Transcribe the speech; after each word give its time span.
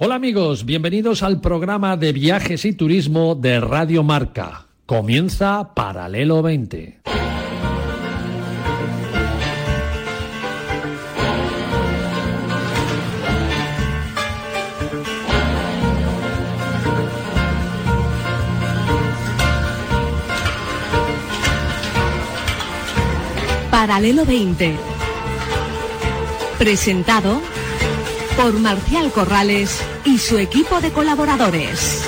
Hola 0.00 0.14
amigos, 0.14 0.64
bienvenidos 0.64 1.24
al 1.24 1.40
programa 1.40 1.96
de 1.96 2.12
viajes 2.12 2.64
y 2.64 2.72
turismo 2.72 3.34
de 3.34 3.58
Radio 3.58 4.04
Marca. 4.04 4.68
Comienza 4.86 5.74
Paralelo 5.74 6.40
20. 6.40 7.00
Paralelo 23.72 24.24
20. 24.24 24.76
Presentado 26.56 27.42
por 28.38 28.52
Marcial 28.60 29.10
Corrales 29.10 29.80
y 30.04 30.16
su 30.18 30.38
equipo 30.38 30.80
de 30.80 30.92
colaboradores. 30.92 32.07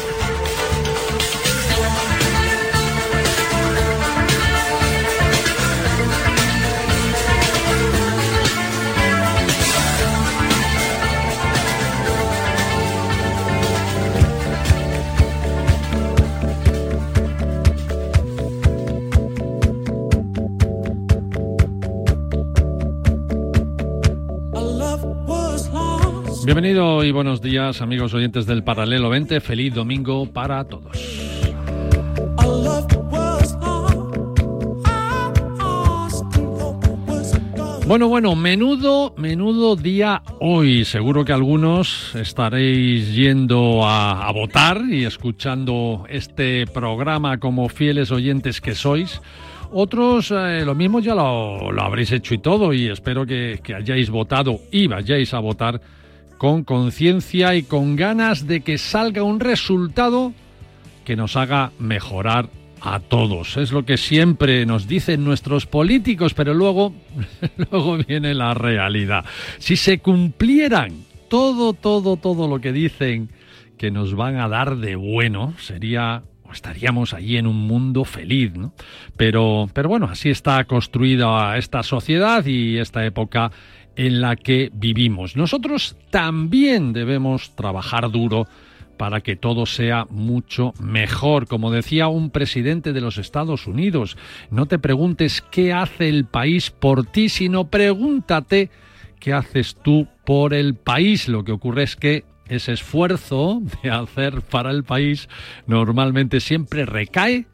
Bienvenido 26.43 27.05
y 27.05 27.13
buenos 27.13 27.43
días 27.43 27.83
amigos 27.83 28.15
oyentes 28.15 28.47
del 28.47 28.65
Paralelo 28.65 29.11
20. 29.11 29.41
Feliz 29.41 29.75
domingo 29.75 30.25
para 30.25 30.65
todos. 30.65 30.97
Bueno, 37.87 38.09
bueno, 38.09 38.35
menudo, 38.37 39.15
menudo 39.19 39.77
día 39.77 40.23
hoy. 40.39 40.87
Seguro 40.87 41.27
que 41.27 41.33
algunos 41.35 42.15
estaréis 42.15 43.15
yendo 43.15 43.85
a, 43.85 44.27
a 44.27 44.33
votar 44.33 44.83
y 44.89 45.05
escuchando 45.05 46.07
este 46.09 46.67
programa 46.67 47.39
como 47.39 47.69
fieles 47.69 48.11
oyentes 48.11 48.63
que 48.63 48.75
sois. 48.75 49.21
Otros, 49.73 50.31
eh, 50.31 50.63
lo 50.65 50.75
mismo 50.75 51.01
ya 51.01 51.15
lo, 51.15 51.71
lo, 51.71 51.83
habréis 51.83 52.11
hecho 52.13 52.35
y 52.35 52.39
todo, 52.39 52.73
y 52.73 52.89
espero 52.89 53.25
que, 53.27 53.61
que 53.63 53.75
hayáis 53.75 54.11
votado 54.11 54.61
y 54.73 54.89
vayáis 54.89 55.33
a 55.33 55.39
votar 55.39 55.81
con 56.41 56.65
conciencia 56.65 57.55
y 57.55 57.65
con 57.65 57.97
ganas 57.97 58.47
de 58.47 58.63
que 58.63 58.79
salga 58.79 59.23
un 59.23 59.41
resultado 59.41 60.33
que 61.05 61.15
nos 61.15 61.37
haga 61.37 61.71
mejorar 61.79 62.49
a 62.81 62.99
todos. 62.99 63.59
Es 63.59 63.73
lo 63.73 63.85
que 63.85 63.99
siempre 63.99 64.65
nos 64.65 64.89
dicen 64.89 65.23
nuestros 65.23 65.67
políticos, 65.67 66.33
pero 66.33 66.55
luego, 66.55 66.95
luego 67.71 67.99
viene 67.99 68.33
la 68.33 68.55
realidad. 68.55 69.27
Si 69.59 69.77
se 69.77 69.99
cumplieran 69.99 71.05
todo, 71.29 71.75
todo, 71.75 72.17
todo 72.17 72.49
lo 72.49 72.59
que 72.59 72.73
dicen 72.73 73.29
que 73.77 73.91
nos 73.91 74.15
van 74.15 74.37
a 74.37 74.49
dar 74.49 74.79
de 74.79 74.97
bueno, 74.97 75.53
sería 75.59 76.23
estaríamos 76.53 77.13
allí 77.13 77.37
en 77.37 77.47
un 77.47 77.67
mundo 77.67 78.05
feliz, 78.05 78.53
¿no? 78.55 78.73
Pero, 79.17 79.69
pero 79.73 79.89
bueno, 79.89 80.07
así 80.11 80.31
está 80.31 80.65
construida 80.65 81.57
esta 81.59 81.83
sociedad 81.83 82.45
y 82.47 82.79
esta 82.79 83.05
época 83.05 83.53
en 84.01 84.23
la 84.23 84.35
que 84.35 84.71
vivimos. 84.73 85.37
Nosotros 85.37 85.95
también 86.09 86.95
debemos 86.95 87.55
trabajar 87.55 88.11
duro 88.11 88.49
para 88.97 89.21
que 89.21 89.37
todo 89.37 89.67
sea 89.67 90.07
mucho 90.09 90.73
mejor. 90.81 91.47
Como 91.47 91.71
decía 91.71 92.09
un 92.09 92.31
presidente 92.31 92.95
de 92.95 93.03
los 93.03 93.19
Estados 93.19 93.67
Unidos, 93.67 94.17
no 94.51 94.65
te 94.65 94.79
preguntes 94.79 95.43
qué 95.51 95.75
hace 95.75 96.09
el 96.09 96.25
país 96.25 96.71
por 96.71 97.05
ti, 97.05 97.29
sino 97.29 97.69
pregúntate 97.69 98.71
qué 99.19 99.35
haces 99.35 99.77
tú 99.83 100.09
por 100.25 100.55
el 100.55 100.77
país. 100.77 101.29
Lo 101.29 101.45
que 101.45 101.53
ocurre 101.53 101.83
es 101.83 101.97
que 101.97 102.25
ese 102.49 102.73
esfuerzo 102.73 103.61
de 103.83 103.91
hacer 103.91 104.41
para 104.41 104.71
el 104.71 104.83
país 104.83 105.29
normalmente 105.67 106.41
siempre 106.41 106.87
recae 106.87 107.45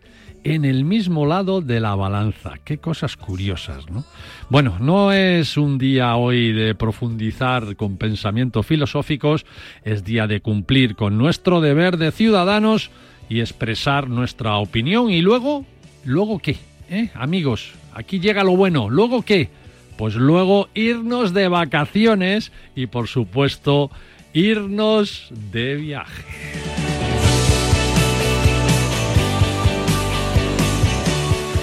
en 0.55 0.65
el 0.65 0.85
mismo 0.85 1.27
lado 1.27 1.61
de 1.61 1.81
la 1.81 1.97
balanza. 1.97 2.55
Qué 2.63 2.79
cosas 2.79 3.17
curiosas, 3.17 3.91
¿no? 3.91 4.05
Bueno, 4.49 4.77
no 4.79 5.11
es 5.11 5.57
un 5.57 5.77
día 5.77 6.15
hoy 6.15 6.53
de 6.53 6.77
profundizar 6.77 7.75
con 7.75 7.97
pensamientos 7.97 8.65
filosóficos, 8.65 9.45
es 9.83 10.05
día 10.05 10.29
de 10.29 10.41
cumplir 10.41 10.95
con 10.95 11.19
nuestro 11.19 11.61
deber 11.61 11.97
de 11.97 12.13
ciudadanos 12.13 12.91
y 13.29 13.41
expresar 13.41 14.09
nuestra 14.09 14.57
opinión. 14.59 15.11
Y 15.11 15.21
luego, 15.21 15.67
¿luego 16.05 16.39
qué? 16.39 16.57
¿Eh? 16.89 17.11
Amigos, 17.15 17.73
aquí 17.93 18.21
llega 18.21 18.45
lo 18.45 18.57
bueno. 18.57 18.89
¿Luego 18.89 19.23
qué? 19.23 19.51
Pues 19.99 20.15
luego 20.15 20.69
irnos 20.75 21.35
de 21.35 21.49
vacaciones 21.49 22.53
y 22.77 22.87
por 22.87 23.09
supuesto 23.09 23.91
irnos 24.33 25.29
de 25.51 25.75
viaje. 25.75 26.86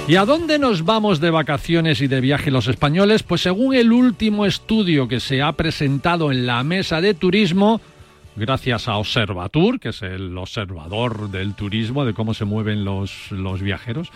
¿Y 0.05 0.17
a 0.17 0.25
dónde 0.25 0.59
nos 0.59 0.83
vamos 0.83 1.21
de 1.21 1.29
vacaciones 1.29 2.01
y 2.01 2.07
de 2.07 2.19
viaje 2.19 2.51
los 2.51 2.67
españoles? 2.67 3.23
Pues 3.23 3.39
según 3.39 3.73
el 3.73 3.93
último 3.93 4.45
estudio 4.45 5.07
que 5.07 5.21
se 5.21 5.41
ha 5.41 5.53
presentado 5.53 6.29
en 6.29 6.45
la 6.45 6.61
mesa 6.63 6.99
de 6.99 7.13
turismo, 7.13 7.79
gracias 8.35 8.89
a 8.89 8.97
Observatur, 8.97 9.79
que 9.79 9.89
es 9.89 10.01
el 10.01 10.37
observador 10.37 11.31
del 11.31 11.53
turismo, 11.53 12.03
de 12.03 12.13
cómo 12.13 12.33
se 12.33 12.43
mueven 12.43 12.83
los, 12.83 13.31
los 13.31 13.61
viajeros, 13.61 14.09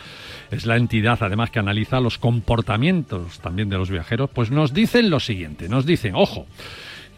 es 0.51 0.65
la 0.65 0.75
entidad 0.75 1.19
además 1.21 1.51
que 1.51 1.59
analiza 1.59 2.01
los 2.01 2.17
comportamientos 2.17 3.39
también 3.39 3.69
de 3.69 3.77
los 3.77 3.89
viajeros, 3.89 4.29
pues 4.29 4.51
nos 4.51 4.73
dicen 4.73 5.09
lo 5.09 5.21
siguiente, 5.21 5.69
nos 5.69 5.85
dicen, 5.85 6.15
ojo, 6.15 6.47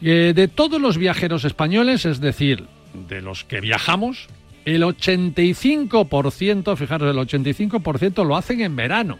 eh, 0.03 0.33
de 0.35 0.47
todos 0.47 0.79
los 0.79 0.99
viajeros 0.99 1.43
españoles, 1.43 2.05
es 2.05 2.21
decir, 2.21 2.67
de 2.93 3.21
los 3.23 3.45
que 3.45 3.61
viajamos, 3.61 4.27
el 4.65 4.83
85%, 4.83 6.75
fijaros, 6.75 7.15
el 7.15 7.17
85% 7.17 8.25
lo 8.25 8.35
hacen 8.35 8.59
en 8.61 8.75
verano. 8.75 9.17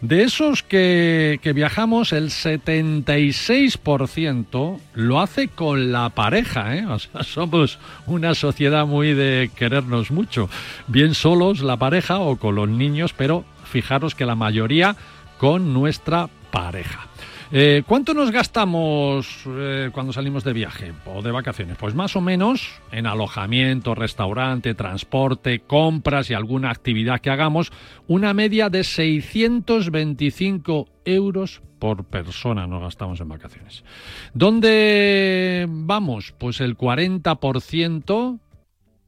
De 0.00 0.22
esos 0.22 0.62
que, 0.62 1.40
que, 1.42 1.52
viajamos, 1.54 2.12
el 2.12 2.28
76% 2.28 4.78
lo 4.92 5.20
hace 5.20 5.48
con 5.48 5.90
la 5.92 6.10
pareja. 6.10 6.76
¿eh? 6.76 6.84
O 6.86 6.98
sea, 6.98 7.22
somos 7.22 7.78
una 8.06 8.34
sociedad 8.34 8.84
muy 8.86 9.14
de 9.14 9.50
querernos 9.56 10.10
mucho. 10.10 10.50
Bien 10.88 11.14
solos 11.14 11.60
la 11.60 11.78
pareja 11.78 12.18
o 12.18 12.36
con 12.36 12.56
los 12.56 12.68
niños, 12.68 13.14
pero 13.16 13.46
fijaros 13.64 14.14
que 14.14 14.26
la 14.26 14.34
mayoría 14.34 14.94
con 15.38 15.72
nuestra 15.72 16.28
pareja. 16.50 17.06
Eh, 17.52 17.82
¿Cuánto 17.86 18.14
nos 18.14 18.30
gastamos 18.30 19.44
eh, 19.46 19.90
cuando 19.92 20.12
salimos 20.12 20.44
de 20.44 20.52
viaje 20.52 20.92
o 21.04 21.22
de 21.22 21.30
vacaciones? 21.30 21.76
Pues 21.76 21.94
más 21.94 22.16
o 22.16 22.20
menos 22.20 22.80
en 22.90 23.06
alojamiento, 23.06 23.94
restaurante, 23.94 24.74
transporte, 24.74 25.60
compras 25.60 26.30
y 26.30 26.34
alguna 26.34 26.70
actividad 26.70 27.20
que 27.20 27.30
hagamos, 27.30 27.72
una 28.06 28.34
media 28.34 28.70
de 28.70 28.84
625 28.84 30.88
euros 31.04 31.62
por 31.78 32.04
persona 32.04 32.66
nos 32.66 32.82
gastamos 32.82 33.20
en 33.20 33.28
vacaciones. 33.28 33.84
¿Dónde 34.32 35.66
vamos? 35.68 36.34
Pues 36.38 36.60
el 36.60 36.78
40% 36.78 38.38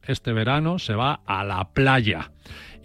este 0.03 0.31
verano 0.31 0.79
se 0.79 0.93
va 0.93 1.19
a 1.25 1.43
la 1.43 1.73
playa 1.73 2.31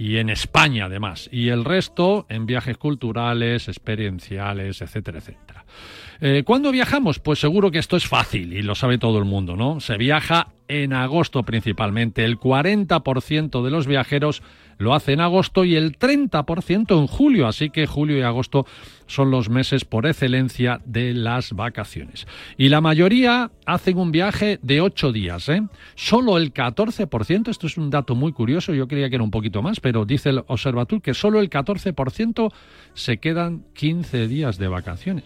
y 0.03 0.19
en 0.19 0.31
España 0.31 0.87
además, 0.87 1.29
y 1.31 1.51
el 1.51 1.65
resto 1.65 2.27
en 2.29 2.45
viajes 2.45 2.77
culturales, 2.77 3.69
experienciales, 3.69 4.83
etcétera, 4.83 5.19
etcétera. 5.19 5.65
Eh, 6.21 6.43
¿Cuándo 6.45 6.73
viajamos? 6.73 7.21
Pues 7.21 7.39
seguro 7.39 7.71
que 7.71 7.79
esto 7.79 7.97
es 7.97 8.09
fácil 8.09 8.53
y 8.53 8.63
lo 8.63 8.75
sabe 8.75 8.99
todo 8.99 9.19
el 9.19 9.25
mundo, 9.25 9.55
¿no? 9.55 9.79
Se 9.79 9.97
viaja 9.97 10.49
en 10.67 10.93
agosto 10.93 11.45
principalmente. 11.45 12.25
El 12.25 12.41
40% 12.41 13.63
de 13.63 13.71
los 13.71 13.87
viajeros 13.87 14.43
lo 14.79 14.95
hace 14.95 15.13
en 15.13 15.21
agosto 15.21 15.65
y 15.65 15.77
el 15.77 15.99
30% 15.99 16.99
en 16.99 17.07
julio, 17.07 17.47
así 17.47 17.71
que 17.71 17.87
julio 17.87 18.19
y 18.19 18.23
agosto 18.23 18.67
son 19.07 19.31
los 19.31 19.51
meses 19.51 19.85
por 19.85 20.07
excelencia 20.07 20.81
de 20.85 21.13
las 21.13 21.53
vacaciones. 21.53 22.27
Y 22.57 22.69
la 22.69 22.81
mayoría 22.81 23.51
hacen 23.67 23.99
un 23.99 24.11
viaje 24.11 24.59
de 24.63 24.81
ocho 24.81 25.13
días, 25.13 25.49
¿eh? 25.49 25.63
Solo 25.95 26.39
el 26.39 26.53
14%, 26.53 27.49
esto 27.49 27.67
es 27.67 27.77
un 27.77 27.91
dato 27.91 28.15
muy 28.15 28.33
curioso, 28.33 28.73
yo 28.73 28.89
creía 28.89 29.11
que 29.11 29.17
era 29.17 29.25
un 29.25 29.31
poquito 29.31 29.63
más, 29.63 29.81
pero 29.81 30.05
dice 30.05 30.31
el 30.31 30.43
Observatur 30.47 31.03
que 31.03 31.15
solo 31.15 31.41
el 31.41 31.51
14% 31.51 32.53
se 32.95 33.19
quedan 33.19 33.65
15 33.75 34.29
días 34.29 34.59
de 34.59 34.69
vacaciones. 34.69 35.25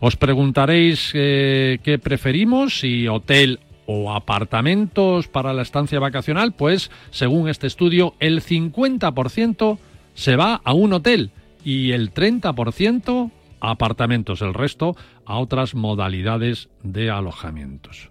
Os 0.00 0.16
preguntaréis 0.16 1.10
eh, 1.14 1.78
qué 1.82 1.98
preferimos, 1.98 2.80
si 2.80 3.08
hotel 3.08 3.60
o 3.86 4.12
apartamentos 4.12 5.28
para 5.28 5.52
la 5.52 5.62
estancia 5.62 5.98
vacacional, 6.00 6.52
pues 6.52 6.90
según 7.10 7.48
este 7.48 7.66
estudio 7.66 8.14
el 8.20 8.42
50% 8.42 9.78
se 10.14 10.36
va 10.36 10.60
a 10.64 10.72
un 10.72 10.92
hotel 10.92 11.30
y 11.64 11.92
el 11.92 12.12
30% 12.12 13.30
apartamentos, 13.60 14.42
el 14.42 14.54
resto 14.54 14.96
a 15.24 15.38
otras 15.38 15.74
modalidades 15.74 16.68
de 16.82 17.10
alojamientos. 17.10 18.10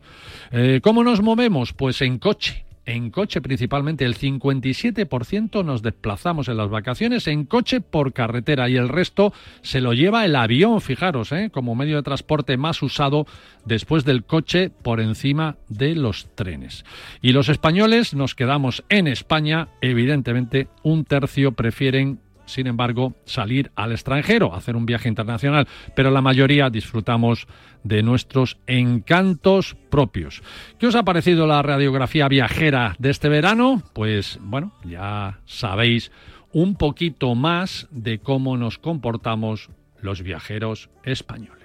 Eh, 0.51 0.81
¿Cómo 0.83 1.03
nos 1.03 1.21
movemos? 1.21 1.73
Pues 1.73 2.01
en 2.01 2.17
coche 2.17 2.65
en 2.85 3.09
coche 3.11 3.41
principalmente. 3.41 4.05
El 4.05 4.15
57% 4.15 5.63
nos 5.63 5.81
desplazamos 5.81 6.47
en 6.47 6.57
las 6.57 6.69
vacaciones 6.69 7.27
en 7.27 7.45
coche 7.45 7.81
por 7.81 8.13
carretera 8.13 8.69
y 8.69 8.75
el 8.75 8.89
resto 8.89 9.33
se 9.61 9.81
lo 9.81 9.93
lleva 9.93 10.25
el 10.25 10.35
avión, 10.35 10.81
fijaros, 10.81 11.31
¿eh? 11.31 11.49
como 11.51 11.75
medio 11.75 11.97
de 11.97 12.03
transporte 12.03 12.57
más 12.57 12.81
usado 12.81 13.25
después 13.65 14.05
del 14.05 14.23
coche 14.23 14.69
por 14.69 14.99
encima 14.99 15.57
de 15.69 15.95
los 15.95 16.27
trenes. 16.35 16.85
Y 17.21 17.31
los 17.31 17.49
españoles 17.49 18.13
nos 18.13 18.35
quedamos 18.35 18.83
en 18.89 19.07
España, 19.07 19.69
evidentemente 19.81 20.67
un 20.83 21.05
tercio 21.05 21.53
prefieren 21.53 22.19
sin 22.45 22.67
embargo, 22.67 23.13
salir 23.25 23.71
al 23.75 23.91
extranjero, 23.91 24.53
hacer 24.53 24.75
un 24.75 24.85
viaje 24.85 25.09
internacional, 25.09 25.67
pero 25.95 26.11
la 26.11 26.21
mayoría 26.21 26.69
disfrutamos 26.69 27.47
de 27.83 28.03
nuestros 28.03 28.57
encantos 28.67 29.75
propios. 29.89 30.41
¿Qué 30.79 30.87
os 30.87 30.95
ha 30.95 31.03
parecido 31.03 31.47
la 31.47 31.61
radiografía 31.61 32.27
viajera 32.27 32.95
de 32.99 33.09
este 33.09 33.29
verano? 33.29 33.83
Pues 33.93 34.39
bueno, 34.41 34.73
ya 34.83 35.39
sabéis 35.45 36.11
un 36.51 36.75
poquito 36.75 37.35
más 37.35 37.87
de 37.91 38.19
cómo 38.19 38.57
nos 38.57 38.77
comportamos 38.77 39.69
los 40.01 40.21
viajeros 40.21 40.89
españoles. 41.03 41.62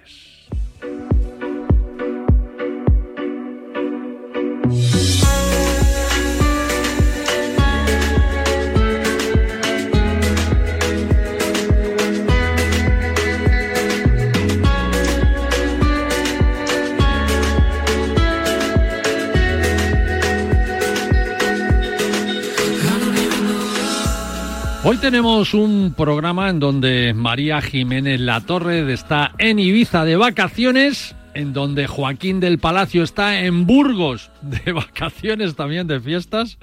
Hoy 24.91 24.97
tenemos 24.97 25.53
un 25.53 25.93
programa 25.95 26.49
en 26.49 26.61
donde 26.61 27.13
María 27.13 27.61
Jiménez 27.61 28.21
La 28.21 28.41
Torre 28.41 28.91
está 28.91 29.33
en 29.37 29.59
Ibiza 29.59 30.07
de 30.07 30.17
vacaciones, 30.17 31.15
en 31.35 31.53
donde 31.53 31.87
Joaquín 31.87 32.41
del 32.41 32.59
Palacio 32.59 33.03
está 33.03 33.41
en 33.41 33.67
Burgos 33.67 34.31
de 34.41 34.73
vacaciones 34.73 35.57
también 35.57 35.89
de 35.89 36.01
fiestas, 36.01 36.57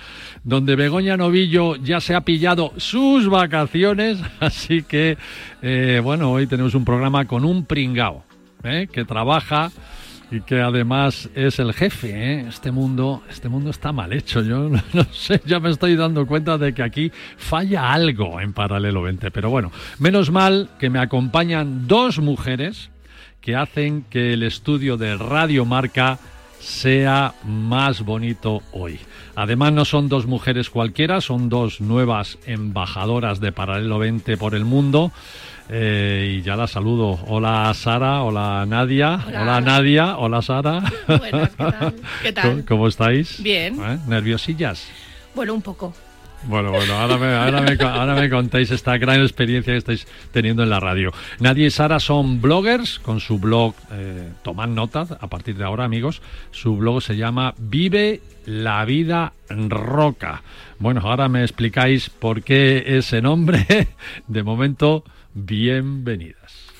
donde 0.43 0.75
Begoña 0.75 1.17
Novillo 1.17 1.75
ya 1.75 2.01
se 2.01 2.15
ha 2.15 2.21
pillado 2.21 2.73
sus 2.77 3.29
vacaciones, 3.29 4.17
así 4.39 4.81
que 4.81 5.19
eh, 5.61 6.01
bueno, 6.03 6.31
hoy 6.31 6.47
tenemos 6.47 6.73
un 6.73 6.83
programa 6.83 7.25
con 7.25 7.45
un 7.45 7.63
pringao 7.63 8.23
¿eh? 8.63 8.87
que 8.91 9.05
trabaja 9.05 9.71
y 10.35 10.41
que 10.41 10.59
además 10.59 11.29
es 11.33 11.59
el 11.59 11.73
jefe. 11.73 12.09
¿eh? 12.11 12.45
Este 12.49 12.71
mundo, 12.71 13.23
este 13.29 13.47
mundo 13.47 13.69
está 13.69 13.93
mal 13.93 14.11
hecho. 14.11 14.41
Yo 14.41 14.69
no, 14.93 15.03
sé, 15.11 15.41
ya 15.45 15.59
me 15.59 15.69
estoy 15.69 15.95
dando 15.95 16.27
cuenta 16.27 16.57
de 16.57 16.73
que 16.73 16.83
aquí 16.83 17.11
falla 17.37 17.93
algo 17.93 18.41
en 18.41 18.51
Paralelo 18.51 19.01
20. 19.03 19.31
Pero 19.31 19.49
bueno, 19.49 19.71
menos 19.99 20.31
mal 20.31 20.69
que 20.77 20.89
me 20.89 20.99
acompañan 20.99 21.87
dos 21.87 22.19
mujeres 22.19 22.89
que 23.39 23.55
hacen 23.55 24.03
que 24.09 24.33
el 24.33 24.43
estudio 24.43 24.97
de 24.97 25.15
Radio 25.15 25.63
Marca 25.63 26.19
sea 26.59 27.33
más 27.45 28.01
bonito 28.01 28.61
hoy. 28.73 28.99
Además 29.35 29.71
no 29.71 29.85
son 29.85 30.09
dos 30.09 30.25
mujeres 30.25 30.69
cualquiera, 30.69 31.21
son 31.21 31.47
dos 31.47 31.79
nuevas 31.79 32.39
embajadoras 32.45 33.39
de 33.39 33.51
Paralelo 33.51 33.99
20 33.99 34.35
por 34.37 34.55
el 34.55 34.65
mundo. 34.65 35.11
Eh, 35.69 36.37
y 36.37 36.41
ya 36.43 36.55
la 36.55 36.67
saludo. 36.67 37.19
Hola 37.27 37.73
Sara, 37.73 38.21
hola 38.21 38.65
Nadia, 38.67 39.19
hola, 39.27 39.61
Nadia, 39.61 40.17
hola 40.17 40.41
Sara. 40.41 40.83
Buenas, 41.07 41.49
¿qué 41.49 41.63
tal? 41.71 41.95
¿Qué 42.21 42.31
tal? 42.33 42.65
¿Cómo, 42.65 42.87
estáis? 42.87 43.41
Bien. 43.41 43.79
¿Eh? 43.81 43.97
¿Nerviosillas? 44.07 44.87
Bueno, 45.33 45.53
un 45.53 45.61
poco. 45.61 45.93
Bueno, 46.47 46.69
bueno, 46.71 46.93
ahora 46.93 47.17
me, 47.17 47.33
ahora, 47.33 48.13
me, 48.13 48.29
contáis 48.29 48.69
esta 48.69 48.97
gran 48.99 49.19
experiencia 49.21 49.73
que 49.73 49.77
estáis 49.77 50.07
teniendo 50.31 50.61
en 50.61 50.69
la 50.69 50.79
radio. 50.79 51.11
Nadia 51.39 51.65
y 51.65 51.71
Sara 51.71 51.99
son 51.99 52.39
bloggers 52.39 52.99
con 52.99 53.19
su 53.19 53.39
blog, 53.39 53.73
eh, 53.91 54.31
tomad 54.43 54.67
nota 54.67 55.07
a 55.19 55.27
partir 55.27 55.57
de 55.57 55.63
ahora, 55.63 55.85
amigos. 55.85 56.21
Su 56.51 56.77
blog 56.77 57.01
se 57.01 57.17
llama 57.17 57.55
Vive 57.57 58.21
la 58.45 58.85
vida 58.85 59.33
roca. 59.49 60.43
Bueno, 60.77 61.01
ahora 61.03 61.29
me 61.29 61.41
explicáis 61.41 62.11
por 62.11 62.43
qué 62.43 62.97
ese 62.97 63.23
nombre. 63.23 63.65
De 64.27 64.43
momento, 64.43 65.03
bienvenidas. 65.35 66.71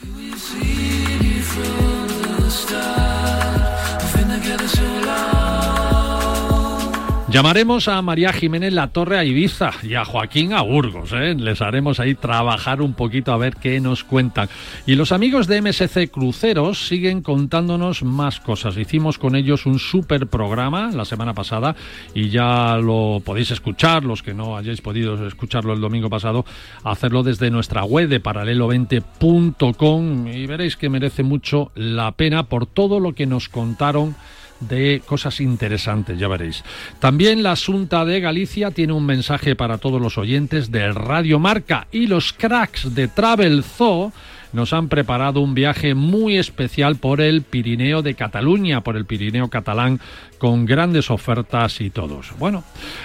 Llamaremos 7.36 7.90
a 7.90 8.02
María 8.02 8.32
Jiménez 8.32 8.72
La 8.72 8.88
Torre 8.88 9.20
a 9.20 9.26
Ibiza 9.26 9.72
y 9.84 9.96
a 9.96 10.06
Joaquín 10.06 10.54
a 10.54 10.62
Burgos. 10.62 11.12
¿eh? 11.12 11.36
Les 11.38 11.62
haremos 11.62 12.00
ahí 12.00 12.16
trabajar 12.16 12.82
un 12.82 12.94
poquito 12.94 13.34
a 13.34 13.38
ver 13.38 13.58
qué 13.58 13.82
nos 13.82 14.06
cuentan. 14.06 14.48
Y 14.86 14.96
los 14.96 15.12
amigos 15.12 15.48
de 15.48 15.62
MSC 15.62 16.10
Cruceros 16.10 16.88
siguen 16.88 17.22
contándonos 17.22 18.04
más 18.04 18.40
cosas. 18.40 18.78
Hicimos 18.78 19.18
con 19.18 19.36
ellos 19.36 19.66
un 19.66 19.80
super 19.80 20.28
programa 20.28 20.92
la 20.94 21.04
semana 21.04 21.34
pasada 21.34 21.76
y 22.14 22.30
ya 22.30 22.78
lo 22.78 23.22
podéis 23.26 23.52
escuchar, 23.52 24.06
los 24.06 24.24
que 24.24 24.34
no 24.34 24.56
hayáis 24.56 24.80
podido 24.80 25.28
escucharlo 25.28 25.74
el 25.74 25.82
domingo 25.82 26.10
pasado, 26.10 26.46
hacerlo 26.86 27.22
desde 27.22 27.52
nuestra 27.52 27.84
web 27.84 28.08
de 28.08 28.24
paralelo20.com 28.24 30.28
y 30.28 30.46
veréis 30.46 30.78
que 30.78 30.88
merece 30.88 31.24
mucho 31.24 31.74
la 31.76 32.14
pena 32.14 32.44
por 32.44 32.66
todo 32.66 33.02
lo 33.02 33.14
que 33.14 33.26
nos 33.26 33.50
contaron 33.50 34.16
de 34.60 35.02
cosas 35.06 35.42
interesantes, 35.42 36.18
ya 36.18 36.28
veréis. 36.28 36.64
También 37.00 37.44
la 37.44 37.54
Asunta 37.54 38.06
de 38.06 38.20
Galicia 38.20 38.72
tiene 38.72 38.94
un 38.94 39.06
mensaje 39.06 39.56
para 39.56 39.78
todos 39.78 40.02
los 40.02 40.18
oyentes 40.18 40.72
de 40.72 40.92
Radio 40.92 41.40
Marca 41.40 41.88
y 41.92 42.08
los 42.08 42.34
cracks 42.34 42.96
de 42.96 43.08
Travel 43.08 43.64
Zoo 43.64 44.12
nos 44.56 44.72
han 44.72 44.88
preparado 44.88 45.42
un 45.42 45.54
viaje 45.54 45.96
muy 45.96 46.38
especial 46.38 46.96
por 46.96 47.20
el 47.20 47.42
Pirineo 47.42 48.02
de 48.02 48.16
Cataluña, 48.16 48.82
por 48.82 48.96
el 48.96 49.06
Pirineo 49.06 49.50
catalán, 49.50 50.00
con 50.38 50.66
grandes 50.66 51.12
ofertas 51.12 51.82
y 51.82 51.90
todos. 51.90 52.32
Bueno, 52.40 52.64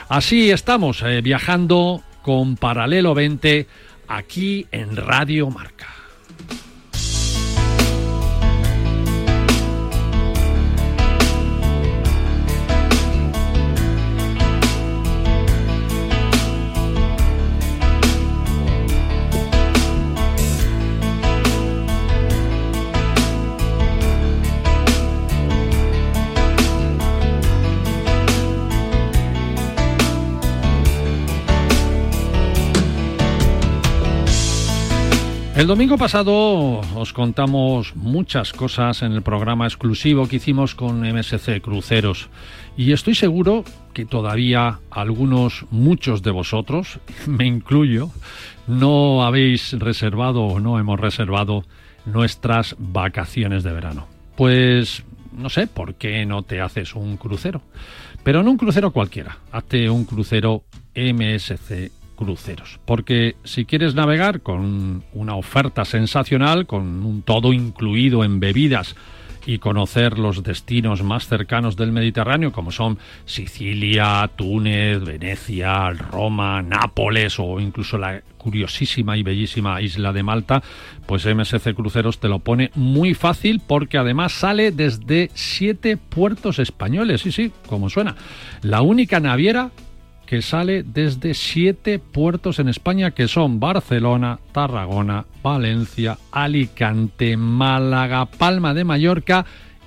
así 0.09 0.53
estamos 0.53 1.03
eh, 1.03 1.21
viajando 1.23 2.03
con 2.23 2.57
Paralelo 2.57 3.15
20 3.15 3.67
aquí 4.07 4.67
en 4.71 4.95
Radio 4.95 5.51
Marca. 5.51 6.00
El 35.61 35.67
domingo 35.67 35.99
pasado 35.99 36.81
os 36.97 37.13
contamos 37.13 37.95
muchas 37.95 38.55
cosas 38.55 39.03
en 39.03 39.13
el 39.13 39.21
programa 39.21 39.67
exclusivo 39.67 40.27
que 40.27 40.37
hicimos 40.37 40.75
con 40.75 41.03
MSC 41.03 41.61
Cruceros. 41.61 42.31
Y 42.79 42.93
estoy 42.93 43.15
seguro 43.15 43.65
que 43.93 44.07
todavía 44.07 44.81
algunos, 44.91 45.67
muchos 45.71 46.23
de 46.23 46.31
vosotros, 46.31 46.99
me 47.27 47.45
incluyo, 47.45 48.11
no 48.69 49.23
habéis 49.23 49.79
reservado 49.79 50.45
o 50.45 50.61
no 50.61 50.79
hemos 50.79 50.99
reservado 50.99 51.67
nuestras 52.07 52.75
vacaciones 52.79 53.63
de 53.63 53.73
verano. 53.73 54.07
Pues 54.37 55.05
no 55.37 55.51
sé 55.51 55.67
por 55.67 55.97
qué 55.97 56.25
no 56.25 56.43
te 56.43 56.63
haces 56.63 56.95
un 56.95 57.19
crucero, 57.19 57.61
pero 58.25 58.43
no 58.43 58.51
un 58.51 58.57
crucero 58.57 58.93
cualquiera, 58.93 59.37
hazte 59.53 59.91
un 59.91 60.07
crucero 60.07 60.65
MSC 60.95 62.00
cruceros. 62.21 62.79
Porque 62.85 63.37
si 63.45 63.65
quieres 63.65 63.95
navegar 63.95 64.43
con 64.43 65.05
una 65.15 65.35
oferta 65.35 65.87
sensacional, 65.87 66.67
con 66.67 67.03
un 67.03 67.23
todo 67.23 67.55
incluido 67.55 68.25
en 68.25 68.41
bebidas 68.41 68.95
y 69.47 69.59
conocer 69.59 70.19
los 70.19 70.43
destinos 70.43 71.03
más 71.03 71.27
cercanos 71.27 71.75
del 71.75 71.93
Mediterráneo, 71.93 72.53
como 72.53 72.73
son 72.73 72.99
Sicilia, 73.25 74.31
Túnez, 74.37 75.03
Venecia, 75.03 75.91
Roma, 75.91 76.61
Nápoles 76.61 77.41
o 77.41 77.59
incluso 77.59 77.97
la 77.97 78.21
curiosísima 78.37 79.17
y 79.17 79.23
bellísima 79.23 79.81
isla 79.81 80.13
de 80.13 80.23
Malta, 80.23 80.63
pues 81.07 81.25
MSC 81.25 81.75
Cruceros 81.75 82.21
te 82.21 82.29
lo 82.29 82.41
pone 82.41 82.71
muy 82.75 83.15
fácil 83.15 83.63
porque 83.67 83.97
además 83.97 84.33
sale 84.33 84.73
desde 84.73 85.31
siete 85.33 85.97
puertos 85.97 86.59
españoles, 86.59 87.23
sí, 87.23 87.33
sí, 87.33 87.51
como 87.67 87.89
suena. 87.89 88.17
La 88.61 88.83
única 88.83 89.21
naviera 89.21 89.71
que 90.31 90.43
sale 90.43 90.85
desde 90.85 91.35
siete 91.35 91.99
puertos 91.99 92.61
en 92.61 92.69
España 92.69 93.11
que 93.11 93.27
son 93.27 93.59
Barcelona, 93.59 94.39
Tarragona, 94.53 95.27
Valencia, 95.43 96.19
Alicante, 96.31 97.37
Málaga, 97.37 98.27
Palma 98.27 98.73
de 98.73 98.85
Mallorca 98.85 99.45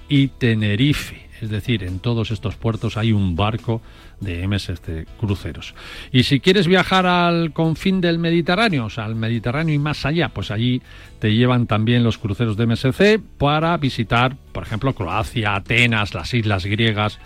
y 0.09 0.27
Tenerife. 0.27 1.29
Es 1.41 1.49
decir, 1.49 1.85
en 1.85 1.99
todos 1.99 2.29
estos 2.29 2.57
puertos 2.57 2.97
hay 2.97 3.13
un 3.13 3.37
barco 3.37 3.81
de 4.19 4.45
MSC 4.45 5.07
Cruceros. 5.17 5.75
Y 6.11 6.23
si 6.23 6.41
quieres 6.41 6.67
viajar 6.67 7.05
al 7.05 7.53
confín 7.53 8.01
del 8.01 8.19
Mediterráneo, 8.19 8.87
o 8.87 8.89
sea, 8.89 9.05
al 9.05 9.15
Mediterráneo 9.15 9.73
y 9.73 9.79
más 9.79 10.05
allá, 10.05 10.27
pues 10.27 10.51
allí 10.51 10.81
te 11.19 11.33
llevan 11.33 11.67
también 11.67 12.03
los 12.03 12.17
cruceros 12.17 12.57
de 12.57 12.67
MSC 12.67 13.17
para 13.37 13.77
visitar, 13.77 14.35
por 14.51 14.63
ejemplo, 14.63 14.93
Croacia, 14.93 15.55
Atenas, 15.55 16.13
las 16.13 16.33
islas 16.33 16.65
griegas, 16.65 17.17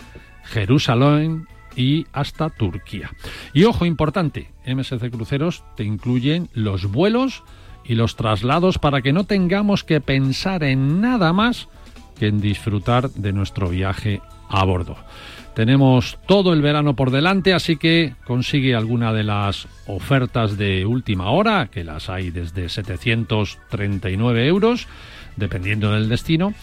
Jerusalén 0.44 1.48
y 1.78 2.06
hasta 2.12 2.50
Turquía. 2.50 3.12
Y 3.54 3.64
ojo 3.64 3.86
importante, 3.86 4.50
MSC 4.66 5.10
Cruceros 5.10 5.64
te 5.76 5.84
incluyen 5.84 6.50
los 6.52 6.90
vuelos 6.90 7.44
y 7.84 7.94
los 7.94 8.16
traslados 8.16 8.78
para 8.78 9.00
que 9.00 9.14
no 9.14 9.24
tengamos 9.24 9.84
que 9.84 10.02
pensar 10.02 10.64
en 10.64 11.00
nada 11.00 11.32
más 11.32 11.68
que 12.18 12.26
en 12.26 12.40
disfrutar 12.40 13.10
de 13.10 13.32
nuestro 13.32 13.68
viaje 13.70 14.20
a 14.50 14.64
bordo. 14.64 14.96
Tenemos 15.54 16.18
todo 16.26 16.52
el 16.52 16.62
verano 16.62 16.94
por 16.94 17.10
delante, 17.10 17.54
así 17.54 17.76
que 17.76 18.14
consigue 18.24 18.74
alguna 18.74 19.12
de 19.12 19.24
las 19.24 19.66
ofertas 19.86 20.56
de 20.56 20.84
última 20.84 21.30
hora, 21.30 21.68
que 21.68 21.84
las 21.84 22.08
hay 22.08 22.30
desde 22.30 22.68
739 22.68 24.46
euros, 24.46 24.86
dependiendo 25.36 25.92
del 25.92 26.08
destino, 26.08 26.54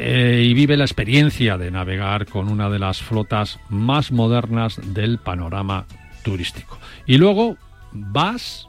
eh, 0.00 0.44
y 0.44 0.54
vive 0.54 0.76
la 0.76 0.84
experiencia 0.84 1.58
de 1.58 1.72
navegar 1.72 2.26
con 2.26 2.48
una 2.48 2.70
de 2.70 2.78
las 2.78 3.02
flotas 3.02 3.58
más 3.68 4.12
modernas 4.12 4.80
del 4.94 5.18
panorama 5.18 5.86
turístico. 6.22 6.78
Y 7.04 7.18
luego 7.18 7.56
vas 7.92 8.68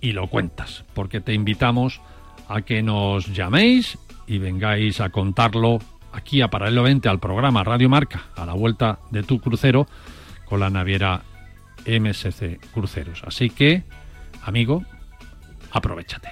y 0.00 0.12
lo 0.12 0.28
cuentas, 0.28 0.84
porque 0.94 1.20
te 1.20 1.34
invitamos 1.34 2.00
a 2.48 2.62
que 2.62 2.82
nos 2.82 3.34
llaméis 3.34 3.98
y 4.28 4.38
vengáis 4.38 5.00
a 5.00 5.10
contarlo 5.10 5.80
aquí 6.12 6.40
a 6.40 6.48
Paralelo 6.48 6.84
20 6.84 7.08
al 7.08 7.18
programa 7.18 7.64
Radio 7.64 7.88
Marca, 7.88 8.26
a 8.36 8.46
la 8.46 8.52
vuelta 8.52 9.00
de 9.10 9.24
tu 9.24 9.40
crucero 9.40 9.88
con 10.44 10.60
la 10.60 10.70
naviera 10.70 11.22
MSC 11.84 12.60
Cruceros. 12.72 13.22
Así 13.26 13.50
que, 13.50 13.82
amigo, 14.44 14.84
aprovechate. 15.72 16.30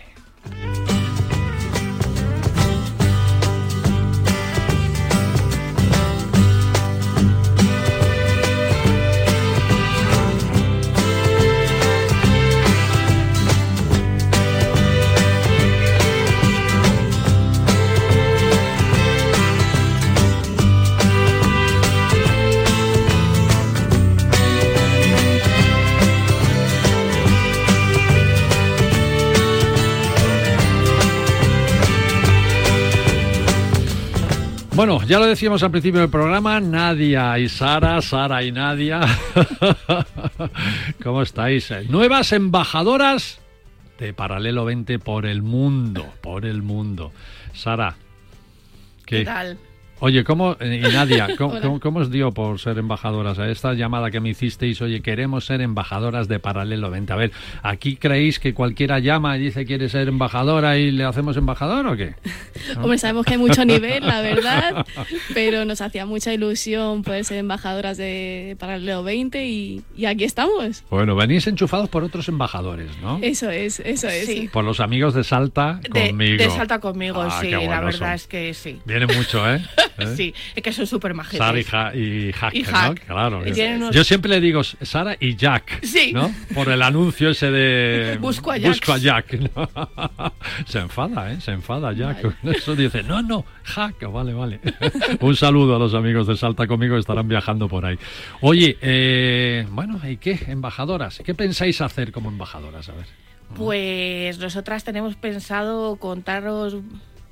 Bueno, 34.79 35.03
ya 35.03 35.19
lo 35.19 35.27
decíamos 35.27 35.65
al 35.65 35.73
principio 35.73 36.03
del 36.03 36.09
programa, 36.09 36.61
Nadia 36.61 37.37
y 37.41 37.49
Sara, 37.49 38.01
Sara 38.01 38.45
y 38.45 38.53
Nadia. 38.53 39.01
¿Cómo 41.03 41.23
estáis? 41.23 41.69
Nuevas 41.89 42.31
embajadoras 42.31 43.41
de 43.99 44.13
Paralelo 44.13 44.65
20 44.65 45.01
por 45.01 45.27
el 45.27 45.43
mundo, 45.43 46.07
por 46.21 46.47
el 46.47 46.63
mundo. 46.63 47.11
Sara, 47.55 47.97
¿qué, 49.05 49.19
¿Qué 49.19 49.25
tal? 49.25 49.59
Oye, 50.01 50.23
¿cómo, 50.23 50.57
eh, 50.61 50.81
y 50.85 50.93
Nadia, 50.93 51.29
¿cómo, 51.37 52.01
os 52.01 52.11
dio 52.11 52.31
por 52.31 52.61
ser 52.61 52.79
embajadoras? 52.79 53.39
A 53.41 53.51
esta 53.51 53.75
llamada 53.75 54.13
que 54.13 54.21
me 54.21 54.29
hicisteis, 54.29 54.81
oye, 54.81 55.01
queremos 55.01 55.45
ser 55.45 55.61
embajadoras 55.61 56.29
de 56.29 56.39
Paralelo 56.39 56.91
20. 56.91 57.13
A 57.13 57.17
ver, 57.17 57.33
¿aquí 57.63 57.97
creéis 57.97 58.39
que 58.39 58.55
cualquiera 58.55 59.01
llama 59.01 59.37
y 59.37 59.41
dice 59.41 59.65
quiere 59.65 59.89
ser 59.89 60.07
embajadora 60.07 60.79
y 60.79 60.93
le 60.93 61.05
hacemos 61.05 61.37
embajador 61.37 61.87
o 61.89 61.97
qué? 61.97 62.15
Hombre, 62.77 62.99
sabemos 62.99 63.27
que 63.27 63.33
hay 63.33 63.39
mucho 63.39 63.65
nivel, 63.65 64.07
la 64.07 64.21
verdad, 64.21 64.87
pero 65.35 65.65
nos 65.65 65.81
hacía 65.81 66.07
mucha 66.07 66.33
ilusión 66.33 67.03
poder 67.03 67.25
ser 67.25 67.39
embajadoras 67.39 67.97
de 67.97 68.57
Paralelo 68.61 69.03
20 69.03 69.47
y, 69.47 69.83
aquí 70.07 70.23
estamos. 70.23 70.85
Bueno, 70.91 71.17
venís 71.17 71.47
enchufados 71.49 71.89
por 71.89 72.05
otros 72.05 72.29
embajadores, 72.29 72.91
¿no? 73.03 73.19
Eso 73.21 73.51
es, 73.51 73.81
eso 73.81 74.09
es. 74.09 74.49
Por 74.51 74.65
los 74.65 74.79
amigos 74.79 75.15
de 75.15 75.25
Salta 75.25 75.81
conmigo. 75.91 76.45
De, 76.45 76.51
Salta 76.51 76.79
conmigo, 76.79 77.21
ah, 77.21 77.41
sí, 77.41 77.51
la 77.51 77.81
verdad 77.81 78.15
es 78.15 78.29
que 78.29 78.55
sí. 78.55 78.81
Viene 78.85 79.07
mucho, 79.07 79.49
¿eh? 79.53 79.61
¿Eh? 79.99 80.15
Sí, 80.17 80.35
es 80.55 80.63
que 80.63 80.73
son 80.73 80.87
súper 80.87 81.15
majetes. 81.15 81.39
Sara 81.39 81.95
y, 81.95 82.33
Jack, 82.33 82.55
¿no? 82.73 82.95
Claro. 82.95 83.45
Yo 83.91 84.05
siempre 84.05 84.31
le 84.31 84.41
digo 84.41 84.63
Sara 84.63 85.17
y 85.19 85.37
Jack, 85.37 85.85
sí. 85.85 86.13
¿no? 86.13 86.33
Por 86.55 86.69
el 86.69 86.83
anuncio 86.83 87.31
ese 87.31 87.51
de... 87.51 88.19
Busco 88.21 88.53
a 88.53 88.57
Jack. 88.57 88.71
Busco 88.71 88.93
a 88.93 88.99
Jack. 88.99 89.39
Se 90.67 90.79
enfada, 90.79 91.33
¿eh? 91.33 91.41
Se 91.41 91.53
enfada 91.53 91.93
Jack. 91.93 92.25
Eso 92.45 92.77
dice, 92.77 93.03
no, 93.03 93.23
no, 93.23 93.45
Jack. 93.65 94.11
Vale, 94.11 94.35
vale. 94.35 94.61
Un 95.21 95.37
saludo 95.37 95.77
a 95.77 95.79
los 95.79 95.95
amigos 95.95 96.27
de 96.27 96.37
Salta 96.37 96.67
conmigo 96.67 96.95
que 96.95 97.01
estarán 97.01 97.29
viajando 97.29 97.69
por 97.69 97.85
ahí. 97.85 97.99
Oye, 98.41 98.77
eh, 98.81 99.67
bueno, 99.71 100.01
¿y 100.09 100.17
qué? 100.17 100.39
Embajadoras. 100.47 101.21
¿Qué 101.25 101.35
pensáis 101.35 101.81
hacer 101.81 102.13
como 102.13 102.29
embajadoras? 102.29 102.89
A 102.89 102.93
ver. 102.93 103.07
Pues 103.57 104.39
nosotras 104.39 104.85
tenemos 104.85 105.17
pensado 105.17 105.97
contaros 105.97 106.77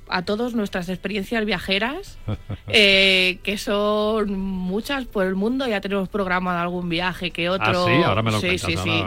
a 0.09 0.23
todos 0.23 0.55
nuestras 0.55 0.89
experiencias 0.89 1.45
viajeras, 1.45 2.17
eh, 2.67 3.39
que 3.43 3.57
son 3.57 4.39
muchas 4.39 5.05
por 5.05 5.25
el 5.25 5.35
mundo. 5.35 5.67
Ya 5.67 5.81
tenemos 5.81 6.09
programado 6.09 6.59
algún 6.59 6.89
viaje 6.89 7.31
que 7.31 7.49
otro. 7.49 7.85
Ah, 7.85 7.87
sí, 7.87 8.03
ahora 8.03 8.21
me 8.21 8.31
lo 8.31 8.39
sí, 8.39 8.57
sí, 8.57 8.75
sí. 8.77 9.03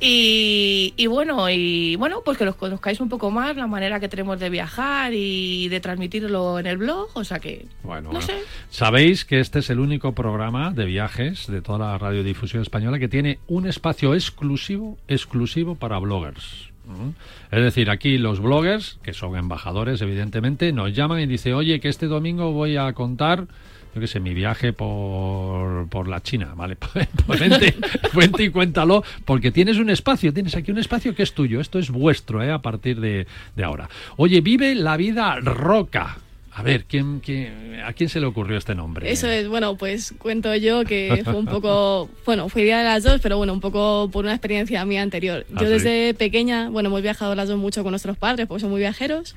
y, 0.00 0.94
y, 0.96 1.06
bueno, 1.06 1.48
y 1.50 1.96
bueno, 1.96 2.22
pues 2.24 2.38
que 2.38 2.44
los 2.44 2.56
conozcáis 2.56 3.00
un 3.00 3.08
poco 3.08 3.30
más, 3.30 3.56
la 3.56 3.66
manera 3.66 4.00
que 4.00 4.08
tenemos 4.08 4.38
de 4.38 4.50
viajar 4.50 5.12
y 5.14 5.68
de 5.68 5.80
transmitirlo 5.80 6.58
en 6.58 6.66
el 6.66 6.78
blog. 6.78 7.08
O 7.14 7.24
sea 7.24 7.38
que, 7.38 7.66
bueno, 7.82 8.12
no 8.12 8.20
sé. 8.20 8.34
Sabéis 8.70 9.24
que 9.24 9.40
este 9.40 9.60
es 9.60 9.70
el 9.70 9.80
único 9.80 10.12
programa 10.12 10.70
de 10.70 10.84
viajes 10.84 11.46
de 11.46 11.62
toda 11.62 11.78
la 11.78 11.98
radiodifusión 11.98 12.62
española 12.62 12.98
que 12.98 13.08
tiene 13.08 13.38
un 13.46 13.66
espacio 13.66 14.14
exclusivo, 14.14 14.98
exclusivo 15.08 15.74
para 15.74 15.98
bloggers. 15.98 16.67
Es 17.50 17.62
decir, 17.62 17.90
aquí 17.90 18.18
los 18.18 18.40
bloggers, 18.40 18.98
que 19.02 19.12
son 19.12 19.36
embajadores, 19.36 20.00
evidentemente, 20.00 20.72
nos 20.72 20.94
llaman 20.94 21.20
y 21.20 21.26
dicen, 21.26 21.54
oye, 21.54 21.80
que 21.80 21.88
este 21.88 22.06
domingo 22.06 22.52
voy 22.52 22.76
a 22.76 22.92
contar 22.92 23.46
yo 23.94 24.00
qué 24.00 24.06
sé, 24.06 24.20
mi 24.20 24.34
viaje 24.34 24.72
por, 24.72 25.88
por 25.88 26.08
la 26.08 26.22
China, 26.22 26.52
¿vale? 26.54 26.76
Pues, 27.26 27.40
vente, 28.14 28.44
y 28.44 28.50
cuéntalo, 28.50 29.02
porque 29.24 29.50
tienes 29.50 29.78
un 29.78 29.90
espacio, 29.90 30.32
tienes 30.32 30.54
aquí 30.56 30.70
un 30.70 30.78
espacio 30.78 31.14
que 31.14 31.22
es 31.22 31.32
tuyo, 31.32 31.60
esto 31.60 31.78
es 31.78 31.90
vuestro, 31.90 32.42
¿eh? 32.42 32.50
A 32.50 32.60
partir 32.60 33.00
de, 33.00 33.26
de 33.56 33.64
ahora. 33.64 33.88
Oye, 34.16 34.40
vive 34.40 34.74
la 34.74 34.96
vida 34.96 35.36
roca. 35.40 36.18
A 36.58 36.62
ver, 36.62 36.86
¿quién, 36.86 37.22
a 37.84 37.92
quién 37.92 38.08
se 38.08 38.18
le 38.18 38.26
ocurrió 38.26 38.58
este 38.58 38.74
nombre? 38.74 39.12
Eso 39.12 39.28
es, 39.28 39.46
bueno, 39.46 39.76
pues 39.76 40.12
cuento 40.18 40.52
yo 40.56 40.84
que 40.84 41.22
fue 41.22 41.36
un 41.36 41.46
poco, 41.46 42.10
bueno, 42.26 42.48
fue 42.48 42.62
idea 42.62 42.78
de 42.78 42.84
las 42.84 43.04
dos, 43.04 43.20
pero 43.20 43.36
bueno, 43.36 43.52
un 43.52 43.60
poco 43.60 44.10
por 44.10 44.24
una 44.24 44.34
experiencia 44.34 44.84
mía 44.84 45.02
anterior. 45.02 45.46
Ah, 45.54 45.60
yo 45.60 45.70
desde 45.70 46.14
pequeña, 46.14 46.68
bueno, 46.68 46.88
hemos 46.88 47.00
viajado 47.00 47.36
las 47.36 47.46
dos 47.46 47.58
mucho 47.58 47.84
con 47.84 47.92
nuestros 47.92 48.18
padres, 48.18 48.48
porque 48.48 48.62
son 48.62 48.70
muy 48.70 48.80
viajeros. 48.80 49.36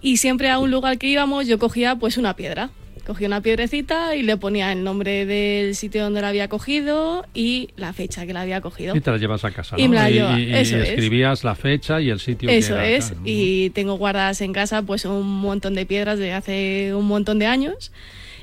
Y 0.00 0.16
siempre 0.16 0.48
a 0.48 0.58
un 0.58 0.70
lugar 0.70 0.96
que 0.96 1.08
íbamos 1.08 1.46
yo 1.46 1.58
cogía 1.58 1.96
pues 1.96 2.16
una 2.16 2.34
piedra 2.36 2.70
cogía 3.04 3.26
una 3.26 3.40
piedrecita 3.40 4.16
y 4.16 4.22
le 4.22 4.36
ponía 4.36 4.72
el 4.72 4.82
nombre 4.82 5.26
del 5.26 5.74
sitio 5.74 6.02
donde 6.02 6.20
la 6.20 6.28
había 6.28 6.48
cogido 6.48 7.26
y 7.34 7.70
la 7.76 7.92
fecha 7.92 8.26
que 8.26 8.32
la 8.32 8.40
había 8.40 8.60
cogido. 8.60 8.96
Y 8.96 9.00
te 9.00 9.10
la 9.10 9.18
llevas 9.18 9.44
a 9.44 9.50
casa, 9.50 9.76
Y, 9.78 9.88
me 9.88 10.10
y, 10.10 10.18
escribías 10.52 11.44
la 11.44 11.54
fecha 11.54 12.00
y 12.00 12.10
el 12.10 12.20
sitio. 12.20 12.48
Eso 12.48 12.78
es. 12.80 13.12
Y 13.24 13.70
tengo 13.70 13.94
guardadas 13.94 14.40
en 14.40 14.52
casa 14.52 14.82
pues 14.82 15.04
un 15.04 15.40
montón 15.40 15.74
de 15.74 15.86
piedras 15.86 16.18
de 16.18 16.32
hace 16.32 16.94
un 16.94 17.06
montón 17.06 17.38
de 17.38 17.46
años. 17.46 17.92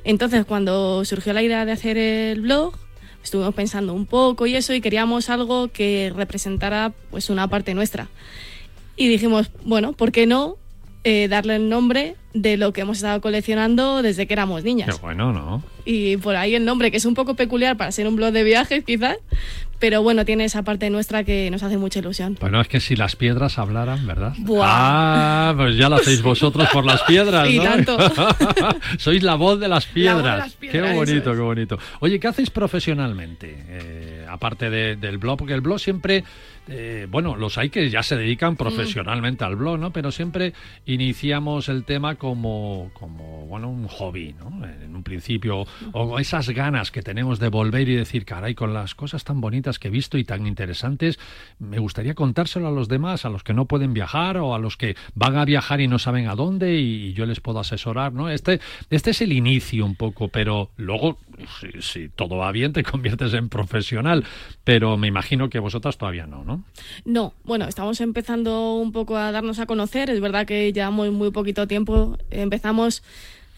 Entonces 0.03 0.45
cuando 0.45 1.03
surgió 1.05 1.33
la 1.33 1.43
idea 1.43 1.65
de 1.65 1.71
hacer 1.71 1.97
el 1.97 2.41
blog, 2.41 2.73
estuvimos 3.23 3.53
pensando 3.53 3.93
un 3.93 4.05
poco 4.05 4.47
y 4.47 4.55
eso 4.55 4.73
y 4.73 4.81
queríamos 4.81 5.29
algo 5.29 5.67
que 5.69 6.11
representara 6.15 6.93
pues 7.09 7.29
una 7.29 7.47
parte 7.47 7.73
nuestra. 7.73 8.09
Y 8.95 9.07
dijimos, 9.07 9.51
bueno, 9.63 9.93
¿por 9.93 10.11
qué 10.11 10.27
no 10.27 10.57
eh, 11.03 11.27
darle 11.27 11.55
el 11.55 11.69
nombre 11.69 12.15
de 12.33 12.57
lo 12.57 12.73
que 12.73 12.81
hemos 12.81 12.97
estado 12.97 13.21
coleccionando 13.21 14.01
desde 14.01 14.27
que 14.27 14.33
éramos 14.33 14.63
niñas. 14.63 14.95
Qué 14.95 15.01
bueno, 15.01 15.33
¿no? 15.33 15.63
Y 15.83 16.17
por 16.17 16.35
ahí 16.35 16.55
el 16.55 16.65
nombre, 16.65 16.91
que 16.91 16.97
es 16.97 17.05
un 17.05 17.13
poco 17.13 17.35
peculiar 17.35 17.75
para 17.77 17.91
ser 17.91 18.07
un 18.07 18.15
blog 18.15 18.31
de 18.31 18.43
viajes, 18.43 18.83
quizás, 18.83 19.17
pero 19.81 20.01
bueno, 20.01 20.23
tiene 20.23 20.45
esa 20.45 20.63
parte 20.63 20.89
nuestra 20.89 21.25
que 21.25 21.49
nos 21.51 21.61
hace 21.63 21.77
mucha 21.77 21.99
ilusión. 21.99 22.37
Bueno, 22.39 22.61
es 22.61 22.69
que 22.69 22.79
si 22.79 22.95
las 22.95 23.17
piedras 23.17 23.59
hablaran, 23.59 24.07
¿verdad? 24.07 24.33
Buah. 24.37 24.65
Ah, 24.69 25.53
pues 25.57 25.75
ya 25.75 25.89
lo 25.89 25.97
hacéis 25.97 26.21
vosotros 26.31 26.69
por 26.71 26.85
las 26.85 27.01
piedras, 27.03 27.49
Y 27.49 27.57
¿no? 27.57 27.63
tanto. 27.63 27.97
Sois 28.97 29.21
la 29.23 29.35
voz 29.35 29.59
de 29.59 29.67
las 29.67 29.85
piedras. 29.87 30.15
La 30.17 30.21
voz 30.21 30.23
de 30.23 30.37
las 30.43 30.53
piedras, 30.53 30.89
Qué 30.91 30.95
bonito, 30.95 31.31
es. 31.31 31.35
qué 31.37 31.43
bonito. 31.43 31.79
Oye, 31.99 32.19
¿qué 32.19 32.27
hacéis 32.27 32.49
profesionalmente? 32.51 33.55
Eh, 33.67 34.25
aparte 34.29 34.69
de- 34.69 34.95
del 34.95 35.17
blog, 35.17 35.39
porque 35.39 35.53
el 35.53 35.61
blog 35.61 35.79
siempre, 35.79 36.23
eh, 36.67 37.07
bueno, 37.09 37.35
los 37.35 37.57
hay 37.57 37.69
que 37.69 37.89
ya 37.89 38.03
se 38.03 38.15
dedican 38.15 38.55
profesionalmente 38.55 39.43
al 39.43 39.55
blog, 39.55 39.79
¿no? 39.79 39.91
Pero 39.91 40.11
siempre 40.11 40.53
iniciamos 40.85 41.69
el 41.69 41.83
tema 41.85 42.15
como, 42.15 42.91
como 42.93 43.45
bueno, 43.47 43.69
un 43.69 43.87
hobby, 43.87 44.35
¿no? 44.39 44.65
En 44.65 44.95
un 44.95 45.03
principio, 45.03 45.65
o 45.93 46.19
esas 46.19 46.49
ganas 46.49 46.91
que 46.91 47.01
tenemos 47.01 47.39
de 47.39 47.49
volver 47.49 47.89
y 47.89 47.95
decir, 47.95 48.25
caray, 48.25 48.53
con 48.55 48.73
las 48.73 48.93
cosas 48.95 49.23
tan 49.23 49.41
bonitas 49.41 49.70
que 49.79 49.87
he 49.87 49.91
visto 49.91 50.17
y 50.17 50.23
tan 50.23 50.47
interesantes, 50.47 51.19
me 51.59 51.79
gustaría 51.79 52.15
contárselo 52.15 52.67
a 52.67 52.71
los 52.71 52.87
demás, 52.87 53.25
a 53.25 53.29
los 53.29 53.43
que 53.43 53.53
no 53.53 53.65
pueden 53.65 53.93
viajar 53.93 54.37
o 54.37 54.55
a 54.55 54.59
los 54.59 54.77
que 54.77 54.95
van 55.15 55.37
a 55.37 55.45
viajar 55.45 55.81
y 55.81 55.87
no 55.87 55.99
saben 55.99 56.27
a 56.27 56.35
dónde 56.35 56.75
y, 56.75 57.13
yo 57.13 57.25
les 57.25 57.41
puedo 57.41 57.59
asesorar, 57.59 58.13
¿no? 58.13 58.29
Este, 58.29 58.61
este 58.89 59.11
es 59.11 59.21
el 59.21 59.33
inicio 59.33 59.85
un 59.85 59.95
poco, 59.95 60.29
pero 60.29 60.69
luego, 60.77 61.17
si, 61.79 62.09
todo 62.09 62.37
va 62.37 62.51
bien, 62.51 62.73
te 62.73 62.83
conviertes 62.91 63.33
en 63.33 63.49
profesional, 63.49 64.25
pero 64.63 64.97
me 64.97 65.07
imagino 65.07 65.49
que 65.49 65.59
vosotras 65.59 65.97
todavía 65.97 66.25
no, 66.25 66.43
¿no? 66.43 66.63
No, 67.05 67.33
bueno, 67.43 67.67
estamos 67.67 67.99
empezando 68.01 68.75
un 68.75 68.91
poco 68.91 69.17
a 69.17 69.31
darnos 69.31 69.59
a 69.59 69.65
conocer. 69.65 70.09
Es 70.09 70.21
verdad 70.21 70.45
que 70.45 70.71
llevamos 70.71 71.11
muy 71.11 71.31
poquito 71.31 71.67
tiempo. 71.67 72.17
Empezamos 72.29 73.03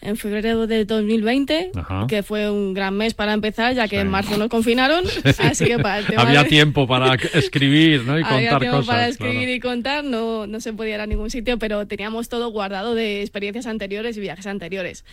en 0.04 0.16
febrero 0.16 0.66
de 0.66 0.84
2020, 0.84 1.72
Ajá. 1.74 2.06
que 2.08 2.22
fue 2.22 2.50
un 2.50 2.74
gran 2.74 2.94
mes 2.96 3.14
para 3.14 3.32
empezar, 3.32 3.74
ya 3.74 3.88
que 3.88 3.96
Sí. 3.96 4.02
en 4.02 4.08
marzo 4.10 4.36
nos 4.38 4.48
confinaron. 4.48 5.04
Así 5.38 5.64
que 5.64 5.78
para 5.78 5.98
el 5.98 6.06
tema 6.06 6.22
Había 6.22 6.42
de- 6.44 6.48
tiempo 6.48 6.86
para 6.86 7.14
escribir, 7.14 8.02
¿no? 8.04 8.18
Y 8.18 8.22
había 8.24 8.50
contar 8.50 8.60
tiempo 8.60 8.76
cosas. 8.78 8.94
para 8.94 9.08
escribir 9.08 9.38
claro. 9.40 9.54
y 9.54 9.60
contar, 9.60 10.04
no, 10.04 10.46
no 10.46 10.60
se 10.60 10.72
podía 10.72 10.94
ir 10.96 11.00
a 11.00 11.06
ningún 11.06 11.30
sitio, 11.30 11.58
pero 11.58 11.86
teníamos 11.86 12.28
todo 12.28 12.48
guardado 12.50 12.94
de 12.94 13.22
experiencias 13.22 13.66
anteriores 13.66 14.16
y 14.16 14.20
viajes 14.20 14.46
anteriores. 14.46 15.04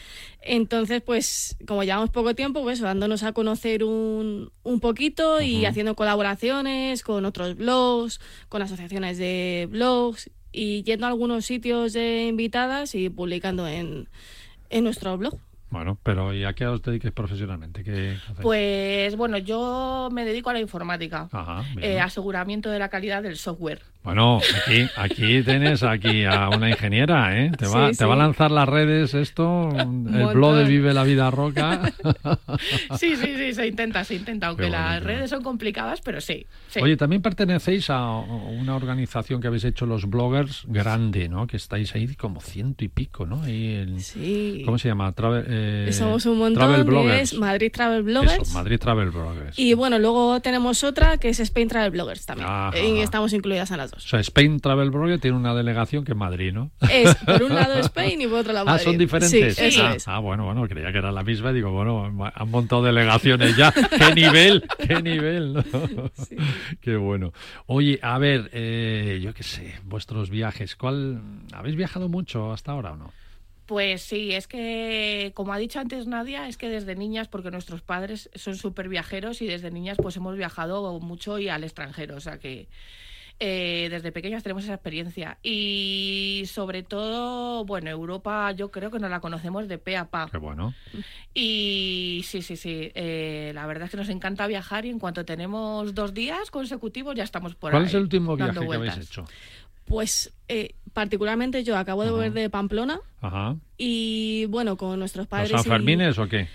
Entonces, 0.41 1.01
pues, 1.01 1.55
como 1.65 1.83
llevamos 1.83 2.09
poco 2.09 2.35
tiempo, 2.35 2.61
pues 2.63 2.79
dándonos 2.79 3.23
a 3.23 3.31
conocer 3.31 3.83
un, 3.83 4.51
un 4.63 4.79
poquito 4.79 5.41
y 5.41 5.65
haciendo 5.65 5.95
colaboraciones 5.95 7.03
con 7.03 7.25
otros 7.25 7.55
blogs, 7.55 8.19
con 8.49 8.61
asociaciones 8.61 9.17
de 9.17 9.67
blogs 9.69 10.29
y 10.51 10.83
yendo 10.83 11.05
a 11.05 11.09
algunos 11.09 11.45
sitios 11.45 11.93
de 11.93 12.25
invitadas 12.27 12.93
y 12.95 13.09
publicando 13.09 13.67
en, 13.67 14.09
en 14.71 14.83
nuestro 14.83 15.17
blog. 15.17 15.37
Bueno, 15.71 15.97
pero 16.03 16.33
¿y 16.33 16.43
a 16.43 16.53
qué 16.53 16.67
os 16.67 16.81
dediquéis 16.81 17.13
profesionalmente? 17.13 17.83
¿Qué? 17.83 18.17
Pues 18.41 19.15
bueno, 19.15 19.37
yo 19.37 20.09
me 20.11 20.25
dedico 20.25 20.49
a 20.49 20.53
la 20.53 20.59
informática. 20.59 21.29
Ajá. 21.31 21.63
Eh, 21.81 21.99
aseguramiento 21.99 22.69
de 22.69 22.77
la 22.77 22.89
calidad 22.89 23.23
del 23.23 23.37
software. 23.37 23.81
Bueno, 24.03 24.39
aquí, 24.65 24.87
aquí 24.97 25.43
tienes 25.43 25.83
aquí 25.83 26.25
a 26.25 26.49
una 26.49 26.71
ingeniera, 26.71 27.37
¿eh? 27.39 27.51
Te 27.55 27.67
va, 27.67 27.91
Sí, 27.93 27.99
te 27.99 28.05
va 28.05 28.13
a 28.15 28.17
sí. 28.17 28.21
lanzar 28.23 28.49
las 28.49 28.67
redes 28.67 29.13
esto, 29.13 29.69
el 29.77 30.33
blog 30.33 30.55
de 30.55 30.63
Vive 30.65 30.91
la 30.93 31.03
Vida 31.03 31.31
Roca. 31.31 31.81
Sí, 32.97 33.15
sí, 33.15 33.35
sí, 33.37 33.53
se 33.53 33.67
intenta, 33.67 34.03
se 34.03 34.15
intenta, 34.15 34.47
aunque 34.47 34.65
Qué 34.65 34.69
las 34.69 35.01
redes 35.03 35.29
son 35.29 35.41
complicadas, 35.43 36.01
pero 36.01 36.19
sí. 36.19 36.45
sí. 36.67 36.79
Oye, 36.81 36.97
también 36.97 37.21
pertenecéis 37.21 37.89
a 37.89 38.09
una 38.17 38.75
organización 38.75 39.39
que 39.41 39.47
habéis 39.47 39.63
hecho 39.63 39.85
los 39.85 40.09
bloggers 40.09 40.65
grande, 40.67 41.29
¿no? 41.29 41.47
Que 41.47 41.57
estáis 41.57 41.95
ahí 41.95 42.13
como 42.15 42.41
ciento 42.41 42.83
y 42.83 42.89
pico, 42.89 43.25
¿no? 43.25 43.41
Ahí 43.43 43.95
Sí. 43.99 44.63
¿Cómo 44.65 44.77
se 44.77 44.89
llama? 44.89 45.11
Travel, 45.13 45.45
eh, 45.47 45.60
Somos 45.91 46.25
un 46.25 46.37
montón, 46.37 46.63
Travel 46.63 46.81
y 46.81 46.83
Bloggers. 46.83 47.21
es 47.33 47.37
Madrid 47.39 47.71
Travel 47.73 48.03
Bloggers. 48.03 48.41
Eso, 48.41 48.53
Madrid 48.53 48.79
Travel 48.79 49.09
Bloggers. 49.11 49.57
Y 49.59 49.73
bueno, 49.73 49.99
luego 49.99 50.39
tenemos 50.41 50.83
otra 50.83 51.17
que 51.17 51.29
es 51.29 51.39
Spain 51.39 51.67
Travel 51.67 51.91
Bloggers 51.91 52.25
también. 52.25 52.47
Ajá. 52.49 52.77
Y 52.79 52.99
estamos 52.99 53.33
incluidas 53.33 53.71
en 53.71 53.77
las 53.77 53.91
dos. 53.91 54.05
O 54.05 54.07
sea, 54.07 54.19
Spain 54.19 54.59
Travel 54.59 54.89
Blogger 54.91 55.19
tiene 55.19 55.37
una 55.37 55.53
delegación 55.53 56.03
que 56.03 56.11
es 56.13 56.17
Madrid, 56.17 56.53
¿no? 56.53 56.71
Es 56.89 57.15
por 57.25 57.43
un 57.43 57.53
lado 57.55 57.75
Spain 57.79 58.21
y 58.21 58.27
por 58.27 58.39
otro 58.39 58.53
lado 58.53 58.65
Ah, 58.67 58.71
Madrid. 58.73 58.85
son 58.85 58.97
diferentes. 58.97 59.55
Sí, 59.55 59.63
eso 59.65 59.85
ah, 59.85 59.93
es. 59.95 60.07
ah, 60.07 60.19
bueno, 60.19 60.45
bueno, 60.45 60.67
creía 60.67 60.91
que 60.91 60.97
era 60.97 61.11
la 61.11 61.23
misma. 61.23 61.51
Digo, 61.51 61.71
bueno, 61.71 62.05
han 62.33 62.49
montado 62.49 62.83
delegaciones 62.83 63.55
ya. 63.57 63.71
¡Qué 63.97 64.13
nivel! 64.15 64.63
¡Qué 64.87 65.01
nivel! 65.01 65.53
¿no? 65.53 65.63
Qué 66.81 66.95
bueno. 66.95 67.33
Oye, 67.67 67.99
a 68.01 68.17
ver, 68.17 68.49
eh, 68.53 69.19
yo 69.23 69.33
qué 69.33 69.43
sé, 69.43 69.75
vuestros 69.85 70.29
viajes. 70.29 70.75
¿Cuál 70.75 71.21
habéis 71.53 71.75
viajado 71.75 72.09
mucho 72.09 72.51
hasta 72.51 72.71
ahora 72.71 72.91
o 72.93 72.97
no? 72.97 73.11
Pues 73.71 74.01
sí, 74.01 74.33
es 74.33 74.49
que, 74.49 75.31
como 75.33 75.53
ha 75.53 75.57
dicho 75.57 75.79
antes 75.79 76.05
Nadia, 76.05 76.49
es 76.49 76.57
que 76.57 76.67
desde 76.67 76.93
niñas, 76.93 77.29
porque 77.29 77.51
nuestros 77.51 77.81
padres 77.81 78.29
son 78.35 78.57
súper 78.57 78.89
viajeros 78.89 79.41
y 79.41 79.47
desde 79.47 79.71
niñas 79.71 79.95
pues 79.95 80.17
hemos 80.17 80.35
viajado 80.35 80.99
mucho 80.99 81.39
y 81.39 81.47
al 81.47 81.63
extranjero, 81.63 82.17
o 82.17 82.19
sea 82.19 82.37
que 82.37 82.67
eh, 83.39 83.87
desde 83.89 84.11
pequeñas 84.11 84.43
tenemos 84.43 84.65
esa 84.65 84.73
experiencia. 84.73 85.37
Y 85.41 86.43
sobre 86.47 86.83
todo, 86.83 87.63
bueno, 87.63 87.89
Europa 87.89 88.51
yo 88.51 88.71
creo 88.71 88.91
que 88.91 88.99
no 88.99 89.07
la 89.07 89.21
conocemos 89.21 89.69
de 89.69 89.77
pe 89.77 89.95
a 89.95 90.09
pa. 90.09 90.27
Qué 90.29 90.37
bueno. 90.37 90.73
Y 91.33 92.23
sí, 92.25 92.41
sí, 92.41 92.57
sí, 92.57 92.91
eh, 92.93 93.53
la 93.55 93.65
verdad 93.67 93.85
es 93.85 93.91
que 93.91 93.95
nos 93.95 94.09
encanta 94.09 94.47
viajar 94.47 94.85
y 94.85 94.89
en 94.89 94.99
cuanto 94.99 95.23
tenemos 95.23 95.95
dos 95.95 96.13
días 96.13 96.51
consecutivos 96.51 97.15
ya 97.15 97.23
estamos 97.23 97.55
por 97.55 97.71
¿Cuál 97.71 97.83
ahí. 97.83 97.87
es 97.87 97.93
el 97.93 98.01
último 98.01 98.35
viaje 98.35 98.59
que 98.59 98.75
habéis 98.75 98.97
hecho? 98.97 99.23
Pues 99.85 100.33
eh, 100.47 100.75
particularmente 100.93 101.63
yo 101.63 101.77
acabo 101.77 102.03
de 102.03 102.11
volver 102.11 102.33
de 102.33 102.49
Pamplona 102.49 102.99
Ajá. 103.21 103.55
y 103.77 104.45
bueno, 104.49 104.77
con 104.77 104.97
nuestros 104.99 105.23
¿Los 105.23 105.27
padres. 105.29 105.51
y- 106.17 106.19
o 106.19 106.27
qué? 106.27 106.47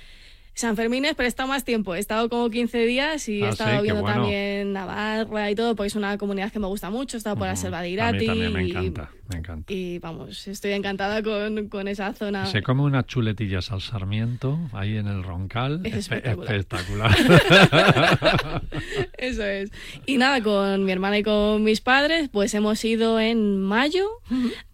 San 0.56 0.74
Fermines, 0.74 1.14
pero 1.14 1.26
he 1.26 1.28
estado 1.28 1.50
más 1.50 1.64
tiempo. 1.64 1.94
He 1.94 1.98
estado 1.98 2.30
como 2.30 2.48
15 2.48 2.86
días 2.86 3.28
y 3.28 3.42
Ah, 3.42 3.48
he 3.48 3.52
sí, 3.52 3.52
estado 3.62 3.82
viendo 3.82 4.00
bueno. 4.00 4.22
también 4.22 4.72
Navarra 4.72 5.50
y 5.50 5.54
todo, 5.54 5.76
porque 5.76 5.88
es 5.88 5.96
una 5.96 6.16
comunidad 6.16 6.50
que 6.50 6.58
me 6.58 6.66
gusta 6.66 6.88
mucho. 6.88 7.16
He 7.16 7.18
estado 7.18 7.36
por 7.36 7.46
la 7.46 7.56
selva 7.56 7.82
de 7.82 7.88
A 7.88 7.90
Irati. 7.90 8.18
mí 8.20 8.26
también 8.26 8.52
me 8.54 8.64
y- 8.66 8.70
encanta, 8.70 9.10
me 9.28 9.36
encanta. 9.38 9.70
Y 9.70 9.98
vamos, 9.98 10.48
estoy 10.48 10.72
encantada 10.72 11.22
con, 11.22 11.68
con 11.68 11.88
esa 11.88 12.12
zona. 12.14 12.46
Se 12.46 12.62
come 12.62 12.80
unas 12.82 13.06
chuletillas 13.06 13.70
al 13.70 13.82
sarmiento 13.82 14.58
ahí 14.72 14.96
en 14.96 15.08
el 15.08 15.22
Roncal. 15.24 15.82
Es 15.84 16.10
Espe- 16.10 16.22
espectacular. 16.26 17.10
espectacular. 17.18 18.62
Eso 19.18 19.44
es. 19.44 19.70
Y 20.06 20.16
nada, 20.16 20.42
con 20.42 20.84
mi 20.84 20.92
hermana 20.92 21.18
y 21.18 21.22
con 21.22 21.62
mis 21.64 21.82
padres, 21.82 22.30
pues 22.30 22.54
hemos 22.54 22.82
ido 22.84 23.20
en 23.20 23.60
mayo 23.60 24.06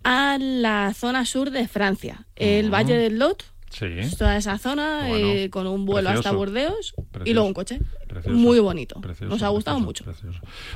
a 0.05 0.38
la 0.40 0.95
zona 0.95 1.25
sur 1.25 1.51
de 1.51 1.66
Francia, 1.66 2.25
el. 2.37 2.71
Valle 2.73 2.97
del 2.97 3.18
Lot. 3.18 3.52
Sí. 3.72 4.16
Toda 4.16 4.37
esa 4.37 4.58
zona 4.58 5.06
Bueno, 5.08 5.28
eh, 5.28 5.50
con 5.50 5.66
un 5.66 5.85
vuelo 5.85 6.11
hasta 6.11 6.30
precioso, 6.30 6.37
Burdeos 6.37 6.94
y 7.24 7.32
luego 7.32 7.48
un 7.48 7.54
coche. 7.54 7.80
Precioso. 8.06 8.37
Muy 8.37 8.61
bonito. 8.61 9.00
Precioso, 9.00 9.32
Nos 9.32 9.42
ha 9.42 9.48
gustado 9.48 9.80
mucho. 9.80 10.04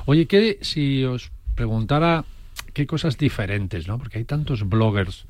Oye, 0.06 0.26
¿qué 0.26 0.59
si 0.62 1.04
os 1.04 1.30
preguntara 1.54 2.24
qué 2.72 2.87
cosas 2.87 3.18
diferentes, 3.18 3.88
¿no? 3.88 3.98
Porque 3.98 4.18
hay 4.18 4.24
tantos 4.24 4.68
bloggers 4.68 5.26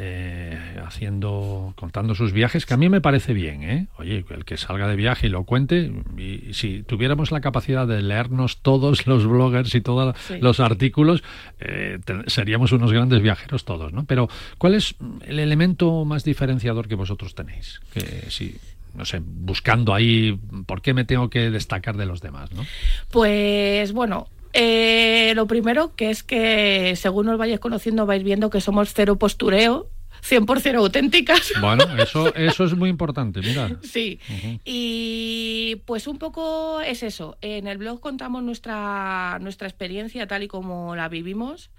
eh, 0.00 0.56
haciendo, 0.86 1.72
contando 1.76 2.14
sus 2.14 2.32
viajes, 2.32 2.64
que 2.66 2.74
a 2.74 2.76
mí 2.76 2.88
me 2.88 3.00
parece 3.00 3.32
bien, 3.32 3.64
¿eh? 3.64 3.86
Oye, 3.98 4.24
el 4.30 4.44
que 4.44 4.56
salga 4.56 4.86
de 4.86 4.94
viaje 4.94 5.26
y 5.26 5.30
lo 5.30 5.42
cuente, 5.42 5.90
y, 6.16 6.50
y 6.50 6.54
si 6.54 6.84
tuviéramos 6.84 7.32
la 7.32 7.40
capacidad 7.40 7.84
de 7.86 8.00
leernos 8.00 8.58
todos 8.58 9.08
los 9.08 9.26
bloggers 9.26 9.74
y 9.74 9.80
todos 9.80 10.16
Sí. 10.28 10.38
los 10.40 10.60
artículos, 10.60 11.24
eh, 11.58 11.98
te- 12.04 12.30
seríamos 12.30 12.70
unos 12.70 12.92
grandes 12.92 13.20
viajeros 13.22 13.64
todos, 13.64 13.92
¿no? 13.92 14.04
Pero, 14.04 14.28
¿cuál 14.58 14.74
es 14.76 14.94
el 15.26 15.40
elemento 15.40 16.04
más 16.04 16.22
diferenciador 16.22 16.86
que 16.86 16.94
vosotros 16.94 17.34
tenéis? 17.34 17.80
Que 17.92 18.30
si 18.30 18.56
no 18.94 19.04
sé, 19.04 19.20
buscando 19.22 19.94
ahí 19.94 20.38
por 20.66 20.80
qué 20.80 20.94
me 20.94 21.04
tengo 21.04 21.28
que 21.28 21.50
destacar 21.50 21.96
de 21.96 22.06
los 22.06 22.20
demás, 22.20 22.50
¿no? 22.52 22.64
Pues 23.10 23.92
bueno, 23.92 24.28
eh, 24.52 25.32
lo 25.34 25.46
primero 25.46 25.94
que 25.94 26.10
es 26.10 26.22
que 26.22 26.94
según 26.96 27.28
os 27.28 27.38
vayáis 27.38 27.60
conociendo 27.60 28.06
vais 28.06 28.22
viendo 28.22 28.50
que 28.50 28.60
somos 28.60 28.92
cero 28.94 29.16
postureo, 29.16 29.90
100% 30.22 30.76
auténticas. 30.76 31.52
Bueno, 31.60 31.84
eso, 31.98 32.34
eso 32.34 32.64
es 32.64 32.74
muy 32.74 32.88
importante, 32.88 33.40
mira. 33.40 33.70
Sí, 33.82 34.20
y 34.64 35.76
pues 35.84 36.06
un 36.06 36.18
poco 36.18 36.80
es 36.80 37.02
eso. 37.02 37.36
En 37.40 37.66
el 37.66 37.78
blog 37.78 38.00
contamos 38.00 38.42
nuestra, 38.42 39.38
nuestra 39.40 39.68
experiencia 39.68 40.26
tal 40.26 40.42
y 40.42 40.48
como 40.48 40.96
la 40.96 41.08
vivimos. 41.08 41.70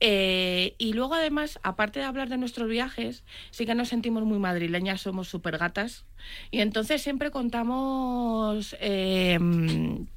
Eh, 0.00 0.74
y 0.78 0.92
luego 0.92 1.14
además, 1.14 1.58
aparte 1.62 2.00
de 2.00 2.04
hablar 2.04 2.28
de 2.28 2.36
nuestros 2.36 2.68
viajes, 2.68 3.24
sí 3.50 3.64
que 3.64 3.74
nos 3.74 3.88
sentimos 3.88 4.24
muy 4.24 4.38
madrileñas, 4.38 5.00
somos 5.00 5.28
súper 5.28 5.58
gatas. 5.58 6.04
Y 6.50 6.60
entonces 6.60 7.02
siempre 7.02 7.30
contamos 7.30 8.76
eh, 8.80 9.38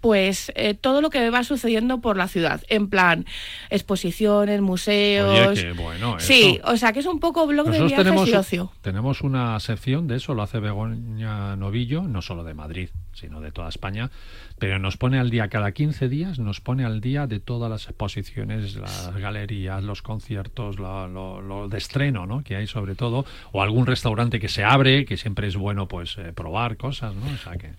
pues 0.02 0.52
eh, 0.56 0.74
todo 0.74 1.02
lo 1.02 1.10
que 1.10 1.30
va 1.30 1.44
sucediendo 1.44 2.02
por 2.02 2.18
la 2.18 2.28
ciudad. 2.28 2.62
En 2.70 2.90
plan, 2.90 3.26
exposiciones, 3.70 4.62
museos. 4.62 5.50
Oye, 5.50 5.62
qué 5.62 5.72
bueno. 5.72 6.20
Sí, 6.20 6.60
o 6.64 6.78
sea 6.78 6.94
que 6.94 7.00
es 7.00 7.06
un 7.06 7.20
poco 7.20 7.48
blog 7.48 7.70
de 7.70 7.80
viajes 7.80 7.98
tenemos, 7.98 8.30
y 8.30 8.34
ocio. 8.34 8.72
tenemos 8.82 9.22
una 9.22 9.60
sección 9.60 10.08
de 10.08 10.18
eso, 10.18 10.34
lo 10.34 10.44
hace 10.44 10.60
Begoña 10.60 11.56
Novillo, 11.56 12.04
no 12.04 12.22
solo 12.22 12.44
de 12.44 12.54
Madrid, 12.54 12.90
sino 13.14 13.42
de 13.42 13.52
toda 13.52 13.70
España, 13.70 14.12
pero 14.60 14.80
nos 14.80 14.98
pone 14.98 15.20
al 15.20 15.30
día 15.30 15.50
cada 15.50 15.72
15 15.72 16.08
días, 16.08 16.40
nos 16.40 16.62
pone 16.62 16.86
al 16.86 17.02
día 17.02 17.28
de 17.28 17.40
todas 17.40 17.70
las 17.70 17.86
exposiciones, 17.86 18.76
las 18.76 19.16
galerías, 19.16 19.84
los 19.84 20.02
conciertos, 20.02 20.78
lo, 20.78 21.68
de 21.70 21.78
estreno, 21.78 22.26
¿no? 22.26 22.44
Que 22.44 22.56
hay 22.56 22.68
sobre 22.68 22.96
todo, 22.96 23.26
o 23.52 23.62
algún 23.62 23.86
restaurante 23.86 24.40
que 24.40 24.50
se 24.50 24.64
abre, 24.64 25.06
que 25.06 25.18
siempre 25.18 25.48
es 25.48 25.56
bueno, 25.56 25.88
pues 25.88 25.97
eh, 26.18 26.32
probar 26.34 26.78
cosas, 26.78 27.14
¿no? 27.16 27.26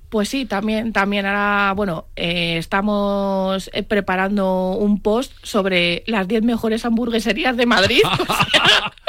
Pues 0.08 0.28
sí, 0.28 0.46
también, 0.46 0.92
también 0.92 1.26
ahora, 1.26 1.72
bueno, 1.74 2.06
eh, 2.16 2.58
estamos 2.58 3.70
eh, 3.72 3.82
preparando 3.82 4.72
un 4.72 5.00
post 5.00 5.32
sobre 5.42 6.04
las 6.06 6.26
10 6.28 6.42
mejores 6.42 6.84
hamburgueserías 6.84 7.56
de 7.56 7.66
Madrid. 7.66 8.02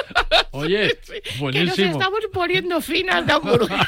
Oye, 0.51 0.97
buenísimo. 1.39 1.51
Que 1.51 1.63
nos 1.65 1.79
estamos 1.79 2.19
poniendo 2.33 2.81
finas 2.81 3.25
de 3.25 3.33
hamburguesas. 3.33 3.87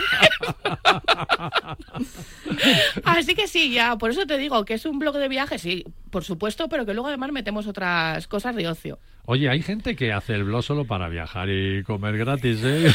Así 3.03 3.35
que 3.35 3.47
sí, 3.47 3.71
ya, 3.71 3.97
por 3.97 4.11
eso 4.11 4.25
te 4.25 4.37
digo 4.37 4.63
que 4.65 4.75
es 4.75 4.85
un 4.85 4.99
blog 4.99 5.15
de 5.17 5.27
viajes, 5.27 5.61
sí, 5.61 5.85
por 6.09 6.23
supuesto, 6.23 6.69
pero 6.69 6.85
que 6.85 6.93
luego 6.93 7.07
además 7.07 7.31
metemos 7.31 7.67
otras 7.67 8.27
cosas 8.27 8.55
de 8.55 8.67
ocio. 8.67 8.99
Oye, 9.25 9.49
hay 9.49 9.61
gente 9.61 9.95
que 9.95 10.11
hace 10.11 10.33
el 10.33 10.43
blog 10.43 10.63
solo 10.63 10.85
para 10.85 11.07
viajar 11.07 11.49
y 11.49 11.83
comer 11.83 12.17
gratis, 12.17 12.59
¿eh? 12.63 12.91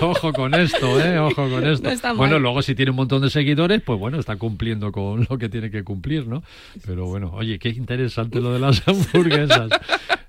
ojo 0.00 0.32
con 0.32 0.54
esto, 0.54 1.00
¿eh? 1.00 1.17
Ojo 1.26 1.48
con 1.48 1.66
esto. 1.66 1.90
bueno, 2.16 2.38
luego 2.38 2.62
si 2.62 2.74
tiene 2.74 2.90
un 2.90 2.96
montón 2.96 3.22
de 3.22 3.30
seguidores, 3.30 3.82
pues 3.82 3.98
bueno, 3.98 4.18
está 4.18 4.36
cumpliendo 4.36 4.92
con 4.92 5.26
lo 5.30 5.38
que 5.38 5.48
tiene 5.48 5.70
que 5.70 5.84
cumplir, 5.84 6.26
¿no? 6.26 6.42
Pero 6.86 7.06
bueno, 7.06 7.30
oye, 7.34 7.58
qué 7.58 7.70
interesante 7.70 8.40
lo 8.40 8.52
de 8.52 8.60
las 8.60 8.82
hamburguesas. 8.88 9.70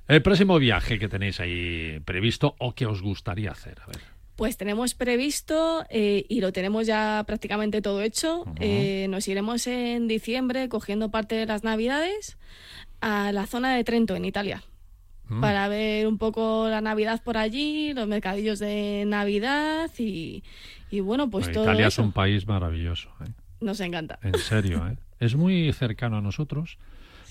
El 0.08 0.22
próximo 0.22 0.58
viaje 0.58 0.98
que 0.98 1.08
tenéis 1.08 1.40
ahí 1.40 2.00
previsto 2.04 2.56
o 2.58 2.74
que 2.74 2.86
os 2.86 3.02
gustaría 3.02 3.52
hacer, 3.52 3.78
a 3.84 3.88
ver. 3.88 4.00
Pues 4.36 4.56
tenemos 4.56 4.94
previsto 4.94 5.84
eh, 5.90 6.26
y 6.30 6.40
lo 6.40 6.54
tenemos 6.54 6.88
ya 6.88 7.26
prácticamente 7.28 7.82
todo 7.82 8.02
hecho. 8.02 8.46
Eh, 8.62 9.08
nos 9.10 9.28
iremos 9.28 9.68
en 9.68 10.08
diciembre 10.08 10.70
cogiendo 10.70 11.12
parte 11.12 11.36
de 11.36 11.46
las 11.46 11.66
Navidades 11.66 12.38
a 13.02 13.34
la 13.34 13.48
zona 13.48 13.76
de 13.76 13.84
Trento, 13.84 14.16
en 14.16 14.24
Italia, 14.24 14.64
mm. 15.30 15.42
para 15.42 15.68
ver 15.68 16.08
un 16.08 16.18
poco 16.18 16.68
la 16.70 16.82
Navidad 16.82 17.22
por 17.24 17.38
allí, 17.38 17.94
los 17.94 18.08
mercadillos 18.08 18.60
de 18.60 19.06
Navidad 19.08 19.90
y, 19.98 20.44
bueno, 21.02 21.30
pues 21.30 21.52
todo. 21.52 21.64
Italia 21.64 21.88
es 21.88 21.98
un 21.98 22.12
país 22.12 22.48
maravilloso. 22.48 23.10
¿eh? 23.22 23.32
Nos 23.62 23.80
encanta. 23.80 24.20
En 24.22 24.38
serio, 24.38 24.88
¿eh? 24.88 24.98
es 25.20 25.36
muy 25.36 25.72
cercano 25.74 26.18
a 26.18 26.22
nosotros. 26.22 26.78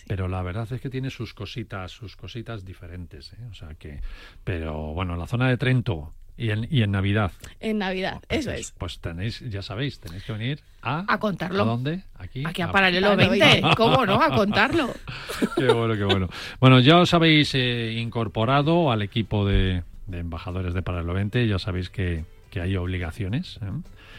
Pero 0.06 0.26
la 0.26 0.40
verdad 0.40 0.66
es 0.72 0.80
que 0.80 0.88
tiene 0.88 1.10
sus 1.10 1.34
cositas, 1.34 1.92
sus 1.92 2.16
cositas 2.16 2.64
diferentes, 2.64 3.34
O 3.50 3.54
sea 3.54 3.74
que, 3.74 4.00
pero 4.42 4.94
bueno, 4.94 5.16
la 5.16 5.26
zona 5.26 5.50
de 5.50 5.58
Trento, 5.58 6.14
y 6.38 6.50
en, 6.50 6.68
y 6.70 6.82
en 6.82 6.92
Navidad. 6.92 7.32
En 7.60 7.78
Navidad, 7.78 8.22
pues 8.28 8.40
eso 8.40 8.52
es. 8.52 8.72
Pues 8.78 9.00
tenéis, 9.00 9.40
ya 9.40 9.60
sabéis, 9.60 9.98
tenéis 9.98 10.22
que 10.22 10.32
venir 10.32 10.60
a... 10.82 11.04
A 11.12 11.18
contarlo. 11.18 11.64
¿A 11.64 11.66
dónde? 11.66 12.04
Aquí. 12.16 12.44
Aquí 12.46 12.62
a, 12.62 12.70
Paralelo 12.70 13.16
20. 13.16 13.62
¿Cómo 13.76 14.06
no? 14.06 14.22
A 14.22 14.30
contarlo. 14.30 14.94
qué 15.56 15.72
bueno, 15.72 15.96
qué 15.96 16.04
bueno. 16.04 16.28
Bueno, 16.60 16.78
ya 16.78 16.98
os 16.98 17.12
habéis 17.12 17.54
eh, 17.54 17.94
incorporado 17.98 18.92
al 18.92 19.02
equipo 19.02 19.44
de, 19.44 19.82
de, 20.06 20.18
embajadores 20.18 20.74
de 20.74 20.82
Paralelo 20.82 21.12
20. 21.12 21.48
Ya 21.48 21.58
sabéis 21.58 21.90
que, 21.90 22.24
que 22.50 22.60
hay 22.60 22.76
obligaciones. 22.76 23.58
¿eh? 23.60 23.66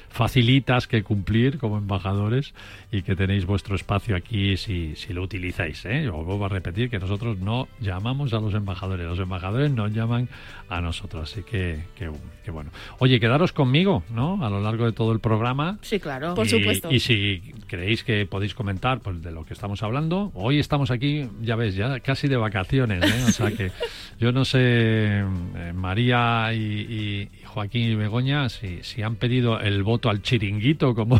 Facilitas 0.09 0.87
que 0.87 1.03
cumplir 1.03 1.57
como 1.59 1.77
embajadores 1.77 2.53
y 2.91 3.03
que 3.03 3.15
tenéis 3.15 3.45
vuestro 3.45 3.75
espacio 3.75 4.15
aquí 4.15 4.57
si, 4.57 4.95
si 4.95 5.13
lo 5.13 5.21
utilizáis. 5.21 5.85
¿eh? 5.85 6.09
Os 6.09 6.25
vuelvo 6.25 6.45
a 6.45 6.49
repetir 6.49 6.89
que 6.89 6.99
nosotros 6.99 7.37
no 7.37 7.67
llamamos 7.79 8.33
a 8.33 8.39
los 8.39 8.53
embajadores, 8.53 9.05
los 9.05 9.19
embajadores 9.19 9.71
nos 9.71 9.93
llaman 9.93 10.27
a 10.69 10.81
nosotros. 10.81 11.31
Así 11.31 11.43
que, 11.43 11.79
que, 11.95 12.09
bueno. 12.49 12.71
Oye, 12.97 13.19
quedaros 13.19 13.51
conmigo, 13.53 14.03
¿no? 14.09 14.43
A 14.43 14.49
lo 14.49 14.59
largo 14.61 14.85
de 14.85 14.91
todo 14.91 15.11
el 15.11 15.19
programa. 15.19 15.77
Sí, 15.81 15.99
claro. 15.99 16.33
Por 16.33 16.47
supuesto. 16.47 16.91
Y 16.91 16.99
si 16.99 17.53
creéis 17.67 18.03
que 18.03 18.25
podéis 18.25 18.55
comentar 18.55 19.01
pues, 19.01 19.21
de 19.21 19.31
lo 19.31 19.45
que 19.45 19.53
estamos 19.53 19.83
hablando, 19.83 20.31
hoy 20.33 20.59
estamos 20.59 20.89
aquí, 20.89 21.29
ya 21.41 21.55
ves, 21.55 21.75
ya 21.75 21.99
casi 21.99 22.27
de 22.27 22.37
vacaciones. 22.37 23.03
¿eh? 23.03 23.23
O 23.27 23.31
sea 23.31 23.51
que 23.51 23.71
yo 24.19 24.31
no 24.31 24.45
sé, 24.45 24.59
eh, 24.59 25.73
María 25.73 26.51
y, 26.53 27.29
Joaquín 27.45 27.91
y 27.91 27.95
Begoña, 27.95 28.49
si, 28.49 28.83
si 28.83 29.01
han 29.01 29.15
pedido 29.15 29.59
el 29.59 29.83
voto 29.83 29.98
al 30.07 30.21
chiringuito 30.21 30.95
como, 30.95 31.19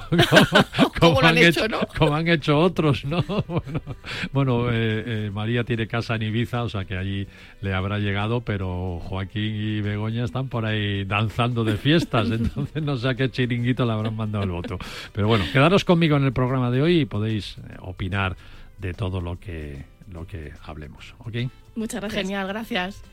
como, 1.00 1.22
han, 1.22 1.38
hecho, 1.38 1.66
como 1.98 2.16
han 2.16 2.28
hecho 2.28 2.58
otros, 2.58 3.04
¿no? 3.06 3.24
Bueno, 4.32 4.70
eh, 4.70 5.04
eh, 5.06 5.32
María 5.34 5.64
tiene 5.64 5.88
casa 5.88 6.16
en 6.16 6.24
Ibiza, 6.24 6.64
o 6.64 6.70
sea 6.70 6.86
que 6.86 6.96
allí 6.98 7.28
le 7.62 7.74
habrá 7.74 8.00
llegado, 8.00 8.42
pero 8.42 9.00
Joaquín 9.04 9.56
y 9.56 9.82
Begoña 9.82 10.24
están 10.24 10.48
por 10.48 10.66
ahí 10.66 11.04
danzando 11.06 11.64
de 11.64 11.78
fiestas, 11.78 12.30
entonces 12.32 12.82
no 12.84 12.96
sé 12.96 13.10
a 13.10 13.16
qué 13.16 13.30
chiringuito 13.30 13.86
le 13.86 13.92
habrán 13.92 14.16
mandado 14.16 14.44
el 14.44 14.52
voto. 14.52 14.78
Pero 15.12 15.28
bueno, 15.28 15.46
quedaros 15.52 15.84
conmigo 15.84 16.16
en 16.18 16.24
el 16.24 16.34
programa 16.34 16.72
de 16.72 16.82
hoy 16.82 17.02
y 17.02 17.06
podéis 17.06 17.58
eh, 17.58 17.78
opinar 17.80 18.38
de 18.78 18.94
todo 18.94 19.20
lo 19.20 19.40
que, 19.40 19.84
lo 20.12 20.28
que 20.28 20.54
hablemos, 20.64 21.16
¿ok? 21.20 21.36
Muchas 21.76 22.02
gracias. 22.02 22.24
Genial, 22.24 22.48
gracias. 22.48 23.04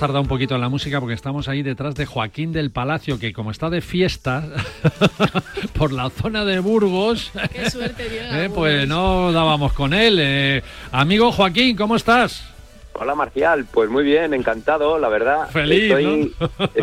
Tardado 0.00 0.22
un 0.22 0.28
poquito 0.28 0.54
en 0.54 0.62
la 0.62 0.70
música 0.70 0.98
porque 0.98 1.14
estamos 1.14 1.46
ahí 1.46 1.62
detrás 1.62 1.94
de 1.94 2.06
Joaquín 2.06 2.52
del 2.52 2.70
Palacio, 2.70 3.18
que 3.18 3.34
como 3.34 3.50
está 3.50 3.68
de 3.68 3.82
fiesta 3.82 4.44
por 5.78 5.92
la 5.92 6.08
zona 6.08 6.46
de 6.46 6.58
Burgos, 6.58 7.30
Qué 7.52 7.68
suerte 7.68 8.06
eh, 8.10 8.50
pues 8.52 8.88
no 8.88 9.30
dábamos 9.30 9.74
con 9.74 9.92
él. 9.92 10.16
Eh, 10.18 10.62
amigo 10.90 11.30
Joaquín, 11.30 11.76
¿cómo 11.76 11.96
estás? 11.96 12.50
Hola 12.94 13.14
Marcial, 13.14 13.66
pues 13.70 13.90
muy 13.90 14.02
bien, 14.02 14.32
encantado, 14.32 14.98
la 14.98 15.10
verdad. 15.10 15.50
Feliz, 15.50 15.92
Estoy, 15.92 16.34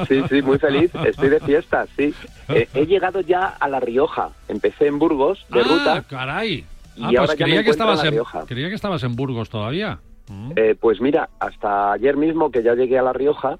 Sí, 0.07 0.23
sí, 0.29 0.41
muy 0.43 0.59
feliz. 0.59 0.91
Estoy 1.03 1.29
de 1.29 1.39
fiesta, 1.39 1.87
sí. 1.97 2.13
Eh, 2.49 2.69
he 2.75 2.85
llegado 2.85 3.21
ya 3.21 3.47
a 3.47 3.67
La 3.67 3.79
Rioja. 3.79 4.29
Empecé 4.47 4.85
en 4.85 4.99
Burgos 4.99 5.43
de 5.49 5.61
ah, 5.61 5.63
ruta. 5.63 6.03
caray. 6.07 6.65
Ah, 7.01 7.09
pues 7.17 7.35
creía 7.35 7.63
que 7.63 7.71
estabas 7.71 8.03
en, 8.03 8.19
creía 8.45 8.69
que 8.69 8.75
estabas 8.75 9.01
en 9.01 9.15
Burgos 9.15 9.49
todavía. 9.49 9.97
Mm. 10.29 10.51
Eh, 10.55 10.75
pues 10.79 10.99
mira, 10.99 11.29
hasta 11.39 11.93
ayer 11.93 12.17
mismo 12.17 12.51
que 12.51 12.63
ya 12.63 12.75
llegué 12.75 12.99
a 12.99 13.03
La 13.03 13.13
Rioja, 13.13 13.57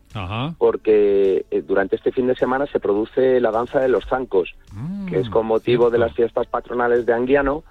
porque 0.57 1.45
eh, 1.49 1.61
durante 1.61 1.95
este 1.95 2.11
fin 2.11 2.27
de 2.27 2.35
semana 2.35 2.65
se 2.65 2.79
produce 2.79 3.39
la 3.39 3.51
danza 3.51 3.79
de 3.79 3.87
los 3.87 4.05
zancos, 4.05 4.53
mm, 4.73 5.05
que 5.07 5.19
es 5.19 5.29
con 5.29 5.45
motivo 5.45 5.89
de 5.89 5.97
las 5.97 6.13
fiestas 6.13 6.47
patronales 6.47 7.05
de 7.05 7.13
Anguiano 7.13 7.63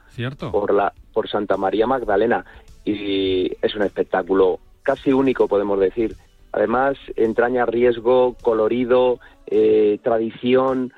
por 0.50 0.72
la 0.72 0.92
por 1.12 1.28
Santa 1.28 1.56
María 1.56 1.86
Magdalena 1.86 2.44
y 2.84 3.50
es 3.62 3.74
un 3.74 3.82
espectáculo 3.82 4.60
casi 4.82 5.12
único 5.12 5.48
podemos 5.48 5.78
decir. 5.78 6.16
Además 6.52 6.96
entraña 7.16 7.66
riesgo, 7.66 8.34
colorido, 8.40 9.18
eh, 9.46 9.98
tradición. 10.02 10.92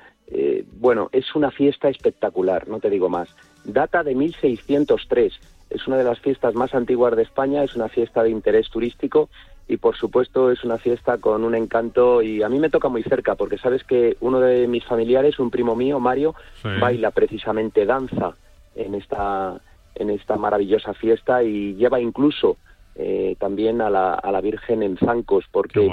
bueno, 0.73 1.09
es 1.11 1.35
una 1.35 1.51
fiesta 1.51 1.89
espectacular, 1.89 2.67
no 2.67 2.79
te 2.79 2.89
digo 2.89 3.09
más. 3.09 3.35
Data 3.65 4.03
de 4.03 4.15
1603 4.15 5.33
es 5.69 5.87
una 5.87 5.97
de 5.97 6.03
las 6.03 6.19
fiestas 6.19 6.55
más 6.55 6.73
antiguas 6.73 7.15
de 7.15 7.23
España, 7.23 7.63
es 7.63 7.75
una 7.75 7.89
fiesta 7.89 8.23
de 8.23 8.29
interés 8.29 8.69
turístico 8.69 9.29
y 9.67 9.77
por 9.77 9.95
supuesto 9.95 10.51
es 10.51 10.63
una 10.63 10.79
fiesta 10.79 11.19
con 11.19 11.43
un 11.43 11.53
encanto 11.53 12.23
y 12.23 12.41
a 12.41 12.49
mí 12.49 12.59
me 12.59 12.71
toca 12.71 12.89
muy 12.89 13.03
cerca 13.03 13.35
porque 13.35 13.59
sabes 13.59 13.83
que 13.83 14.17
uno 14.19 14.39
de 14.39 14.67
mis 14.67 14.83
familiares, 14.83 15.39
un 15.39 15.51
primo 15.51 15.75
mío, 15.75 15.99
Mario, 15.99 16.33
baila 16.79 17.11
precisamente 17.11 17.85
danza 17.85 18.33
en 18.75 18.95
esta 18.95 19.61
en 19.95 20.09
esta 20.09 20.37
maravillosa 20.37 20.93
fiesta 20.93 21.43
y 21.43 21.75
lleva 21.75 21.99
incluso 21.99 22.57
eh, 22.95 23.35
también 23.39 23.81
a 23.81 23.89
la, 23.89 24.13
a 24.13 24.31
la 24.31 24.41
Virgen 24.41 24.81
en 24.81 24.97
zancos 24.97 25.45
porque 25.51 25.87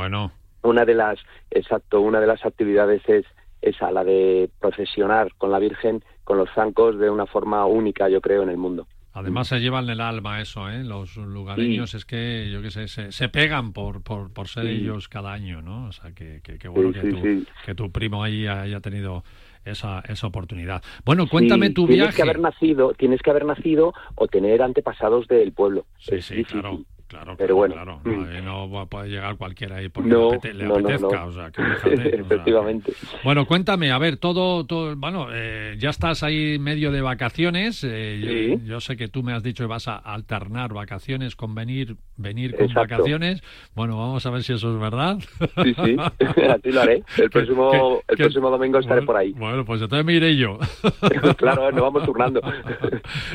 una 0.63 0.85
de 0.85 0.95
las 0.95 1.19
exacto 1.51 2.01
una 2.01 2.21
de 2.21 2.27
las 2.27 2.47
actividades 2.47 3.03
es 3.09 3.27
esa 3.61 3.91
la 3.91 4.05
de 4.05 4.49
procesionar 4.59 5.35
con 5.37 5.51
la 5.51 5.59
Virgen 5.59 6.03
con 6.25 6.39
los 6.39 6.49
zancos 6.55 6.99
de 6.99 7.11
una 7.11 7.27
forma 7.27 7.67
única 7.67 8.09
yo 8.09 8.23
creo 8.23 8.43
en 8.43 8.49
el 8.49 8.57
mundo. 8.57 8.87
Además 9.17 9.49
se 9.49 9.61
llevan 9.61 9.89
el 9.89 10.03
alma 10.03 10.43
eso, 10.43 10.69
¿eh? 10.69 10.85
Los 10.85 11.17
lugareños 11.17 11.95
es 11.95 12.05
que, 12.05 12.51
yo 12.53 12.61
qué 12.61 12.71
sé, 12.71 12.87
se, 12.87 13.29
pegan 13.31 13.73
por, 13.73 14.03
por, 14.03 14.31
por 14.31 14.47
ser 14.47 14.67
ellos 14.67 15.09
cada 15.09 15.33
año, 15.33 15.63
¿no? 15.63 15.87
O 15.87 15.93
sea, 15.93 16.13
que, 16.13 16.43
que, 16.43 16.69
bueno 16.69 16.93
que, 16.93 17.01
tu, 17.01 17.47
que 17.65 17.75
tu 17.75 17.91
primo 17.91 18.23
ahí 18.23 18.47
haya 18.47 18.81
tenido 18.81 19.25
esa, 19.65 20.01
esa 20.07 20.27
oportunidad. 20.27 20.83
Bueno, 21.07 21.27
cuéntame 21.29 21.71
tu 21.71 21.87
tienes 21.87 22.05
viaje. 22.05 22.17
Que 22.17 22.23
haber 22.23 22.41
nacido, 22.41 22.93
tienes 22.93 23.23
que 23.23 23.31
haber 23.31 23.47
nacido 23.47 23.95
o 24.17 24.29
tener 24.29 24.61
antepasados 24.61 25.27
del 25.29 25.53
pueblo. 25.53 25.87
Sí, 25.99 26.21
sí, 26.21 26.45
claro. 26.45 26.81
Claro, 27.09 27.37
pero 27.37 27.57
bueno. 27.57 27.75
Claro. 27.75 28.01
No, 28.47 28.69
mm. 28.69 28.89
puede 28.89 29.09
llegar 29.09 29.37
cualquiera 29.37 29.77
ahí 29.77 29.89
porque 29.89 30.09
le, 30.53 30.67
apetezca, 30.67 31.25
o 31.25 31.33
sea, 31.33 31.51
que 31.51 31.63
Efectivamente. 31.63 32.93
Bueno, 33.25 33.47
cuéntame, 33.47 33.91
a 33.91 33.99
ver, 33.99 34.19
todo, 34.19 34.65
todo 34.67 34.95
bueno, 34.95 35.29
eh, 35.33 35.75
ya 35.79 35.91
estás 35.91 36.23
ahí 36.23 36.59
medio 36.59 36.93
de 36.93 37.01
vacaciones. 37.01 37.83
Eh, 37.83 38.59
yo, 38.65 38.81
sé 38.81 38.97
que 38.97 39.09
tú 39.09 39.23
me 39.23 39.33
has 39.33 39.43
dicho 39.43 39.65
que 39.65 39.69
vas 39.69 39.89
a 39.89 39.97
alternar 39.97 40.73
vacaciones 40.73 41.35
con 41.35 41.55
venir, 41.55 41.97
venir 42.17 42.57
con 42.57 42.73
vacaciones. 42.73 43.43
Bueno, 43.75 43.97
vamos 43.99 44.25
a 44.27 44.31
ver 44.31 44.43
si 44.43 44.53
eso 44.53 44.73
es 44.73 44.81
verdad. 44.81 45.19
Sí, 45.63 45.75
sí, 45.75 45.97
así 46.49 46.71
lo 46.71 46.81
haré. 46.81 47.03
El 47.19 47.31
próximo, 47.31 48.03
el 48.07 48.17
próximo 48.17 48.51
domingo 48.51 48.79
estaré 48.79 49.03
por 49.03 49.17
ahí. 49.17 49.33
Bueno, 49.33 49.65
pues 49.65 49.83
entonces 49.83 50.05
me 50.05 50.15
iré 50.15 50.37
yo. 50.37 50.59
claro, 51.37 51.73
nos 51.73 51.83
vamos 51.83 52.05
turnando. 52.05 52.41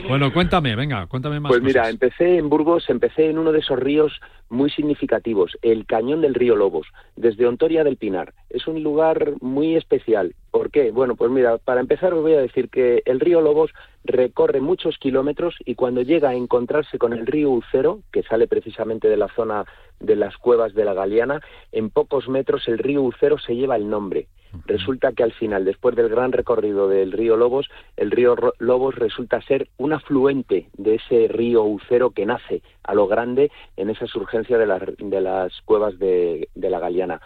bueno, 0.07 0.31
cuéntame, 0.31 0.75
venga, 0.75 1.07
cuéntame 1.07 1.39
más. 1.39 1.49
Pues 1.49 1.61
mira, 1.61 1.89
empecé 1.89 2.37
en 2.37 2.49
Burgos, 2.49 2.89
empecé 2.89 3.29
en 3.29 3.39
uno 3.39 3.51
de 3.51 3.60
esos 3.61 3.79
ríos 3.79 4.19
muy 4.49 4.69
significativos, 4.69 5.57
el 5.61 5.85
cañón 5.85 6.21
del 6.21 6.35
río 6.35 6.55
Lobos, 6.55 6.87
desde 7.15 7.47
Ontoria 7.47 7.83
del 7.83 7.97
Pinar. 7.97 8.33
Es 8.49 8.67
un 8.67 8.83
lugar 8.83 9.33
muy 9.39 9.75
especial. 9.75 10.35
¿Por 10.51 10.69
qué? 10.69 10.91
Bueno, 10.91 11.15
pues 11.15 11.31
mira, 11.31 11.57
para 11.59 11.79
empezar 11.79 12.13
os 12.13 12.21
voy 12.21 12.33
a 12.33 12.41
decir 12.41 12.69
que 12.69 13.01
el 13.05 13.21
río 13.21 13.39
Lobos 13.39 13.71
recorre 14.03 14.59
muchos 14.59 14.97
kilómetros 14.97 15.55
y 15.63 15.75
cuando 15.75 16.01
llega 16.01 16.29
a 16.29 16.35
encontrarse 16.35 16.97
con 16.97 17.13
el 17.13 17.25
río 17.25 17.51
Ucero, 17.51 18.01
que 18.11 18.23
sale 18.23 18.47
precisamente 18.47 19.07
de 19.07 19.15
la 19.15 19.29
zona 19.29 19.65
de 20.01 20.17
las 20.17 20.35
cuevas 20.37 20.73
de 20.73 20.83
la 20.83 20.93
Galeana, 20.93 21.39
en 21.71 21.89
pocos 21.89 22.27
metros 22.27 22.67
el 22.67 22.79
río 22.79 23.01
Ucero 23.01 23.37
se 23.37 23.55
lleva 23.55 23.77
el 23.77 23.89
nombre. 23.89 24.27
Resulta 24.65 25.13
que 25.13 25.23
al 25.23 25.31
final, 25.31 25.63
después 25.63 25.95
del 25.95 26.09
gran 26.09 26.33
recorrido 26.33 26.89
del 26.89 27.13
río 27.13 27.37
Lobos, 27.37 27.69
el 27.95 28.11
río 28.11 28.35
Lobos 28.59 28.95
resulta 28.95 29.41
ser 29.41 29.69
un 29.77 29.93
afluente 29.93 30.67
de 30.77 30.95
ese 30.95 31.29
río 31.29 31.63
Ucero 31.63 32.11
que 32.11 32.25
nace 32.25 32.61
a 32.83 32.93
lo 32.93 33.07
grande 33.07 33.49
en 33.77 33.89
esa 33.89 34.07
surgencia 34.07 34.57
de 34.57 34.65
las, 34.65 34.81
de 34.97 35.21
las 35.21 35.53
cuevas 35.61 35.97
de, 35.99 36.49
de, 36.53 36.69
la 36.69 36.79
Galeana. 36.79 37.21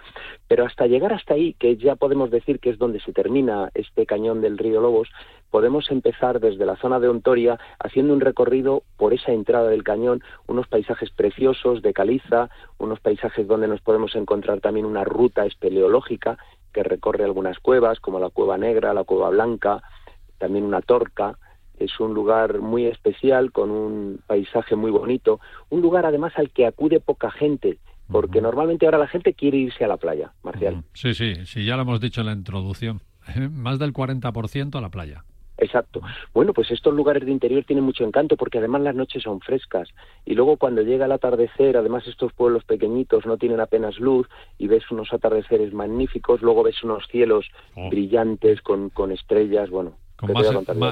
Pero 0.47 0.65
hasta 0.65 0.87
llegar 0.87 1.13
hasta 1.13 1.33
ahí, 1.33 1.53
que 1.53 1.75
ya 1.77 1.95
podemos 1.95 2.29
decir 2.29 2.59
que 2.59 2.69
es 2.69 2.77
donde 2.77 2.99
se 2.99 3.13
termina 3.13 3.69
este 3.73 4.05
cañón 4.05 4.41
del 4.41 4.57
río 4.57 4.79
Lobos, 4.81 5.09
podemos 5.49 5.89
empezar 5.89 6.39
desde 6.39 6.65
la 6.65 6.75
zona 6.75 6.99
de 6.99 7.07
Ontoria 7.07 7.57
haciendo 7.79 8.13
un 8.13 8.21
recorrido 8.21 8.83
por 8.97 9.13
esa 9.13 9.31
entrada 9.31 9.69
del 9.69 9.83
cañón, 9.83 10.21
unos 10.47 10.67
paisajes 10.67 11.09
preciosos 11.11 11.81
de 11.81 11.93
caliza, 11.93 12.49
unos 12.77 12.99
paisajes 12.99 13.47
donde 13.47 13.67
nos 13.67 13.81
podemos 13.81 14.15
encontrar 14.15 14.59
también 14.59 14.85
una 14.85 15.03
ruta 15.03 15.45
espeleológica 15.45 16.37
que 16.73 16.83
recorre 16.83 17.23
algunas 17.23 17.57
cuevas, 17.59 18.01
como 18.01 18.19
la 18.19 18.29
Cueva 18.29 18.57
Negra, 18.57 18.93
la 18.93 19.05
Cueva 19.05 19.29
Blanca, 19.29 19.81
también 20.37 20.65
una 20.65 20.81
torca. 20.81 21.37
Es 21.79 22.01
un 22.01 22.13
lugar 22.13 22.59
muy 22.59 22.85
especial, 22.85 23.53
con 23.53 23.71
un 23.71 24.19
paisaje 24.27 24.75
muy 24.75 24.91
bonito, 24.91 25.39
un 25.69 25.81
lugar 25.81 26.05
además 26.05 26.33
al 26.35 26.49
que 26.51 26.65
acude 26.65 26.99
poca 26.99 27.31
gente, 27.31 27.79
porque 28.09 28.41
normalmente 28.41 28.85
ahora 28.85 28.97
la 28.97 29.07
gente 29.07 29.33
quiere 29.33 29.57
irse 29.57 29.83
a 29.83 29.87
la 29.87 29.97
playa, 29.97 30.31
Marcial. 30.43 30.83
Sí, 30.93 31.13
sí, 31.13 31.45
sí, 31.45 31.65
ya 31.65 31.75
lo 31.75 31.83
hemos 31.83 31.99
dicho 31.99 32.21
en 32.21 32.27
la 32.27 32.33
introducción. 32.33 33.01
Más 33.51 33.79
del 33.79 33.93
40% 33.93 34.75
a 34.75 34.81
la 34.81 34.89
playa. 34.89 35.23
Exacto. 35.57 36.01
Bueno, 36.33 36.53
pues 36.53 36.69
estos 36.71 36.93
lugares 36.93 37.25
de 37.25 37.31
interior 37.31 37.63
tienen 37.63 37.85
mucho 37.85 38.03
encanto 38.03 38.35
porque 38.35 38.57
además 38.57 38.81
las 38.81 38.95
noches 38.95 39.23
son 39.23 39.39
frescas 39.39 39.87
y 40.25 40.33
luego 40.33 40.57
cuando 40.57 40.81
llega 40.81 41.05
el 41.05 41.11
atardecer, 41.13 41.77
además 41.77 42.05
estos 42.07 42.33
pueblos 42.33 42.65
pequeñitos 42.65 43.25
no 43.25 43.37
tienen 43.37 43.61
apenas 43.61 43.97
luz 43.97 44.27
y 44.57 44.67
ves 44.67 44.83
unos 44.91 45.13
atardeceres 45.13 45.73
magníficos, 45.73 46.41
luego 46.41 46.63
ves 46.63 46.83
unos 46.83 47.07
cielos 47.07 47.47
oh. 47.75 47.89
brillantes 47.89 48.61
con, 48.61 48.89
con 48.89 49.13
estrellas, 49.13 49.69
bueno, 49.69 49.93
con 50.15 50.31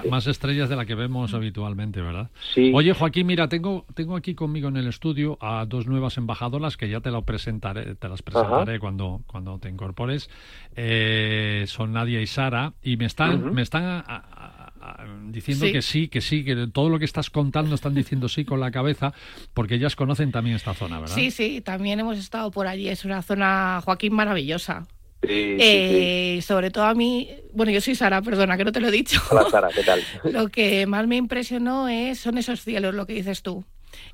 más, 0.09 0.27
estrellas 0.27 0.69
de 0.69 0.75
la 0.75 0.85
que 0.85 0.95
vemos 0.95 1.33
habitualmente, 1.33 2.01
¿verdad? 2.01 2.29
Sí. 2.53 2.71
Oye, 2.73 2.93
Joaquín, 2.93 3.27
mira, 3.27 3.47
tengo, 3.47 3.85
tengo 3.93 4.17
aquí 4.17 4.35
conmigo 4.35 4.67
en 4.67 4.77
el 4.77 4.87
estudio 4.87 5.37
a 5.41 5.65
dos 5.65 5.87
nuevas 5.87 6.17
embajadoras 6.17 6.75
que 6.75 6.89
ya 6.89 6.99
te, 6.99 7.09
lo 7.09 7.21
presentaré, 7.21 7.95
te 7.95 8.09
las 8.09 8.21
presentaré 8.21 8.79
cuando, 8.79 9.21
cuando 9.27 9.59
te 9.59 9.69
incorpores. 9.69 10.29
Eh, 10.75 11.63
son 11.67 11.93
Nadia 11.93 12.21
y 12.21 12.27
Sara 12.27 12.73
y 12.83 12.97
me 12.97 13.05
están, 13.05 13.53
me 13.53 13.61
están 13.61 14.03
diciendo 15.29 15.65
que 15.71 15.81
sí, 15.81 16.07
que 16.07 16.21
sí, 16.21 16.43
que 16.43 16.67
todo 16.67 16.89
lo 16.89 16.99
que 16.99 17.05
estás 17.05 17.29
contando 17.29 17.75
están 17.75 17.95
diciendo 17.95 18.27
sí 18.27 18.45
con 18.45 18.59
la 18.59 18.71
cabeza, 18.71 19.13
porque 19.53 19.75
ellas 19.75 19.95
conocen 19.95 20.31
también 20.31 20.55
esta 20.55 20.73
zona, 20.73 20.99
¿verdad? 20.99 21.15
Sí, 21.15 21.31
sí, 21.31 21.61
también 21.61 21.99
hemos 21.99 22.17
estado 22.17 22.51
por 22.51 22.67
allí. 22.67 22.89
Es 22.89 23.05
una 23.05 23.21
zona, 23.21 23.81
Joaquín, 23.83 24.13
maravillosa. 24.13 24.85
Eh, 25.27 26.39
sobre 26.41 26.71
todo 26.71 26.85
a 26.85 26.93
mí, 26.93 27.29
bueno, 27.53 27.71
yo 27.71 27.81
soy 27.81 27.95
Sara, 27.95 28.21
perdona 28.21 28.57
que 28.57 28.65
no 28.65 28.71
te 28.71 28.79
lo 28.79 28.87
he 28.87 28.91
dicho. 28.91 29.21
Hola 29.31 29.49
Sara, 29.49 29.69
¿qué 29.73 29.83
tal? 29.83 30.01
lo 30.23 30.49
que 30.49 30.85
más 30.85 31.07
me 31.07 31.15
impresionó 31.15 31.87
es, 31.87 32.19
son 32.19 32.37
esos 32.37 32.61
cielos, 32.61 32.93
lo 32.93 33.05
que 33.05 33.13
dices 33.13 33.41
tú. 33.41 33.63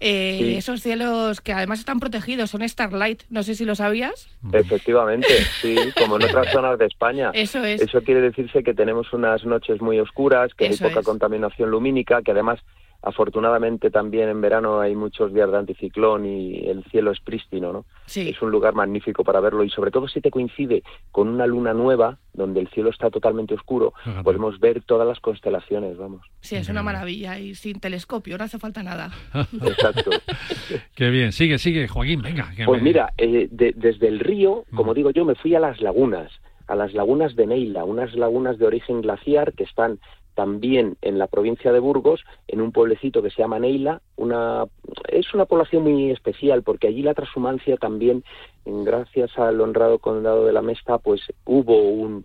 Eh, 0.01 0.55
esos 0.57 0.81
cielos 0.81 1.41
que 1.41 1.53
además 1.53 1.79
están 1.79 1.99
protegidos, 1.99 2.49
son 2.51 2.67
Starlight, 2.67 3.23
no 3.29 3.43
sé 3.43 3.55
si 3.55 3.65
lo 3.65 3.75
sabías. 3.75 4.27
Efectivamente, 4.51 5.27
sí, 5.61 5.75
como 5.97 6.17
en 6.17 6.23
otras 6.23 6.47
zonas 6.51 6.77
de 6.77 6.85
España. 6.85 7.31
Eso 7.33 7.63
es. 7.63 7.81
Eso 7.81 8.01
quiere 8.01 8.21
decirse 8.21 8.63
que 8.63 8.73
tenemos 8.73 9.11
unas 9.13 9.45
noches 9.45 9.81
muy 9.81 9.99
oscuras, 9.99 10.53
que 10.53 10.67
hay 10.67 10.77
poca 10.77 11.01
contaminación 11.03 11.71
lumínica, 11.71 12.21
que 12.21 12.31
además 12.31 12.59
Afortunadamente 13.01 13.91
también 13.91 14.27
en 14.27 14.41
verano 14.41 14.81
hay 14.81 14.93
muchos 14.93 15.33
días 15.33 15.49
de 15.49 15.57
anticiclón 15.57 16.25
y 16.25 16.67
el 16.67 16.83
cielo 16.85 17.11
es 17.11 17.19
prístino, 17.21 17.71
¿no? 17.71 17.85
Sí. 18.05 18.29
Es 18.29 18.41
un 18.41 18.51
lugar 18.51 18.73
magnífico 18.73 19.23
para 19.23 19.39
verlo 19.39 19.63
y 19.63 19.69
sobre 19.69 19.89
todo 19.91 20.07
si 20.09 20.19
te 20.19 20.31
coincide 20.31 20.83
con 21.11 21.29
una 21.29 21.47
luna 21.47 21.73
nueva 21.73 22.17
donde 22.33 22.59
el 22.59 22.67
cielo 22.69 22.89
está 22.89 23.09
totalmente 23.09 23.53
oscuro, 23.53 23.93
podemos 24.23 24.59
ver 24.59 24.81
todas 24.83 25.07
las 25.07 25.19
constelaciones, 25.19 25.97
vamos. 25.97 26.25
Sí, 26.41 26.55
es 26.55 26.69
una 26.69 26.83
maravilla 26.83 27.39
y 27.39 27.55
sin 27.55 27.79
telescopio 27.79 28.37
no 28.37 28.43
hace 28.43 28.59
falta 28.59 28.83
nada. 28.83 29.11
Exacto. 29.61 30.11
Qué 30.95 31.09
bien, 31.09 31.31
sigue, 31.31 31.57
sigue, 31.57 31.87
Joaquín, 31.87 32.21
venga. 32.21 32.51
pues 32.65 32.81
mira, 32.81 33.13
eh, 33.17 33.47
desde 33.49 34.07
el 34.07 34.19
río, 34.19 34.65
como 34.75 34.91
mm. 34.91 34.95
digo 34.95 35.11
yo, 35.11 35.25
me 35.25 35.35
fui 35.35 35.55
a 35.55 35.59
las 35.59 35.81
lagunas 35.81 36.31
a 36.69 36.75
las 36.75 36.93
lagunas 36.93 37.35
de 37.35 37.47
Neila, 37.47 37.83
unas 37.83 38.13
lagunas 38.13 38.59
de 38.59 38.67
origen 38.67 39.01
glaciar 39.01 39.53
que 39.53 39.63
están 39.63 39.99
también 40.39 40.95
en 41.01 41.19
la 41.19 41.27
provincia 41.27 41.73
de 41.73 41.81
Burgos, 41.81 42.23
en 42.47 42.61
un 42.61 42.71
pueblecito 42.71 43.21
que 43.21 43.29
se 43.29 43.41
llama 43.41 43.59
Neila. 43.59 44.01
Una, 44.15 44.63
es 45.09 45.33
una 45.33 45.43
población 45.43 45.83
muy 45.83 46.11
especial 46.11 46.63
porque 46.63 46.87
allí 46.87 47.01
la 47.01 47.13
transhumancia 47.13 47.75
también, 47.75 48.23
gracias 48.65 49.37
al 49.37 49.59
honrado 49.59 49.99
condado 49.99 50.45
de 50.45 50.53
la 50.53 50.61
Mesta, 50.61 50.97
pues 50.97 51.19
hubo 51.43 51.81
un, 51.81 52.23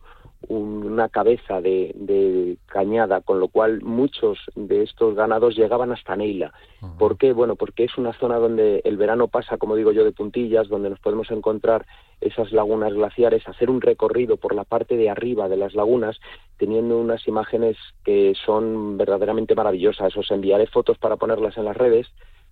una 0.48 1.09
cabeza 1.09 1.61
de, 1.61 2.57
cañada, 2.66 3.20
con 3.20 3.40
lo 3.40 3.48
cual 3.48 3.83
muchos 3.83 4.38
de 4.54 4.83
estos 4.83 5.14
ganados 5.14 5.57
llegaban 5.57 5.92
hasta 5.92 6.16
Neila. 6.16 6.52
¿Por 6.98 7.16
qué? 7.16 7.33
Bueno, 7.33 7.57
porque 7.57 7.85
es 7.85 7.96
una 7.96 8.12
zona 8.12 8.37
donde 8.37 8.83
el 8.85 8.96
verano 8.96 9.28
pasa, 9.28 9.57
como 9.57 9.76
digo 9.76 9.92
yo, 9.92 10.04
de 10.04 10.12
puntillas, 10.12 10.68
donde 10.68 10.90
nos 10.90 11.00
podemos 11.00 11.30
encontrar 11.30 11.87
esas 12.20 12.52
lagunas 12.52 12.92
glaciares, 12.92 13.46
hacer 13.48 13.70
un 13.70 13.80
recorrido 13.80 14.37
por 14.37 14.54
la 14.54 14.64
parte 14.64 14.96
de 14.96 15.11
arriba 15.11 15.48
de 15.48 15.57
las 15.57 15.74
lagunas, 15.74 16.18
teniendo 16.59 16.98
unas 16.98 17.26
imágenes 17.26 17.76
que 18.04 18.35
son 18.44 18.96
verdaderamente 18.96 19.54
maravillosas. 19.54 20.16
Os 20.16 20.30
enviaré 20.30 20.66
fotos 20.66 20.98
para 20.98 21.16
ponerlas 21.16 21.57
en 21.57 21.64
las 21.64 21.76
redes 21.76 22.07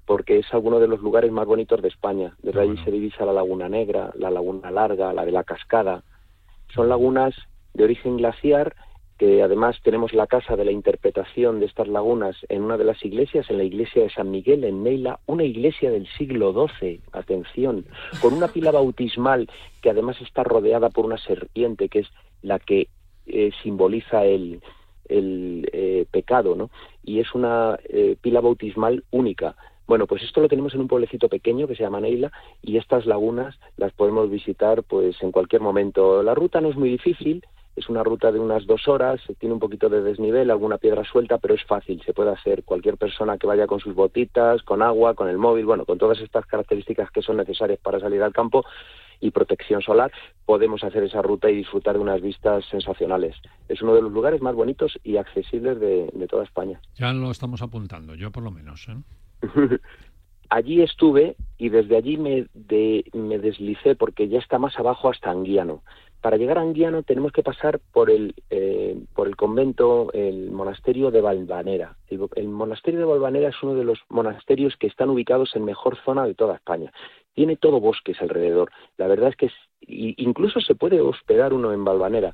porque 0.07 0.39
es 0.39 0.53
alguno 0.53 0.81
de 0.81 0.89
los 0.89 1.01
lugares 1.01 1.31
más 1.31 1.47
bonitos 1.47 1.81
de 1.81 1.89
España. 1.89 2.35
Desde 2.43 2.61
allí 2.61 2.77
se 2.85 2.91
divisa 2.91 3.25
la 3.25 3.33
Laguna 3.33 3.69
Negra, 3.69 4.11
la 4.17 4.31
Laguna 4.31 4.71
Larga, 4.71 5.13
la 5.13 5.25
de 5.25 5.33
la 5.33 5.45
Cascada. 5.45 6.03
Son 6.75 6.89
lagunas 6.89 7.35
de 7.75 7.85
origen 7.85 8.17
glaciar, 8.17 8.75
que 9.19 9.43
además 9.43 9.77
tenemos 9.83 10.13
la 10.15 10.27
casa 10.27 10.57
de 10.57 10.65
la 10.65 10.73
interpretación 10.73 11.61
de 11.61 11.67
estas 11.67 11.87
lagunas 11.89 12.37
en 12.49 12.63
una 12.63 12.77
de 12.77 12.85
las 12.85 13.05
iglesias, 13.05 13.49
en 13.51 13.59
la 13.59 13.65
iglesia 13.65 14.03
de 14.03 14.11
San 14.11 14.31
Miguel, 14.31 14.65
en 14.65 14.83
Neila, 14.83 15.21
una 15.27 15.45
iglesia 15.45 15.91
del 15.91 16.09
siglo 16.19 16.53
XII, 16.53 17.01
atención, 17.13 17.87
con 18.21 18.35
una 18.35 18.49
pila 18.49 18.73
bautismal 18.73 19.49
que 19.81 19.91
además 19.91 20.21
está 20.21 20.43
rodeada 20.43 20.91
por 20.91 21.07
una 21.07 21.19
serpiente, 21.19 21.89
que 21.89 22.01
es 22.01 22.09
la 22.43 22.59
que 22.59 22.89
eh, 23.27 23.53
simboliza 23.63 24.25
el, 24.25 24.61
el 25.09 25.69
eh, 25.73 26.07
pecado, 26.11 26.57
¿no? 26.57 26.71
Y 27.05 27.21
es 27.21 27.33
una 27.35 27.79
eh, 27.89 28.17
pila 28.21 28.41
bautismal 28.41 29.05
única. 29.11 29.55
Bueno, 29.87 30.07
pues 30.07 30.23
esto 30.23 30.41
lo 30.41 30.49
tenemos 30.49 30.75
en 30.75 30.81
un 30.81 30.89
pueblecito 30.89 31.29
pequeño 31.29 31.69
que 31.69 31.75
se 31.75 31.83
llama 31.83 32.01
Neila 32.01 32.33
y 32.63 32.77
estas 32.77 33.05
lagunas 33.05 33.59
las 33.77 33.93
podemos 33.93 34.31
visitar 34.31 34.83
pues 34.83 35.21
en 35.23 35.33
cualquier 35.33 35.61
momento. 35.61 36.23
La 36.23 36.35
ruta 36.35 36.61
no 36.61 36.71
es 36.71 36.77
muy 36.77 36.89
difícil, 36.89 37.45
es 37.75 37.89
una 37.89 38.03
ruta 38.03 38.31
de 38.31 38.39
unas 38.39 38.67
dos 38.67 38.87
horas, 38.87 39.21
tiene 39.39 39.55
un 39.55 39.61
poquito 39.61 39.89
de 39.89 40.03
desnivel, 40.03 40.51
alguna 40.51 40.79
piedra 40.79 41.05
suelta, 41.05 41.39
pero 41.39 41.55
es 41.55 41.65
fácil, 41.65 42.03
se 42.05 42.13
puede 42.13 42.31
hacer 42.31 42.65
cualquier 42.65 42.99
persona 42.99 43.39
que 43.39 43.47
vaya 43.47 43.67
con 43.67 43.81
sus 43.81 43.95
botitas, 43.95 44.63
con 44.63 44.83
agua, 44.83 45.15
con 45.15 45.29
el 45.29 45.39
móvil, 45.39 45.65
bueno, 45.65 45.87
con 45.87 45.99
todas 45.99 46.21
estas 46.21 46.45
características 46.47 47.11
que 47.11 47.23
son 47.23 47.39
necesarias 47.39 47.79
para 47.81 47.99
salir 47.99 48.23
al 48.23 48.33
campo 48.33 48.65
y 49.21 49.31
protección 49.31 49.81
solar, 49.81 50.11
podemos 50.45 50.83
hacer 50.85 51.05
esa 51.05 51.23
ruta 51.23 51.49
y 51.49 51.57
disfrutar 51.57 51.95
de 51.95 52.01
unas 52.01 52.21
vistas 52.21 52.65
sensacionales. 52.69 53.37
Es 53.69 53.81
uno 53.81 53.95
de 53.95 54.03
los 54.03 54.13
lugares 54.13 54.43
más 54.43 54.55
bonitos 54.55 54.99
y 55.05 55.17
accesibles 55.17 55.79
de, 55.79 56.11
toda 56.29 56.45
España. 56.45 56.81
Ya 56.97 57.13
lo 57.13 57.31
estamos 57.31 57.63
apuntando, 57.63 58.17
yo 58.17 58.33
por 58.33 58.43
lo 58.43 58.51
menos. 58.51 58.87
¿eh? 58.89 58.97
allí 60.51 60.83
estuve 60.83 61.37
y 61.57 61.69
desde 61.69 61.97
allí 61.97 62.17
me, 62.17 62.47
me 63.15 63.39
deslicé 63.39 63.95
porque 63.95 64.29
ya 64.29 64.41
está 64.41 64.59
más 64.59 64.77
abajo 64.79 65.09
hasta 65.09 65.31
Anguiano 65.31 65.83
para 66.23 66.37
llegar 66.37 66.57
a 66.57 66.63
Anguiano 66.63 67.03
tenemos 67.03 67.33
que 67.33 67.43
pasar 67.43 67.81
por 67.93 68.09
el, 68.09 68.35
eh, 68.49 68.97
por 69.13 69.27
el 69.27 69.35
convento, 69.35 70.11
el 70.13 70.53
monasterio 70.53 71.11
de 71.11 71.21
Valvanera. 71.21 71.97
El, 72.09 72.49
monasterio 72.49 73.01
de 73.01 73.07
Valvanera 73.07 73.49
es 73.49 73.63
uno 73.63 73.75
de 73.75 73.83
los 73.83 73.99
monasterios 74.09 74.77
que 74.77 74.87
están 74.87 75.11
ubicados 75.11 75.55
en 75.57 75.65
mejor 75.65 75.99
zona 76.05 76.25
de 76.25 76.35
toda 76.35 76.55
España. 76.55 76.93
Tiene 77.35 77.57
todo 77.57 77.81
bosques 77.81 78.23
alrededor. 78.23 78.71
La 78.99 79.09
verdad 79.09 79.31
es 79.31 79.37
que 79.37 79.51
incluso 79.81 80.61
se 80.61 80.77
puede 80.77 81.01
hospedar 81.01 81.53
uno 81.53 81.73
en 81.73 81.85
Valvanera. 81.85 82.33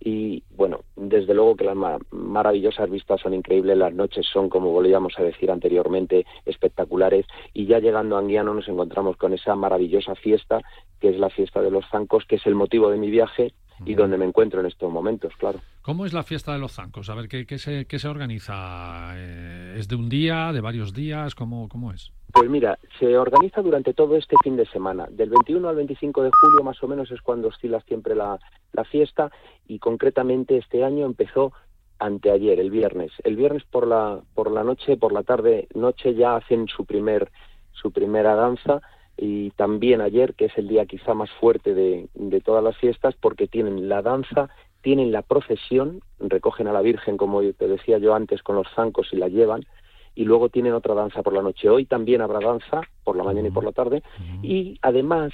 Y 0.00 0.44
bueno, 0.50 0.80
desde 0.96 1.34
luego 1.34 1.56
que 1.56 1.64
las 1.64 1.76
maravillosas 2.10 2.88
vistas 2.88 3.20
son 3.20 3.34
increíbles, 3.34 3.76
las 3.76 3.92
noches 3.92 4.26
son, 4.32 4.48
como 4.48 4.70
volvíamos 4.70 5.14
a 5.18 5.22
decir 5.22 5.50
anteriormente, 5.50 6.24
espectaculares. 6.46 7.26
Y 7.52 7.66
ya 7.66 7.80
llegando 7.80 8.16
a 8.16 8.20
Anguiano 8.20 8.54
nos 8.54 8.68
encontramos 8.68 9.16
con 9.16 9.32
esa 9.32 9.56
maravillosa 9.56 10.14
fiesta, 10.14 10.60
que 11.00 11.10
es 11.10 11.18
la 11.18 11.30
fiesta 11.30 11.60
de 11.62 11.70
los 11.70 11.84
zancos, 11.90 12.24
que 12.26 12.36
es 12.36 12.46
el 12.46 12.54
motivo 12.54 12.90
de 12.90 12.98
mi 12.98 13.10
viaje 13.10 13.52
y 13.84 13.94
donde 13.94 14.18
me 14.18 14.24
encuentro 14.24 14.60
en 14.60 14.66
estos 14.66 14.90
momentos, 14.90 15.32
claro. 15.36 15.60
¿Cómo 15.82 16.04
es 16.04 16.12
la 16.12 16.22
fiesta 16.22 16.52
de 16.52 16.58
los 16.58 16.72
zancos? 16.72 17.08
A 17.10 17.14
ver, 17.14 17.28
¿qué, 17.28 17.46
qué, 17.46 17.58
se, 17.58 17.86
qué 17.86 17.98
se, 17.98 18.08
organiza? 18.08 19.14
Eh, 19.16 19.76
¿Es 19.78 19.88
de 19.88 19.96
un 19.96 20.08
día, 20.08 20.52
de 20.52 20.60
varios 20.60 20.92
días? 20.92 21.34
¿Cómo, 21.34 21.68
¿Cómo 21.68 21.92
es? 21.92 22.12
Pues 22.32 22.50
mira, 22.50 22.78
se 22.98 23.16
organiza 23.16 23.62
durante 23.62 23.94
todo 23.94 24.16
este 24.16 24.36
fin 24.42 24.56
de 24.56 24.66
semana. 24.66 25.06
Del 25.10 25.30
21 25.30 25.68
al 25.68 25.76
25 25.76 26.22
de 26.22 26.30
julio 26.30 26.64
más 26.64 26.82
o 26.82 26.88
menos 26.88 27.10
es 27.10 27.20
cuando 27.22 27.48
oscila 27.48 27.80
siempre 27.80 28.14
la, 28.14 28.38
la 28.72 28.84
fiesta 28.84 29.30
y 29.66 29.78
concretamente 29.78 30.58
este 30.58 30.84
año 30.84 31.06
empezó 31.06 31.52
anteayer, 31.98 32.60
el 32.60 32.70
viernes. 32.70 33.12
El 33.24 33.36
viernes 33.36 33.64
por 33.64 33.86
la, 33.86 34.20
por 34.34 34.50
la 34.50 34.64
noche, 34.64 34.96
por 34.96 35.12
la 35.12 35.22
tarde, 35.22 35.68
noche 35.74 36.14
ya 36.14 36.36
hacen 36.36 36.68
su 36.68 36.84
primer 36.84 37.30
su 37.72 37.92
primera 37.92 38.34
danza 38.34 38.80
y 39.18 39.50
también 39.50 40.00
ayer, 40.00 40.34
que 40.34 40.46
es 40.46 40.56
el 40.56 40.68
día 40.68 40.86
quizá 40.86 41.12
más 41.12 41.30
fuerte 41.40 41.74
de, 41.74 42.08
de 42.14 42.40
todas 42.40 42.62
las 42.62 42.76
fiestas, 42.76 43.16
porque 43.20 43.48
tienen 43.48 43.88
la 43.88 44.00
danza, 44.00 44.48
tienen 44.80 45.10
la 45.10 45.22
procesión, 45.22 46.00
recogen 46.20 46.68
a 46.68 46.72
la 46.72 46.80
Virgen, 46.80 47.16
como 47.16 47.42
te 47.52 47.66
decía 47.66 47.98
yo 47.98 48.14
antes, 48.14 48.42
con 48.42 48.56
los 48.56 48.68
zancos 48.74 49.08
y 49.12 49.16
la 49.16 49.28
llevan, 49.28 49.66
y 50.14 50.24
luego 50.24 50.48
tienen 50.48 50.72
otra 50.72 50.94
danza 50.94 51.22
por 51.22 51.32
la 51.32 51.42
noche. 51.42 51.68
Hoy 51.68 51.84
también 51.84 52.22
habrá 52.22 52.40
danza, 52.40 52.82
por 53.04 53.16
la 53.16 53.24
mañana 53.24 53.48
y 53.48 53.50
por 53.50 53.64
la 53.64 53.72
tarde, 53.72 54.02
y 54.42 54.78
además 54.82 55.32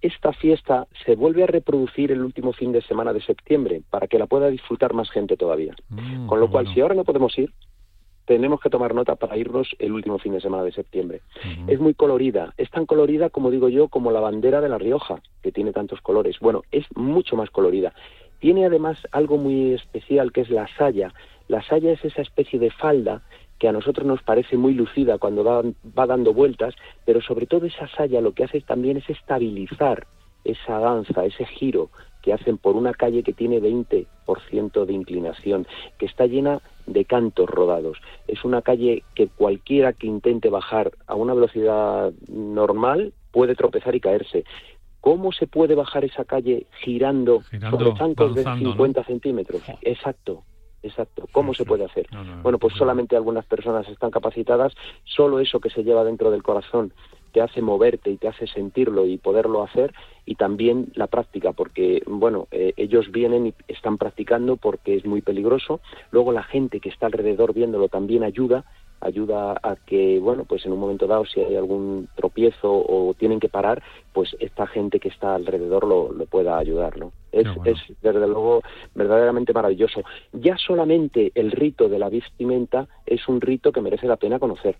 esta 0.00 0.32
fiesta 0.32 0.86
se 1.04 1.16
vuelve 1.16 1.44
a 1.44 1.46
reproducir 1.46 2.12
el 2.12 2.22
último 2.22 2.52
fin 2.52 2.72
de 2.72 2.82
semana 2.82 3.12
de 3.12 3.22
septiembre, 3.22 3.82
para 3.90 4.06
que 4.06 4.18
la 4.18 4.26
pueda 4.26 4.48
disfrutar 4.48 4.92
más 4.92 5.10
gente 5.10 5.36
todavía. 5.36 5.74
Mm, 5.88 6.26
con 6.26 6.40
lo 6.40 6.50
cual, 6.50 6.72
si 6.72 6.80
ahora 6.80 6.94
no 6.94 7.04
podemos 7.04 7.36
ir, 7.38 7.52
tenemos 8.26 8.60
que 8.60 8.70
tomar 8.70 8.94
nota 8.94 9.16
para 9.16 9.36
irnos 9.36 9.68
el 9.78 9.92
último 9.92 10.18
fin 10.18 10.32
de 10.32 10.40
semana 10.40 10.64
de 10.64 10.72
septiembre. 10.72 11.20
Es 11.66 11.78
muy 11.80 11.94
colorida, 11.94 12.54
es 12.56 12.70
tan 12.70 12.86
colorida 12.86 13.30
como 13.30 13.50
digo 13.50 13.68
yo 13.68 13.88
como 13.88 14.10
la 14.10 14.20
bandera 14.20 14.60
de 14.60 14.68
La 14.68 14.78
Rioja, 14.78 15.20
que 15.42 15.52
tiene 15.52 15.72
tantos 15.72 16.00
colores. 16.00 16.38
Bueno, 16.40 16.62
es 16.72 16.84
mucho 16.94 17.36
más 17.36 17.50
colorida. 17.50 17.92
Tiene 18.40 18.66
además 18.66 18.98
algo 19.12 19.36
muy 19.36 19.72
especial 19.74 20.32
que 20.32 20.42
es 20.42 20.50
la 20.50 20.68
saya. 20.76 21.12
La 21.48 21.62
saya 21.62 21.92
es 21.92 22.04
esa 22.04 22.22
especie 22.22 22.58
de 22.58 22.70
falda 22.70 23.22
que 23.58 23.68
a 23.68 23.72
nosotros 23.72 24.06
nos 24.06 24.22
parece 24.22 24.56
muy 24.56 24.74
lucida 24.74 25.18
cuando 25.18 25.44
va, 25.44 25.62
va 25.98 26.06
dando 26.06 26.34
vueltas, 26.34 26.74
pero 27.04 27.20
sobre 27.20 27.46
todo 27.46 27.66
esa 27.66 27.88
saya 27.88 28.20
lo 28.20 28.32
que 28.32 28.44
hace 28.44 28.60
también 28.60 28.96
es 28.96 29.08
estabilizar 29.08 30.06
esa 30.44 30.78
danza, 30.78 31.24
ese 31.24 31.46
giro 31.46 31.90
que 32.24 32.32
hacen 32.32 32.56
por 32.56 32.74
una 32.74 32.94
calle 32.94 33.22
que 33.22 33.34
tiene 33.34 33.60
20% 33.60 34.86
de 34.86 34.92
inclinación, 34.94 35.66
que 35.98 36.06
está 36.06 36.24
llena 36.24 36.62
de 36.86 37.04
cantos 37.04 37.50
rodados. 37.50 37.98
Es 38.26 38.46
una 38.46 38.62
calle 38.62 39.02
que 39.14 39.28
cualquiera 39.28 39.92
que 39.92 40.06
intente 40.06 40.48
bajar 40.48 40.92
a 41.06 41.16
una 41.16 41.34
velocidad 41.34 42.14
normal 42.28 43.12
puede 43.30 43.54
tropezar 43.54 43.94
y 43.94 44.00
caerse. 44.00 44.44
¿Cómo 45.02 45.32
se 45.32 45.46
puede 45.46 45.74
bajar 45.74 46.06
esa 46.06 46.24
calle 46.24 46.66
girando, 46.80 47.42
sobre 47.42 47.94
zancos 47.98 48.34
de 48.34 48.42
50 48.42 49.04
centímetros? 49.04 49.60
Exacto, 49.82 50.44
exacto. 50.82 51.28
¿Cómo 51.30 51.52
se 51.52 51.66
puede 51.66 51.84
hacer? 51.84 52.06
bueno, 52.42 52.58
pues 52.58 52.72
solamente 52.72 53.16
algunas 53.16 53.44
personas 53.44 53.86
están 53.86 54.10
capacitadas, 54.10 54.72
solo 55.04 55.40
eso 55.40 55.60
que 55.60 55.68
se 55.68 55.84
lleva 55.84 56.04
dentro 56.04 56.30
del 56.30 56.42
corazón 56.42 56.94
te 57.34 57.42
hace 57.42 57.60
moverte 57.60 58.10
y 58.10 58.16
te 58.16 58.28
hace 58.28 58.46
sentirlo 58.46 59.06
y 59.06 59.18
poderlo 59.18 59.64
hacer 59.64 59.92
y 60.24 60.36
también 60.36 60.92
la 60.94 61.08
práctica 61.08 61.52
porque 61.52 62.00
bueno 62.06 62.46
eh, 62.52 62.72
ellos 62.76 63.10
vienen 63.10 63.48
y 63.48 63.54
están 63.66 63.98
practicando 63.98 64.56
porque 64.56 64.94
es 64.94 65.04
muy 65.04 65.20
peligroso. 65.20 65.80
Luego 66.12 66.30
la 66.30 66.44
gente 66.44 66.78
que 66.78 66.88
está 66.88 67.06
alrededor 67.06 67.52
viéndolo 67.52 67.88
también 67.88 68.22
ayuda 68.22 68.64
ayuda 69.00 69.58
a 69.60 69.74
que 69.84 70.20
bueno 70.20 70.44
pues 70.44 70.64
en 70.64 70.72
un 70.72 70.78
momento 70.78 71.08
dado 71.08 71.26
si 71.26 71.40
hay 71.40 71.56
algún 71.56 72.08
tropiezo 72.14 72.72
o 72.72 73.14
tienen 73.18 73.40
que 73.40 73.48
parar 73.48 73.82
pues 74.12 74.34
esta 74.38 74.68
gente 74.68 75.00
que 75.00 75.08
está 75.08 75.34
alrededor 75.34 75.84
lo, 75.84 76.12
lo 76.12 76.26
pueda 76.26 76.56
ayudar 76.56 76.96
no 76.96 77.10
es, 77.32 77.48
es 77.64 77.78
desde 78.00 78.28
luego 78.28 78.62
verdaderamente 78.94 79.52
maravilloso. 79.52 80.02
Ya 80.32 80.56
solamente 80.56 81.32
el 81.34 81.50
rito 81.50 81.88
de 81.88 81.98
la 81.98 82.08
vestimenta 82.08 82.86
es 83.04 83.26
un 83.26 83.40
rito 83.40 83.72
que 83.72 83.80
merece 83.80 84.06
la 84.06 84.16
pena 84.16 84.38
conocer 84.38 84.76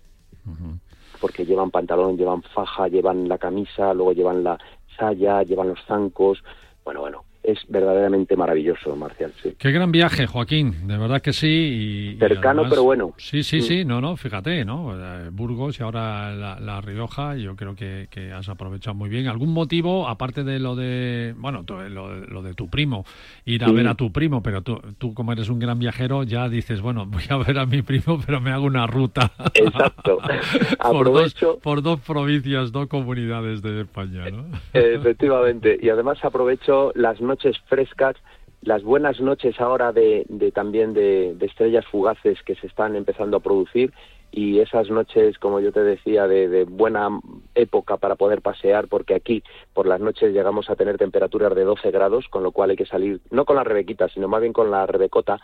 porque 1.19 1.45
llevan 1.45 1.71
pantalón, 1.71 2.17
llevan 2.17 2.41
faja, 2.41 2.87
llevan 2.87 3.27
la 3.27 3.37
camisa, 3.37 3.93
luego 3.93 4.13
llevan 4.13 4.43
la 4.43 4.57
saya, 4.97 5.43
llevan 5.43 5.69
los 5.69 5.83
zancos. 5.85 6.43
Bueno, 6.83 7.01
bueno, 7.01 7.24
es 7.47 7.59
verdaderamente 7.67 8.35
maravilloso, 8.35 8.95
Marcial. 8.95 9.31
Sí. 9.41 9.55
Qué 9.57 9.71
gran 9.71 9.91
viaje, 9.91 10.27
Joaquín, 10.27 10.87
de 10.87 10.97
verdad 10.97 11.21
que 11.21 11.33
sí. 11.33 12.15
Y, 12.15 12.19
Cercano, 12.19 12.63
pero 12.69 12.83
bueno. 12.83 13.13
Sí, 13.17 13.43
sí, 13.43 13.61
sí, 13.61 13.85
no, 13.85 14.01
no, 14.01 14.17
fíjate, 14.17 14.65
¿no? 14.65 14.93
Eh, 14.95 15.29
Burgos 15.31 15.79
y 15.79 15.83
ahora 15.83 16.31
la, 16.31 16.81
Rioja, 16.81 17.35
yo 17.35 17.55
creo 17.55 17.75
que, 17.75 18.07
has 18.35 18.49
aprovechado 18.49 18.95
muy 18.95 19.09
bien. 19.09 19.27
¿Algún 19.27 19.53
motivo, 19.53 20.07
aparte 20.07 20.43
de 20.43 20.59
lo 20.59 20.75
de, 20.75 21.33
bueno, 21.37 21.63
lo, 21.67 22.41
de 22.41 22.53
tu 22.53 22.69
primo, 22.69 23.05
ir 23.45 23.63
a 23.63 23.71
ver 23.71 23.87
a 23.87 23.95
tu 23.95 24.11
primo, 24.11 24.41
pero 24.41 24.61
tú, 24.61 24.81
tú 24.97 25.13
como 25.13 25.31
eres 25.31 25.49
un 25.49 25.59
gran 25.59 25.79
viajero, 25.79 26.23
ya 26.23 26.49
dices, 26.49 26.81
bueno, 26.81 27.05
voy 27.09 27.23
a 27.29 27.37
ver 27.37 27.59
a 27.59 27.65
mi 27.65 27.81
primo, 27.81 28.19
pero 28.25 28.41
me 28.41 28.51
hago 28.51 28.65
una 28.65 28.87
ruta. 28.87 29.31
Exacto. 29.53 30.19
por, 30.81 31.11
dos, 31.11 31.35
por 31.61 31.81
dos 31.81 31.99
provincias, 32.01 32.71
dos 32.71 32.87
comunidades 32.87 33.61
de 33.61 33.81
España, 33.81 34.29
¿no? 34.29 34.45
Efectivamente. 34.73 35.77
Y 35.81 35.89
además 35.89 36.23
aprovecho 36.23 36.91
las 36.95 37.21
noches 37.35 37.57
frescas, 37.67 38.15
las 38.61 38.81
buenas 38.81 39.19
noches 39.19 39.59
ahora 39.59 39.91
de, 39.91 40.25
también 40.53 40.93
de, 40.93 41.35
estrellas 41.41 41.85
fugaces 41.85 42.41
que 42.43 42.55
se 42.55 42.67
están 42.67 42.95
empezando 42.95 43.37
a 43.37 43.41
producir 43.41 43.91
y 44.31 44.59
esas 44.59 44.89
noches, 44.89 45.37
como 45.37 45.59
yo 45.59 45.73
te 45.73 45.81
decía, 45.81 46.27
de, 46.27 46.63
buena 46.63 47.09
época 47.53 47.97
para 47.97 48.15
poder 48.15 48.41
pasear, 48.41 48.87
porque 48.87 49.15
aquí 49.15 49.43
por 49.73 49.85
las 49.85 49.99
noches 49.99 50.33
llegamos 50.33 50.69
a 50.69 50.77
tener 50.77 50.97
temperaturas 50.97 51.53
de 51.53 51.63
12 51.65 51.91
grados, 51.91 52.25
con 52.29 52.41
lo 52.41 52.53
cual 52.53 52.69
hay 52.69 52.77
que 52.77 52.85
salir, 52.85 53.19
no 53.31 53.43
con 53.43 53.57
la 53.57 53.65
rebequita, 53.65 54.07
sino 54.07 54.29
más 54.29 54.39
bien 54.39 54.53
con 54.53 54.71
la 54.71 54.85
rebecota, 54.85 55.37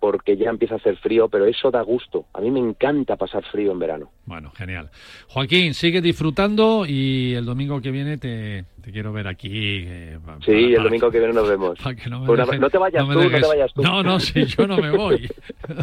porque 0.00 0.36
ya 0.36 0.50
empieza 0.50 0.74
a 0.74 0.78
hacer 0.78 0.96
frío, 0.96 1.28
pero 1.28 1.46
eso 1.46 1.70
da 1.70 1.82
gusto. 1.82 2.26
A 2.32 2.40
mí 2.40 2.50
me 2.50 2.60
encanta 2.60 3.16
pasar 3.16 3.44
frío 3.44 3.72
en 3.72 3.78
verano. 3.78 4.10
Bueno, 4.26 4.50
genial. 4.50 4.90
Joaquín, 5.28 5.74
sigue 5.74 6.00
disfrutando 6.00 6.84
y 6.86 7.34
el 7.34 7.44
domingo 7.44 7.80
que 7.80 7.90
viene 7.90 8.18
te, 8.18 8.64
quiero 8.92 9.12
ver 9.12 9.28
aquí. 9.28 9.84
Eh, 9.86 10.18
sí, 10.44 10.74
el 10.74 10.82
domingo 10.82 11.10
que 11.10 11.18
viene 11.18 11.34
nos 11.34 11.48
vemos. 11.48 11.78
no, 12.10 12.70
te 12.70 12.78
vayas 12.78 13.06
tú, 13.06 13.12
no 13.12 13.30
te 13.30 13.46
vayas 13.46 13.72
tú. 13.72 13.82
No, 13.82 14.02
no, 14.02 14.20
sí, 14.20 14.44
yo 14.44 14.66
no 14.66 14.78
me 14.78 14.90
voy. 14.90 15.28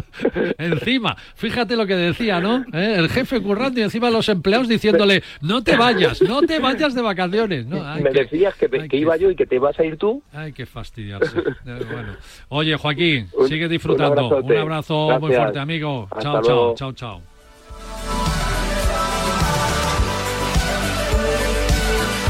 encima, 0.58 1.16
fíjate 1.34 1.76
lo 1.76 1.86
que 1.86 1.94
decía, 1.94 2.40
¿no? 2.40 2.64
¿Eh? 2.72 2.94
El 2.96 3.08
jefe 3.08 3.40
currando 3.40 3.80
y 3.80 3.82
encima 3.82 4.10
los 4.10 4.28
empleados 4.28 4.68
diciéndole, 4.68 5.22
no 5.40 5.62
te 5.62 5.76
vayas, 5.76 6.22
no 6.22 6.42
te 6.42 6.58
vayas 6.58 6.94
de 6.94 7.02
vacaciones. 7.02 7.66
¿no? 7.66 7.82
me 7.96 8.10
decías 8.10 8.54
que, 8.54 8.96
iba 8.96 9.16
yo 9.16 9.30
y 9.30 9.36
que 9.36 9.46
te 9.46 9.58
vas 9.58 9.78
a 9.78 9.84
ir 9.84 9.96
tú. 9.96 10.22
Hay 10.32 10.52
que 10.52 10.66
fastidiarse. 10.66 11.38
Eh, 11.38 11.84
bueno. 11.90 12.16
Oye, 12.48 12.76
Joaquín, 12.76 13.28
sigue 13.48 13.68
disfrutando. 13.68 14.38
Un, 14.38 14.56
abrazo 14.56 15.18
muy 15.20 15.34
fuerte, 15.34 15.58
amigo. 15.58 16.08
chao, 16.20 16.42
chao, 16.42 16.74
chao, 16.74 16.92
chao. 16.92 17.35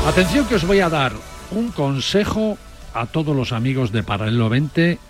Atención 0.06 0.46
que 0.46 0.54
os 0.54 0.64
voy 0.64 0.78
a 0.78 0.88
dar 0.88 1.12
un 1.50 1.72
consejo 1.72 2.56
a 2.94 3.06
todos 3.06 3.34
los 3.34 3.50
amigos 3.50 3.90
de 3.90 4.04
Paralelo 4.04 4.48
20 4.48 5.00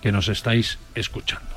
que 0.00 0.12
nos 0.12 0.28
estáis 0.28 0.78
escuchando. 0.94 1.54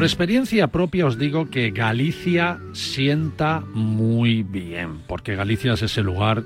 Por 0.00 0.06
experiencia 0.06 0.68
propia 0.68 1.04
os 1.04 1.18
digo 1.18 1.50
que 1.50 1.72
Galicia 1.72 2.58
sienta 2.72 3.60
muy 3.74 4.42
bien, 4.42 5.02
porque 5.06 5.36
Galicia 5.36 5.74
es 5.74 5.82
ese 5.82 6.00
lugar 6.00 6.42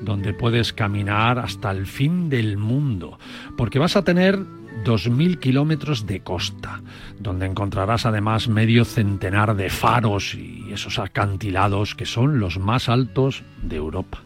donde 0.00 0.32
puedes 0.32 0.72
caminar 0.72 1.38
hasta 1.38 1.70
el 1.70 1.84
fin 1.84 2.30
del 2.30 2.56
mundo, 2.56 3.18
porque 3.58 3.78
vas 3.78 3.96
a 3.96 4.04
tener 4.04 4.38
2.000 4.38 5.38
kilómetros 5.38 6.06
de 6.06 6.20
costa, 6.20 6.80
donde 7.20 7.44
encontrarás 7.44 8.06
además 8.06 8.48
medio 8.48 8.86
centenar 8.86 9.54
de 9.54 9.68
faros 9.68 10.34
y 10.34 10.72
esos 10.72 10.98
acantilados 10.98 11.94
que 11.94 12.06
son 12.06 12.40
los 12.40 12.58
más 12.58 12.88
altos 12.88 13.42
de 13.60 13.76
Europa. 13.76 14.22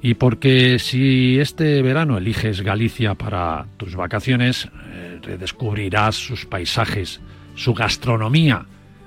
Y 0.00 0.14
porque 0.14 0.78
si 0.78 1.38
este 1.38 1.82
verano 1.82 2.16
eliges 2.16 2.62
Galicia 2.62 3.14
para 3.14 3.66
tus 3.76 3.94
vacaciones, 3.94 4.70
eh, 4.90 5.18
redescubrirás 5.22 6.16
sus 6.16 6.46
paisajes, 6.46 7.20
su 7.54 7.74
gastronomía 7.74 8.66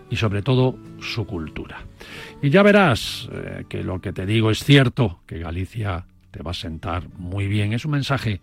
y 0.10 0.16
sobre 0.16 0.42
todo 0.42 0.78
su 1.02 1.26
cultura. 1.26 1.86
Y 2.42 2.50
ya 2.50 2.64
verás 2.64 3.30
eh, 3.32 3.66
que 3.68 3.84
lo 3.84 4.02
que 4.02 4.14
te 4.14 4.26
digo 4.26 4.52
es 4.52 4.64
cierto, 4.64 5.22
que 5.26 5.40
Galicia 5.40 6.06
te 6.32 6.44
va 6.44 6.52
a 6.52 6.56
sentar 6.56 7.10
muy 7.18 7.48
bien. 7.48 7.74
Es 7.74 7.86
un 7.86 7.92
mensaje 7.92 8.42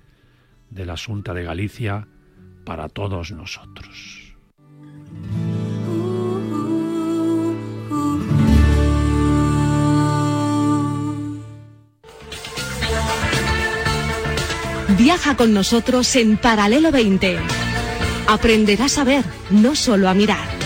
de 0.70 0.86
la 0.86 0.96
Junta 0.96 1.34
de 1.34 1.42
Galicia 1.42 2.06
para 2.64 2.88
todos 2.88 3.32
nosotros. 3.32 4.34
Viaja 14.96 15.36
con 15.36 15.54
nosotros 15.54 16.14
en 16.16 16.36
Paralelo 16.36 16.92
20. 16.92 17.59
Aprenderás 18.30 18.96
a 18.98 19.02
ver, 19.02 19.24
no 19.50 19.74
solo 19.74 20.08
a 20.08 20.14
mirar. 20.14 20.59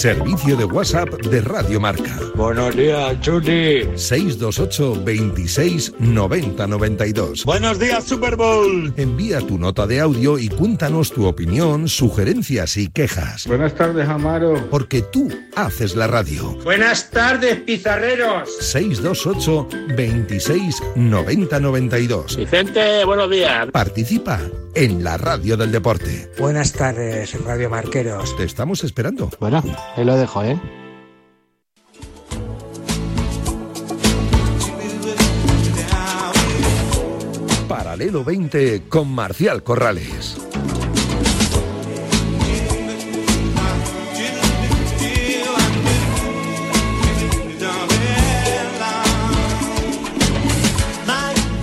Servicio 0.00 0.56
de 0.56 0.64
WhatsApp 0.64 1.10
de 1.26 1.42
Radio 1.42 1.78
Marca. 1.78 2.18
Buenos 2.34 2.74
días, 2.74 3.20
Chuli. 3.20 3.86
628 3.96 5.04
26 5.04 5.92
90 5.98 6.66
92. 6.66 7.44
Buenos 7.44 7.78
días, 7.78 8.04
Super 8.04 8.34
Bowl. 8.34 8.94
Envía 8.96 9.40
tu 9.40 9.58
nota 9.58 9.86
de 9.86 10.00
audio 10.00 10.38
y 10.38 10.48
cuéntanos 10.48 11.12
tu 11.12 11.26
opinión, 11.26 11.86
sugerencias 11.86 12.78
y 12.78 12.88
quejas. 12.88 13.46
Buenas 13.46 13.74
tardes, 13.74 14.08
Amaro. 14.08 14.70
Porque 14.70 15.02
tú 15.02 15.28
haces 15.54 15.94
la 15.94 16.06
radio. 16.06 16.56
Buenas 16.64 17.10
tardes, 17.10 17.56
pizarreros. 17.56 18.48
628 18.58 19.68
26 19.98 20.82
90 20.96 21.60
92. 21.60 22.36
Vicente, 22.38 23.04
buenos 23.04 23.30
días. 23.30 23.66
Participa 23.70 24.40
en 24.74 25.04
la 25.04 25.16
radio 25.16 25.56
del 25.56 25.72
deporte. 25.72 26.30
Buenas 26.38 26.72
tardes, 26.72 27.38
Radio 27.44 27.70
Marqueros. 27.70 28.36
Te 28.36 28.44
estamos 28.44 28.84
esperando. 28.84 29.30
Bueno, 29.40 29.62
ahí 29.96 30.04
lo 30.04 30.16
dejo, 30.16 30.42
¿eh? 30.42 30.60
Paralelo 37.68 38.24
20 38.24 38.88
con 38.88 39.08
Marcial 39.08 39.62
Corrales. 39.62 40.39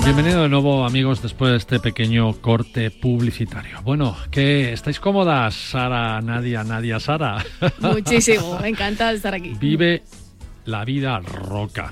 Bienvenido 0.08 0.44
de 0.44 0.48
nuevo 0.48 0.86
amigos 0.86 1.22
después 1.22 1.52
de 1.52 1.58
este 1.58 1.80
pequeño 1.82 2.32
corte 2.40 2.92
publicitario. 2.92 3.82
Bueno, 3.82 4.16
¿qué 4.32 4.72
estáis 4.72 5.02
cómodas, 5.02 5.54
Sara, 5.54 6.22
Nadia, 6.22 6.64
Nadia, 6.64 6.98
Sara? 7.02 7.46
Muchísimo, 7.82 8.58
me 8.62 8.70
encanta 8.70 9.12
estar 9.12 9.34
aquí. 9.34 9.54
Vive 9.60 10.04
la 10.64 10.86
vida 10.86 11.20
roca. 11.20 11.92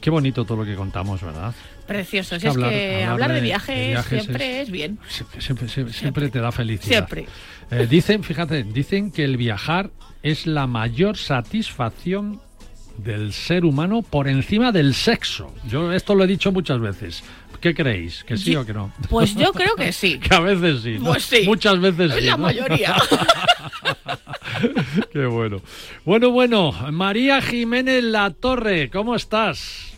Qué 0.00 0.10
bonito 0.10 0.44
todo 0.44 0.58
lo 0.58 0.64
que 0.64 0.74
contamos, 0.74 1.22
¿verdad? 1.22 1.54
Precioso. 1.86 2.34
es 2.34 2.42
que 2.42 3.04
hablar 3.04 3.32
de 3.32 3.40
viajes, 3.40 4.04
siempre 4.04 4.62
es, 4.62 4.70
bien. 4.72 4.98
Siempre, 5.38 6.30
te 6.30 6.40
da 6.40 6.50
felicidad. 6.50 7.06
Siempre. 7.06 7.26
Eh, 7.70 7.86
dicen, 7.88 8.24
fíjate, 8.24 8.64
dicen 8.64 9.12
que 9.12 9.22
el 9.22 9.36
viajar 9.36 9.92
es 10.24 10.48
la 10.48 10.66
mayor 10.66 11.16
satisfacción 11.16 12.40
del 12.98 13.32
ser 13.32 13.64
humano 13.64 14.02
por 14.02 14.28
encima 14.28 14.72
del 14.72 14.94
sexo. 14.94 15.52
Yo 15.68 15.92
esto 15.92 16.14
lo 16.14 16.24
he 16.24 16.26
dicho 16.26 16.52
muchas 16.52 16.80
veces. 16.80 17.22
¿Qué 17.60 17.74
creéis? 17.74 18.24
¿Que 18.24 18.36
sí 18.36 18.54
o 18.56 18.66
que 18.66 18.74
no? 18.74 18.92
Pues 19.08 19.34
yo 19.34 19.52
creo 19.54 19.74
que 19.74 19.90
sí. 19.92 20.18
que 20.18 20.34
a 20.34 20.40
veces 20.40 20.82
sí. 20.82 20.98
Pues 21.02 21.24
sí. 21.24 21.42
Muchas 21.46 21.80
veces 21.80 22.12
sí. 22.14 22.26
La 22.26 22.36
mayoría. 22.36 22.94
Qué 25.12 25.26
bueno. 25.26 25.60
Bueno, 26.04 26.30
bueno. 26.30 26.72
María 26.92 27.40
Jiménez 27.40 28.04
La 28.04 28.30
Torre, 28.30 28.90
¿cómo 28.90 29.14
estás? 29.14 29.93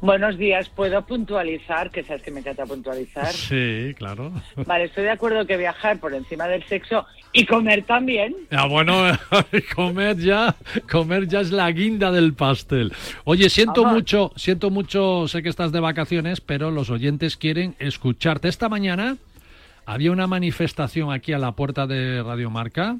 Buenos 0.00 0.38
días. 0.38 0.68
¿Puedo 0.68 1.04
puntualizar? 1.04 1.90
Que 1.90 2.04
sabes 2.04 2.22
que 2.22 2.30
me 2.30 2.40
encanta 2.40 2.64
puntualizar. 2.64 3.32
Sí, 3.32 3.94
claro. 3.96 4.32
Vale, 4.64 4.84
estoy 4.84 5.04
de 5.04 5.10
acuerdo 5.10 5.44
que 5.44 5.56
viajar 5.56 5.98
por 5.98 6.14
encima 6.14 6.46
del 6.46 6.64
sexo 6.64 7.04
y 7.32 7.44
comer 7.44 7.82
también. 7.84 8.34
Ah, 8.50 8.66
bueno, 8.66 8.94
comer 9.74 10.16
ya, 10.16 10.54
comer 10.90 11.26
ya 11.26 11.40
es 11.40 11.50
la 11.50 11.70
guinda 11.72 12.12
del 12.12 12.34
pastel. 12.34 12.92
Oye, 13.24 13.50
siento 13.50 13.84
mucho, 13.84 14.32
siento 14.36 14.70
mucho, 14.70 15.26
sé 15.26 15.42
que 15.42 15.48
estás 15.48 15.72
de 15.72 15.80
vacaciones, 15.80 16.40
pero 16.40 16.70
los 16.70 16.90
oyentes 16.90 17.36
quieren 17.36 17.74
escucharte. 17.80 18.48
Esta 18.48 18.68
mañana 18.68 19.16
había 19.84 20.12
una 20.12 20.28
manifestación 20.28 21.12
aquí 21.12 21.32
a 21.32 21.38
la 21.38 21.52
puerta 21.52 21.88
de 21.88 22.22
Radio 22.22 22.50
Marca 22.50 22.98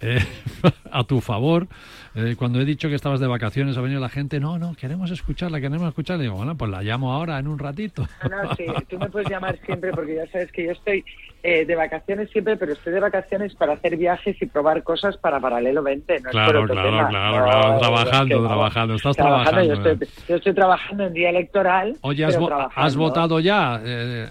eh, 0.00 0.24
a 0.92 1.04
tu 1.04 1.20
favor. 1.20 1.68
Eh, 2.14 2.34
cuando 2.38 2.60
he 2.60 2.64
dicho 2.64 2.88
que 2.88 2.94
estabas 2.94 3.20
de 3.20 3.26
vacaciones, 3.26 3.76
ha 3.76 3.80
venido 3.80 4.00
la 4.00 4.08
gente, 4.08 4.40
no, 4.40 4.58
no, 4.58 4.74
queremos 4.74 5.10
escucharla, 5.10 5.60
queremos 5.60 5.88
escucharla. 5.88 6.22
digo, 6.22 6.36
bueno, 6.36 6.56
pues 6.56 6.70
la 6.70 6.82
llamo 6.82 7.12
ahora 7.12 7.38
en 7.38 7.48
un 7.48 7.58
ratito. 7.58 8.06
No, 8.28 8.42
no, 8.42 8.54
sí, 8.56 8.66
tú 8.88 8.98
me 8.98 9.08
puedes 9.08 9.28
llamar 9.28 9.58
siempre 9.64 9.90
porque 9.92 10.16
ya 10.16 10.26
sabes 10.30 10.50
que 10.52 10.66
yo 10.66 10.72
estoy 10.72 11.04
eh, 11.42 11.64
de 11.64 11.74
vacaciones 11.76 12.30
siempre, 12.30 12.56
pero 12.56 12.72
estoy 12.72 12.92
de 12.92 13.00
vacaciones 13.00 13.54
para 13.54 13.74
hacer 13.74 13.96
viajes 13.96 14.40
y 14.40 14.46
probar 14.46 14.82
cosas 14.82 15.16
para 15.16 15.40
Paralelo 15.40 15.82
20. 15.82 16.20
No 16.20 16.30
claro, 16.30 16.66
claro, 16.66 17.08
claro, 17.08 17.08
claro, 17.08 17.78
trabajando, 17.78 18.46
trabajando, 18.46 18.94
estás 18.94 19.16
trabajando. 19.16 19.62
yo, 19.62 19.74
estoy, 19.74 20.08
yo, 20.28 20.36
estoy, 20.36 20.54
trabajando 20.54 21.06
en 21.06 21.12
día 21.12 21.30
electoral. 21.30 21.96
Oye, 22.00 22.24
¿has, 22.24 22.38
¿has 22.74 22.96
votado 22.96 23.40
ya? 23.40 23.80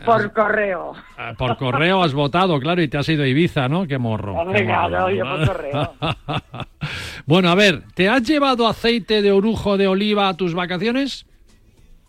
por 0.05 0.31
correo. 0.33 0.93
por 1.37 1.57
correo 1.57 2.03
has 2.03 2.13
votado, 2.13 2.59
claro, 2.59 2.81
y 2.81 2.87
te 2.87 2.97
has 2.97 3.07
ido 3.09 3.23
a 3.23 3.27
Ibiza, 3.27 3.67
¿no? 3.69 3.87
Qué 3.87 3.97
morro. 3.97 4.43
no, 4.43 5.09
yo 5.09 5.23
por 5.23 5.47
correo. 5.47 5.93
bueno, 7.27 7.49
a 7.49 7.55
ver, 7.55 7.83
¿te 7.93 8.09
has 8.09 8.23
llevado 8.23 8.67
aceite 8.67 9.21
de 9.21 9.31
orujo 9.31 9.77
de 9.77 9.87
oliva 9.87 10.29
a 10.29 10.35
tus 10.35 10.55
vacaciones? 10.55 11.27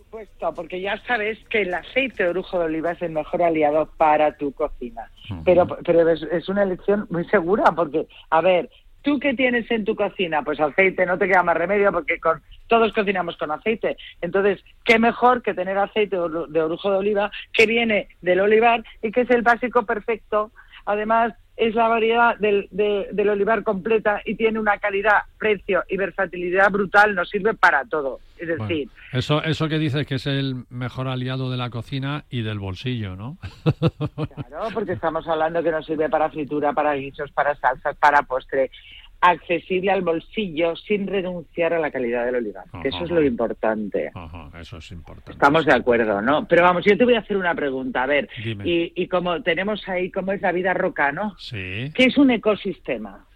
supuesto, 0.08 0.54
porque 0.54 0.80
ya 0.80 0.96
sabes 1.06 1.38
que 1.50 1.62
el 1.62 1.74
aceite 1.74 2.24
de 2.24 2.30
orujo 2.30 2.58
de 2.58 2.64
oliva 2.64 2.92
es 2.92 3.02
el 3.02 3.12
mejor 3.12 3.42
aliado 3.42 3.90
para 3.98 4.36
tu 4.36 4.52
cocina. 4.52 5.10
Pero, 5.44 5.66
pero 5.66 6.08
es, 6.08 6.48
una 6.48 6.62
elección 6.62 7.06
muy 7.10 7.26
segura, 7.26 7.72
porque, 7.72 8.06
a 8.30 8.40
ver, 8.40 8.70
¿tú 9.02 9.18
qué 9.18 9.34
tienes 9.34 9.70
en 9.70 9.84
tu 9.84 9.94
cocina? 9.94 10.42
Pues 10.42 10.60
aceite, 10.60 11.04
no 11.04 11.18
te 11.18 11.28
queda 11.28 11.42
más 11.42 11.56
remedio, 11.56 11.92
porque 11.92 12.18
con, 12.18 12.40
todos 12.66 12.92
cocinamos 12.94 13.36
con 13.36 13.50
aceite. 13.50 13.98
Entonces, 14.22 14.64
¿qué 14.84 14.98
mejor 14.98 15.42
que 15.42 15.52
tener 15.52 15.76
aceite 15.76 16.16
de 16.16 16.62
orujo 16.62 16.90
de 16.90 16.96
oliva 16.96 17.30
que 17.52 17.66
viene 17.66 18.08
del 18.22 18.40
olivar 18.40 18.82
y 19.02 19.12
que 19.12 19.22
es 19.22 19.30
el 19.30 19.42
básico 19.42 19.84
perfecto? 19.84 20.52
Además, 20.86 21.34
es 21.58 21.74
la 21.74 21.88
variedad 21.88 22.38
del, 22.38 22.68
del 22.70 23.28
olivar 23.28 23.64
completa 23.64 24.22
y 24.24 24.36
tiene 24.36 24.60
una 24.60 24.78
calidad, 24.78 25.22
precio 25.38 25.82
y 25.88 25.96
versatilidad 25.96 26.70
brutal, 26.70 27.16
nos 27.16 27.28
sirve 27.28 27.52
para 27.54 27.84
todo. 27.84 28.20
Es 28.38 28.46
decir, 28.46 28.88
eso, 29.12 29.42
eso 29.42 29.68
que 29.68 29.78
dices 29.78 30.06
que 30.06 30.14
es 30.14 30.26
el 30.28 30.64
mejor 30.70 31.08
aliado 31.08 31.50
de 31.50 31.56
la 31.56 31.70
cocina 31.70 32.24
y 32.30 32.42
del 32.42 32.60
bolsillo, 32.60 33.16
¿no? 33.16 33.36
Claro, 34.14 34.68
porque 34.72 34.92
estamos 34.92 35.26
hablando 35.26 35.60
que 35.60 35.72
nos 35.72 35.84
sirve 35.84 36.08
para 36.08 36.30
fritura, 36.30 36.72
para 36.72 36.94
guisos, 36.94 37.32
para 37.32 37.56
salsas, 37.56 37.96
para 37.96 38.22
postre 38.22 38.70
accesible 39.20 39.90
al 39.90 40.02
bolsillo 40.02 40.76
sin 40.76 41.06
renunciar 41.06 41.74
a 41.74 41.78
la 41.78 41.90
calidad 41.90 42.24
del 42.24 42.36
olivar, 42.36 42.64
que 42.82 42.88
eso 42.88 43.04
es 43.04 43.10
lo 43.10 43.22
importante. 43.22 44.12
eso 44.60 44.78
es 44.78 44.90
importante. 44.92 45.32
Estamos 45.32 45.66
de 45.66 45.74
acuerdo, 45.74 46.22
¿no? 46.22 46.46
Pero 46.46 46.62
vamos, 46.62 46.84
yo 46.84 46.96
te 46.96 47.04
voy 47.04 47.14
a 47.14 47.20
hacer 47.20 47.36
una 47.36 47.54
pregunta, 47.54 48.04
a 48.04 48.06
ver, 48.06 48.28
y, 48.44 48.92
y, 48.94 49.08
como 49.08 49.42
tenemos 49.42 49.86
ahí, 49.88 50.10
cómo 50.10 50.32
es 50.32 50.40
la 50.40 50.52
vida 50.52 50.72
roca, 50.74 51.10
¿no? 51.12 51.34
Sí. 51.38 51.90
¿Qué 51.94 52.04
es 52.04 52.16
un 52.16 52.30
ecosistema? 52.30 53.26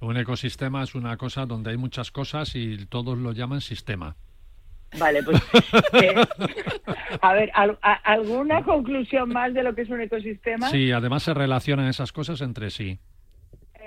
Un 0.00 0.16
ecosistema 0.16 0.82
es 0.82 0.94
una 0.94 1.16
cosa 1.16 1.46
donde 1.46 1.70
hay 1.70 1.76
muchas 1.76 2.10
cosas 2.10 2.54
y 2.54 2.86
todos 2.86 3.18
lo 3.18 3.32
llaman 3.32 3.60
sistema. 3.60 4.16
Vale, 4.98 5.22
pues 5.22 5.40
eh, 6.02 6.14
a 7.20 7.32
ver, 7.32 7.50
¿alguna 8.04 8.62
conclusión 8.62 9.30
más 9.30 9.54
de 9.54 9.62
lo 9.62 9.74
que 9.74 9.82
es 9.82 9.90
un 9.90 10.00
ecosistema? 10.00 10.68
Sí, 10.70 10.92
además 10.92 11.22
se 11.22 11.34
relacionan 11.34 11.86
esas 11.86 12.12
cosas 12.12 12.40
entre 12.42 12.70
sí. 12.70 12.98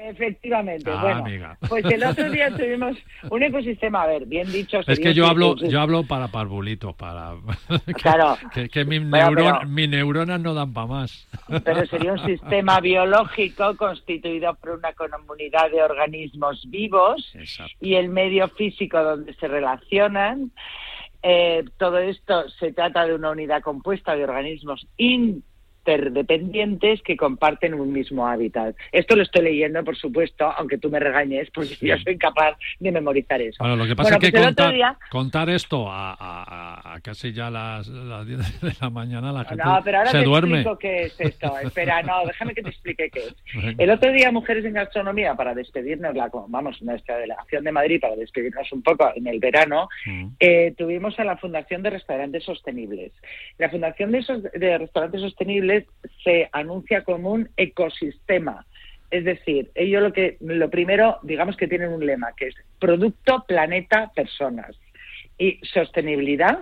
Efectivamente, 0.07 0.91
ah, 0.91 1.01
bueno, 1.01 1.57
pues 1.67 1.83
el 1.85 2.03
otro 2.03 2.29
día 2.29 2.51
tuvimos 2.55 2.95
un 3.27 3.41
ecosistema, 3.41 4.03
a 4.03 4.07
ver, 4.07 4.27
bien 4.27 4.51
dicho. 4.51 4.79
Es 4.85 4.99
que 4.99 5.15
yo 5.15 5.25
hablo, 5.25 5.55
yo 5.55 5.81
hablo 5.81 6.03
para 6.03 6.27
parvulitos, 6.27 6.95
para 6.95 7.33
claro, 8.03 8.37
que, 8.53 8.85
mis, 8.85 9.01
neuronas 9.01 10.39
no 10.39 10.53
dan 10.53 10.73
para 10.73 10.85
más. 10.85 11.27
Pero 11.63 11.87
sería 11.87 12.13
un 12.13 12.19
sistema 12.25 12.79
biológico 12.81 13.75
constituido 13.77 14.53
por 14.55 14.77
una 14.77 14.93
comunidad 14.93 15.71
de 15.71 15.81
organismos 15.81 16.63
vivos 16.69 17.35
y 17.81 17.95
el 17.95 18.09
medio 18.09 18.47
físico 18.49 19.01
donde 19.01 19.33
se 19.33 19.47
relacionan. 19.47 20.51
Eh, 21.23 21.63
todo 21.77 21.97
esto 21.97 22.47
se 22.59 22.73
trata 22.73 23.07
de 23.07 23.15
una 23.15 23.31
unidad 23.31 23.63
compuesta 23.63 24.15
de 24.15 24.23
organismos 24.23 24.85
in 24.97 25.43
interdependientes 25.85 27.01
que 27.03 27.15
comparten 27.15 27.75
un 27.75 27.93
mismo 27.93 28.27
hábitat. 28.27 28.75
Esto 28.91 29.15
lo 29.15 29.21
estoy 29.21 29.43
leyendo, 29.43 29.83
por 29.83 29.95
supuesto, 29.95 30.51
aunque 30.57 30.77
tú 30.77 30.89
me 30.89 30.99
regañes, 30.99 31.49
porque 31.51 31.77
yo 31.79 31.95
soy 31.99 32.17
capaz 32.17 32.57
de 32.79 32.91
memorizar 32.91 33.41
eso. 33.41 33.57
Bueno, 33.59 33.75
lo 33.75 33.85
que 33.85 33.95
pasa 33.95 34.15
es 34.15 34.19
que 34.19 34.31
pues 34.31 34.55
contar, 35.11 35.49
esto 35.49 35.85
a, 35.89 36.99
casi 37.03 37.33
ya 37.33 37.51
las, 37.51 37.87
las 37.87 38.25
10 38.25 38.61
de 38.61 38.71
la 38.81 38.89
mañana 38.89 39.31
la 39.31 39.45
gente 39.45 39.63
no, 39.63 39.79
pero 39.83 39.99
ahora 39.99 40.11
se 40.11 40.19
te 40.19 40.23
duerme. 40.23 40.61
Explico 40.61 40.77
qué 40.79 41.03
es 41.03 41.21
esto. 41.21 41.59
Espera, 41.59 42.01
no, 42.01 42.25
déjame 42.25 42.55
que 42.55 42.63
te 42.63 42.69
explique 42.69 43.09
qué 43.11 43.19
es. 43.19 43.35
El 43.77 43.89
otro 43.91 44.11
día, 44.11 44.31
Mujeres 44.31 44.65
en 44.65 44.73
Gastronomía, 44.73 45.35
para 45.35 45.53
despedirnos, 45.53 46.15
la, 46.15 46.29
vamos, 46.47 46.81
nuestra 46.81 47.17
delegación 47.17 47.63
de 47.63 47.71
Madrid, 47.71 47.99
para 48.01 48.15
despedirnos 48.15 48.71
un 48.71 48.81
poco 48.81 49.11
en 49.15 49.27
el 49.27 49.39
verano, 49.39 49.87
mm. 50.05 50.27
eh, 50.39 50.73
tuvimos 50.77 51.19
a 51.19 51.23
la 51.23 51.37
Fundación 51.37 51.83
de 51.83 51.91
Restaurantes 51.91 52.43
Sostenibles. 52.43 53.11
La 53.57 53.69
Fundación 53.69 54.11
de, 54.11 54.23
de 54.55 54.77
Restaurantes 54.77 55.21
Sostenibles 55.21 55.74
se 56.23 56.49
anuncia 56.51 57.03
como 57.03 57.31
un 57.31 57.49
ecosistema. 57.57 58.65
Es 59.11 59.23
decir, 59.23 59.71
ellos 59.75 60.01
lo 60.01 60.13
que 60.13 60.37
lo 60.39 60.69
primero, 60.69 61.19
digamos 61.23 61.55
que 61.57 61.67
tienen 61.67 61.91
un 61.91 62.05
lema 62.05 62.33
que 62.35 62.47
es 62.47 62.55
producto, 62.79 63.45
planeta, 63.47 64.11
personas 64.15 64.75
y 65.37 65.59
sostenibilidad, 65.63 66.59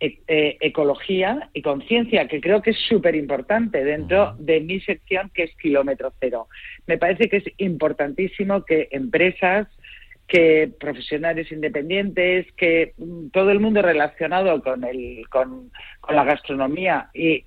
e, 0.00 0.20
eh, 0.28 0.56
ecología 0.60 1.50
y 1.52 1.62
conciencia, 1.62 2.28
que 2.28 2.40
creo 2.40 2.62
que 2.62 2.70
es 2.70 2.78
súper 2.88 3.16
importante 3.16 3.82
dentro 3.82 4.36
de 4.38 4.60
mi 4.60 4.80
sección 4.80 5.28
que 5.34 5.42
es 5.44 5.56
kilómetro 5.56 6.12
cero. 6.20 6.46
Me 6.86 6.98
parece 6.98 7.28
que 7.28 7.38
es 7.38 7.44
importantísimo 7.56 8.64
que 8.64 8.88
empresas, 8.92 9.66
que 10.28 10.70
profesionales 10.78 11.50
independientes, 11.50 12.46
que 12.52 12.92
mm, 12.96 13.30
todo 13.30 13.50
el 13.50 13.58
mundo 13.58 13.82
relacionado 13.82 14.62
con, 14.62 14.84
el, 14.84 15.24
con, 15.30 15.72
con 16.00 16.14
la 16.14 16.24
gastronomía 16.24 17.10
y 17.12 17.44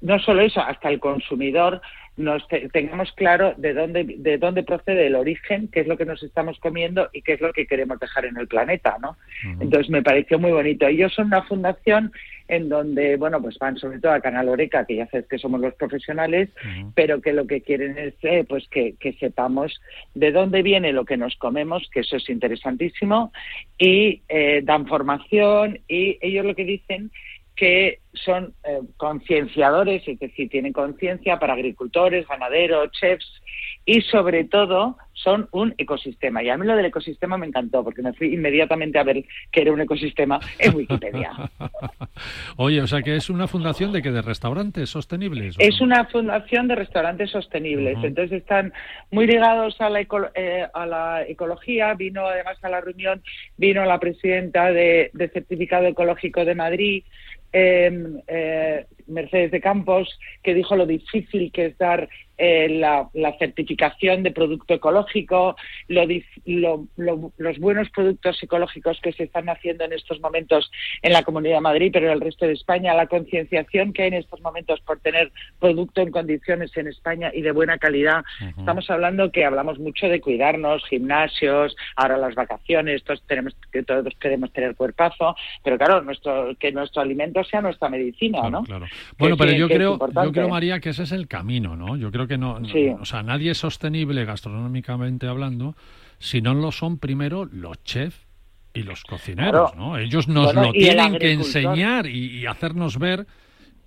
no 0.00 0.18
solo 0.18 0.42
eso, 0.42 0.60
hasta 0.60 0.88
el 0.88 1.00
consumidor 1.00 1.80
nos 2.16 2.46
tengamos 2.72 3.10
claro 3.12 3.54
de 3.56 3.72
dónde 3.72 4.04
de 4.04 4.36
dónde 4.36 4.62
procede 4.62 5.06
el 5.06 5.14
origen, 5.14 5.68
qué 5.68 5.80
es 5.80 5.86
lo 5.86 5.96
que 5.96 6.04
nos 6.04 6.22
estamos 6.22 6.58
comiendo 6.58 7.08
y 7.12 7.22
qué 7.22 7.34
es 7.34 7.40
lo 7.40 7.54
que 7.54 7.66
queremos 7.66 7.98
dejar 8.00 8.26
en 8.26 8.36
el 8.36 8.48
planeta, 8.48 8.98
¿no? 9.00 9.16
Entonces 9.60 9.88
me 9.88 10.02
pareció 10.02 10.38
muy 10.38 10.52
bonito. 10.52 10.86
Ellos 10.86 11.14
son 11.14 11.28
una 11.28 11.42
fundación 11.44 12.12
en 12.48 12.68
donde, 12.68 13.16
bueno, 13.16 13.40
pues 13.40 13.58
van 13.58 13.78
sobre 13.78 13.98
todo 13.98 14.12
a 14.12 14.20
Canal 14.20 14.50
Oreca, 14.50 14.84
que 14.84 14.96
ya 14.96 15.06
sabes 15.06 15.26
que 15.26 15.38
somos 15.38 15.58
los 15.60 15.74
profesionales, 15.74 16.50
pero 16.94 17.22
que 17.22 17.32
lo 17.32 17.46
que 17.46 17.62
quieren 17.62 17.96
es, 17.96 18.14
eh, 18.22 18.44
pues 18.46 18.68
que, 18.68 18.94
sepamos 19.18 19.80
de 20.14 20.32
dónde 20.32 20.62
viene 20.62 20.92
lo 20.92 21.06
que 21.06 21.16
nos 21.16 21.34
comemos, 21.36 21.88
que 21.90 22.00
eso 22.00 22.16
es 22.16 22.28
interesantísimo, 22.28 23.32
y 23.78 24.20
eh, 24.28 24.60
dan 24.62 24.86
formación 24.86 25.78
y 25.88 26.18
ellos 26.20 26.44
lo 26.44 26.54
que 26.54 26.64
dicen 26.64 27.10
que 27.56 28.00
son 28.12 28.54
eh, 28.64 28.80
concienciadores, 28.96 30.06
es 30.06 30.18
decir, 30.18 30.48
tienen 30.48 30.72
conciencia 30.72 31.38
para 31.38 31.54
agricultores, 31.54 32.26
ganaderos, 32.26 32.90
chefs 32.92 33.42
y 33.84 34.00
sobre 34.02 34.44
todo 34.44 34.96
son 35.12 35.48
un 35.52 35.74
ecosistema. 35.76 36.42
Y 36.42 36.48
a 36.48 36.56
mí 36.56 36.66
lo 36.66 36.76
del 36.76 36.86
ecosistema 36.86 37.36
me 37.36 37.46
encantó 37.46 37.82
porque 37.84 38.02
me 38.02 38.12
fui 38.12 38.32
inmediatamente 38.34 38.98
a 38.98 39.04
ver 39.04 39.24
que 39.50 39.62
era 39.62 39.72
un 39.72 39.80
ecosistema 39.80 40.40
en 40.58 40.74
Wikipedia. 40.74 41.32
Oye, 42.56 42.80
o 42.80 42.86
sea 42.86 43.02
que 43.02 43.16
es 43.16 43.28
una 43.28 43.48
fundación 43.48 43.92
de 43.92 44.02
que 44.02 44.10
de 44.10 44.22
restaurantes 44.22 44.90
sostenibles. 44.90 45.56
Es 45.58 45.80
una 45.80 46.04
fundación 46.06 46.68
de 46.68 46.76
restaurantes 46.76 47.30
sostenibles. 47.30 47.98
Entonces 48.02 48.40
están 48.40 48.72
muy 49.10 49.26
ligados 49.26 49.80
a 49.80 49.90
la, 49.90 50.00
eh, 50.34 50.66
a 50.72 50.86
la 50.86 51.22
ecología. 51.26 51.94
Vino 51.94 52.26
además 52.26 52.56
a 52.62 52.68
la 52.68 52.80
reunión, 52.80 53.22
vino 53.56 53.84
la 53.84 53.98
presidenta 53.98 54.72
de, 54.72 55.10
de 55.12 55.28
Certificado 55.28 55.86
Ecológico 55.86 56.44
de 56.44 56.54
Madrid. 56.54 57.04
Em, 57.52 58.22
eh, 58.26 58.86
Mercedes 59.06 59.50
de 59.50 59.60
Campos, 59.60 60.18
que 60.42 60.54
dijo 60.54 60.76
lo 60.76 60.86
difícil 60.86 61.50
que 61.52 61.66
es 61.66 61.78
dar 61.78 62.08
eh, 62.38 62.68
la, 62.68 63.08
certificación 63.38 64.22
de 64.24 64.32
producto 64.32 64.74
ecológico, 64.74 65.54
los 65.86 67.58
buenos 67.60 67.88
productos 67.90 68.42
ecológicos 68.42 69.00
que 69.00 69.12
se 69.12 69.24
están 69.24 69.48
haciendo 69.48 69.84
en 69.84 69.92
estos 69.92 70.20
momentos 70.20 70.70
en 71.02 71.12
la 71.12 71.22
Comunidad 71.22 71.56
de 71.56 71.60
Madrid, 71.60 71.90
pero 71.92 72.06
en 72.06 72.14
el 72.14 72.20
resto 72.20 72.46
de 72.46 72.54
España, 72.54 72.94
la 72.94 73.06
concienciación 73.06 73.92
que 73.92 74.02
hay 74.02 74.08
en 74.08 74.14
estos 74.14 74.40
momentos 74.40 74.80
por 74.80 74.98
tener 74.98 75.30
producto 75.60 76.00
en 76.00 76.10
condiciones 76.10 76.76
en 76.76 76.88
España 76.88 77.30
y 77.32 77.42
de 77.42 77.52
buena 77.52 77.78
calidad. 77.78 78.24
Estamos 78.58 78.90
hablando 78.90 79.30
que 79.30 79.44
hablamos 79.44 79.78
mucho 79.78 80.08
de 80.08 80.20
cuidarnos, 80.20 80.84
gimnasios, 80.88 81.76
ahora 81.94 82.16
las 82.16 82.34
vacaciones, 82.34 83.04
todos 83.04 83.22
tenemos 83.26 83.54
que 83.70 83.84
todos 83.84 84.14
queremos 84.18 84.52
tener 84.52 84.74
cuerpazo, 84.74 85.36
pero 85.62 85.78
claro, 85.78 86.02
nuestro 86.02 86.56
que 86.58 86.72
nuestro 86.72 87.02
alimento 87.02 87.44
sea 87.44 87.60
nuestra 87.60 87.88
medicina, 87.88 88.50
¿no? 88.50 88.64
Bueno, 89.18 89.36
pero 89.36 89.52
yo 89.52 89.68
creo, 89.68 89.98
yo 90.24 90.32
creo 90.32 90.48
María 90.48 90.80
que 90.80 90.90
ese 90.90 91.04
es 91.04 91.12
el 91.12 91.28
camino, 91.28 91.76
¿no? 91.76 91.96
Yo 91.96 92.10
creo 92.10 92.26
que 92.26 92.38
no, 92.38 92.60
o 93.00 93.04
sea, 93.04 93.22
nadie 93.22 93.52
es 93.52 93.58
sostenible 93.58 94.24
gastronómicamente 94.24 95.26
hablando 95.26 95.74
si 96.18 96.40
no 96.40 96.54
lo 96.54 96.70
son 96.70 96.98
primero 96.98 97.44
los 97.46 97.82
chefs 97.82 98.26
y 98.74 98.84
los 98.84 99.02
cocineros, 99.04 99.74
¿no? 99.76 99.98
Ellos 99.98 100.28
nos 100.28 100.54
lo 100.54 100.72
tienen 100.72 101.18
que 101.18 101.32
enseñar 101.32 102.06
y, 102.06 102.46
hacernos 102.46 102.98
ver 102.98 103.26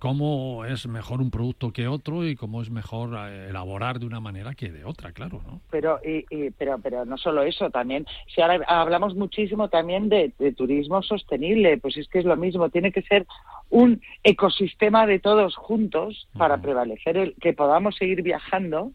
cómo 0.06 0.64
es 0.64 0.86
mejor 0.86 1.20
un 1.20 1.32
producto 1.32 1.72
que 1.72 1.88
otro 1.88 2.24
y 2.24 2.36
cómo 2.36 2.62
es 2.62 2.70
mejor 2.70 3.10
eh, 3.28 3.48
elaborar 3.50 3.98
de 3.98 4.06
una 4.06 4.20
manera 4.20 4.54
que 4.54 4.70
de 4.70 4.84
otra, 4.84 5.10
claro, 5.10 5.42
¿no? 5.44 5.60
Pero, 5.68 5.98
y, 6.04 6.50
pero, 6.50 6.78
pero 6.78 7.04
no 7.04 7.18
solo 7.18 7.42
eso, 7.42 7.70
también, 7.70 8.06
si 8.32 8.40
ahora 8.40 8.64
hablamos 8.68 9.16
muchísimo 9.16 9.68
también 9.68 10.08
de, 10.08 10.32
turismo 10.56 11.02
sostenible, 11.02 11.78
pues 11.78 11.96
es 11.96 12.06
que 12.06 12.20
es 12.20 12.24
lo 12.24 12.36
mismo, 12.36 12.70
tiene 12.70 12.92
que 12.92 13.02
ser 13.02 13.26
un 13.68 14.00
ecosistema 14.22 15.08
de 15.08 15.18
todos 15.18 15.56
juntos 15.56 16.28
para 16.38 16.58
prevalecer 16.58 17.16
el 17.16 17.34
que 17.40 17.52
podamos 17.52 17.96
seguir 17.96 18.22
viajando 18.22 18.92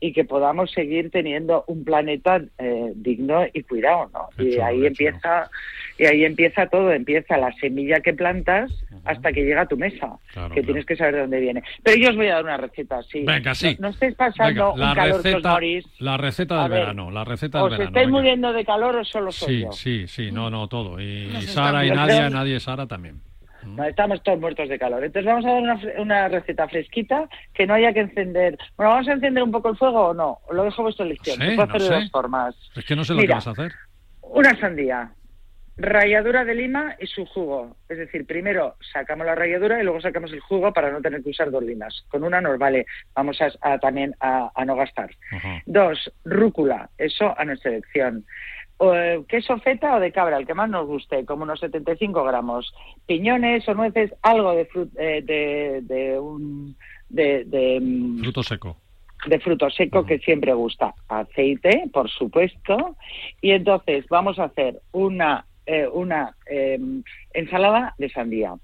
y 0.00 0.12
que 0.12 0.24
podamos 0.24 0.70
seguir 0.70 1.10
teniendo 1.10 1.64
un 1.66 1.84
planeta 1.84 2.40
eh, 2.58 2.92
digno 2.94 3.44
y 3.52 3.62
cuidado, 3.62 4.10
¿no? 4.12 4.44
y 4.44 4.58
ahí 4.58 4.86
empieza 4.86 5.50
y 5.98 6.06
ahí 6.06 6.24
empieza 6.24 6.68
todo, 6.68 6.92
empieza 6.92 7.36
la 7.36 7.52
semilla 7.54 8.00
que 8.00 8.14
plantas 8.14 8.70
hasta 9.04 9.32
que 9.32 9.44
llega 9.44 9.62
a 9.62 9.66
tu 9.66 9.76
mesa, 9.76 10.18
que 10.54 10.62
tienes 10.62 10.86
que 10.86 10.94
saber 10.94 11.14
de 11.14 11.20
dónde 11.22 11.40
viene. 11.40 11.62
Pero 11.82 11.96
yo 12.00 12.10
os 12.10 12.16
voy 12.16 12.28
a 12.28 12.34
dar 12.34 12.44
una 12.44 12.56
receta, 12.56 13.02
sí. 13.02 13.24
Venga, 13.24 13.54
sí. 13.54 13.76
No, 13.80 13.88
estéis 13.88 14.14
pasando 14.14 14.74
un 14.74 14.80
calor 14.94 15.24
receta, 15.24 15.58
La 15.98 16.16
receta 16.16 16.62
del 16.62 16.70
verano, 16.70 17.10
la 17.10 17.24
receta 17.24 17.64
del 17.64 17.72
¿Os 17.72 17.80
estáis 17.80 18.08
muriendo 18.08 18.52
de 18.52 18.64
calor 18.64 18.96
o 18.96 19.04
solo 19.04 19.32
soy 19.32 19.56
sí, 19.56 19.62
yo? 19.62 19.72
Sí, 19.72 20.06
sí, 20.06 20.30
no, 20.30 20.50
no, 20.50 20.68
todo. 20.68 21.00
Y, 21.00 21.30
Sara 21.42 21.84
y 21.84 21.90
Nadia, 21.90 22.30
nadie 22.30 22.60
Sara 22.60 22.86
también. 22.86 23.20
No, 23.76 23.84
estamos 23.84 24.22
todos 24.22 24.38
muertos 24.38 24.68
de 24.68 24.78
calor. 24.78 25.04
Entonces 25.04 25.26
vamos 25.26 25.44
a 25.44 25.52
dar 25.52 26.00
una, 26.00 26.28
receta 26.28 26.68
fresquita 26.68 27.28
que 27.54 27.66
no 27.66 27.74
haya 27.74 27.92
que 27.92 28.00
encender. 28.00 28.58
Bueno, 28.76 28.92
¿vamos 28.92 29.08
a 29.08 29.12
encender 29.12 29.42
un 29.42 29.50
poco 29.50 29.70
el 29.70 29.76
fuego 29.76 30.08
o 30.08 30.14
no? 30.14 30.38
Lo 30.50 30.64
dejo 30.64 30.82
vuestra 30.82 31.06
elección. 31.06 31.36
Se 31.36 31.54
puede 31.54 31.68
hacer 31.68 31.82
de 31.82 31.88
dos 31.88 32.10
formas. 32.10 32.56
Es 32.76 32.84
que 32.84 32.96
no 32.96 33.04
sé 33.04 33.14
lo 33.14 33.20
que 33.20 33.28
vas 33.28 33.46
a 33.46 33.50
hacer. 33.50 33.72
Una 34.22 34.58
sandía. 34.58 35.12
Ralladura 35.80 36.44
de 36.44 36.56
lima 36.56 36.96
y 36.98 37.06
su 37.06 37.24
jugo. 37.24 37.76
Es 37.88 37.98
decir, 37.98 38.26
primero 38.26 38.74
sacamos 38.92 39.24
la 39.24 39.36
ralladura 39.36 39.80
y 39.80 39.84
luego 39.84 40.00
sacamos 40.00 40.32
el 40.32 40.40
jugo 40.40 40.72
para 40.72 40.90
no 40.90 41.00
tener 41.00 41.22
que 41.22 41.30
usar 41.30 41.52
dos 41.52 41.62
limas. 41.62 42.04
Con 42.08 42.24
una 42.24 42.40
nos 42.40 42.58
vale. 42.58 42.84
Vamos 43.14 43.38
a, 43.40 43.78
también 43.78 44.12
a, 44.18 44.50
no 44.66 44.74
gastar. 44.74 45.10
Dos, 45.66 46.12
rúcula. 46.24 46.90
Eso 46.98 47.32
a 47.38 47.44
nuestra 47.44 47.70
elección. 47.70 48.24
Eh, 48.80 49.24
queso 49.28 49.58
feta 49.58 49.96
o 49.96 50.00
de 50.00 50.12
cabra, 50.12 50.36
el 50.36 50.46
que 50.46 50.54
más 50.54 50.70
nos 50.70 50.86
guste, 50.86 51.24
como 51.24 51.42
unos 51.42 51.60
75 51.60 52.22
gramos. 52.22 52.72
Piñones 53.06 53.68
o 53.68 53.74
nueces, 53.74 54.14
algo 54.22 54.52
de, 54.52 54.68
eh, 54.96 55.22
de, 55.22 55.80
de, 55.82 56.18
un... 56.18 56.76
De, 57.08 57.80
mm, 57.80 58.20
fruto 58.20 58.42
seco. 58.42 58.76
De 59.26 59.40
fruto 59.40 59.68
seco 59.70 60.06
que 60.06 60.18
siempre 60.20 60.52
gusta. 60.52 60.94
Aceite, 61.08 61.90
por 61.92 62.08
supuesto. 62.08 62.96
Y 63.40 63.50
entonces 63.50 64.06
vamos 64.08 64.38
a 64.38 64.44
hacer 64.44 64.80
una, 64.92 65.44
eh, 65.66 65.88
una 65.92 66.36
em, 66.46 67.02
ensalada 67.32 67.94
de 67.98 68.10
sandía. 68.10 68.54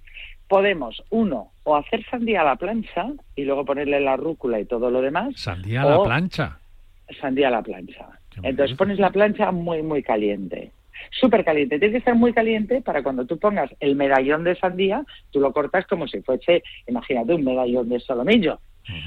Podemos, 0.47 1.03
uno, 1.11 1.51
o 1.65 1.75
hacer 1.75 2.05
sandía 2.09 2.43
a 2.43 2.45
la 2.45 2.57
plancha 2.57 3.07
y 3.35 3.45
luego 3.45 3.65
ponerle 3.65 3.99
la 3.99 4.17
rúcula 4.17 4.61
y 4.61 4.67
todo 4.67 4.91
lo 4.91 5.01
demás. 5.01 5.35
¿Sandía 5.37 5.83
a 5.83 5.87
la 5.87 6.03
plancha? 6.05 6.59
Sandía 7.21 7.49
a 7.49 7.51
la 7.51 7.63
plancha. 7.63 8.21
Entonces 8.43 8.77
pones 8.77 8.99
la 8.99 9.11
plancha 9.11 9.51
muy, 9.53 9.83
muy 9.83 10.03
caliente. 10.03 10.73
Súper 11.11 11.45
caliente. 11.45 11.79
Tiene 11.79 11.93
que 11.93 11.99
estar 11.99 12.15
muy 12.15 12.33
caliente 12.33 12.81
para 12.81 13.03
cuando 13.03 13.27
tú 13.27 13.39
pongas 13.39 13.71
el 13.81 13.97
medallón 13.97 14.45
de 14.45 14.57
sandía, 14.57 15.05
tú 15.31 15.41
lo 15.41 15.53
cortas 15.53 15.87
como 15.87 16.07
si 16.09 16.21
fuese, 16.23 16.63
imagínate, 16.87 17.35
un 17.35 17.45
medallón 17.45 17.89
de 17.89 18.01
solomillo. 18.01 18.59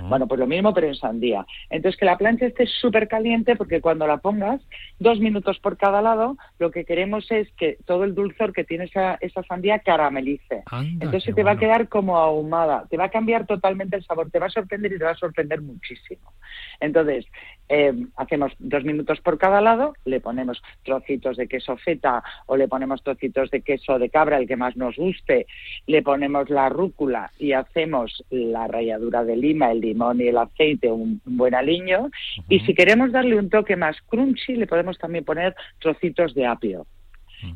Bueno, 0.10 0.28
pues 0.28 0.40
lo 0.40 0.48
mismo, 0.48 0.74
pero 0.74 0.88
en 0.88 0.96
sandía. 0.96 1.46
Entonces, 1.70 2.00
que 2.00 2.06
la 2.06 2.18
plancha 2.18 2.48
esté 2.48 2.66
súper 2.66 3.08
caliente 3.08 3.56
porque 3.56 3.82
cuando 3.82 4.08
la 4.08 4.18
pongas, 4.18 4.62
dos 5.00 5.20
minutos 5.20 5.60
por 5.60 5.78
cada 5.78 6.02
lado, 6.02 6.36
lo 6.58 6.72
que 6.72 6.86
queremos 6.86 7.30
es 7.32 7.52
que 7.54 7.78
todo 7.86 8.04
el 8.04 8.16
dulzor 8.16 8.54
que 8.54 8.64
tiene 8.64 8.86
esa, 8.86 9.18
esa 9.22 9.44
sandía 9.44 9.80
caramelice. 9.80 10.64
Entonces 11.00 11.36
te 11.36 11.44
va 11.44 11.52
a 11.52 11.60
quedar 11.60 11.90
como 11.90 12.18
ahumada, 12.18 12.86
te 12.90 12.98
va 12.98 13.06
a 13.06 13.10
cambiar 13.10 13.46
totalmente 13.46 13.98
el 13.98 14.06
sabor, 14.06 14.32
te 14.32 14.40
va 14.40 14.48
a 14.48 14.52
sorprender 14.52 14.94
y 14.94 14.98
te 14.98 15.04
va 15.04 15.12
a 15.12 15.16
sorprender 15.16 15.62
muchísimo. 15.62 16.34
Entonces, 16.80 17.26
eh, 17.70 17.94
hacemos 18.16 18.54
dos 18.60 18.84
minutos 18.84 19.20
por 19.22 19.38
cada 19.38 19.62
lado, 19.62 19.94
le 20.06 20.20
ponemos 20.20 20.62
trocitos 20.84 21.38
de 21.38 21.48
queso 21.48 21.78
feta 21.78 22.24
o 22.46 22.56
le 22.56 22.68
ponemos 22.68 23.04
trocitos 23.04 23.52
de 23.52 23.62
queso 23.62 24.00
de 24.00 24.10
cabra, 24.10 24.38
el 24.38 24.48
que 24.48 24.56
más 24.56 24.78
nos 24.78 24.96
guste, 24.96 25.48
le 25.86 26.02
ponemos 26.02 26.50
la 26.50 26.70
rúcula 26.70 27.32
y 27.40 27.52
hacemos 27.52 28.24
la 28.30 28.68
ralladura 28.68 29.24
de 29.24 29.36
lima, 29.36 29.72
el 29.72 29.82
limón 29.82 30.22
y 30.22 30.28
el 30.28 30.38
aceite, 30.38 30.92
un, 30.92 31.22
buen 31.26 31.56
aliño. 31.56 32.10
Y 32.50 32.60
si 32.62 32.74
queremos 32.74 33.12
darle 33.12 33.38
un 33.38 33.50
toque 33.50 33.76
más 33.76 33.98
crunchy, 34.08 34.56
le 34.56 34.68
podemos 34.68 34.98
también 34.98 35.26
poner 35.26 35.56
trocitos 35.80 36.34
de 36.34 36.46
apio. 36.46 36.86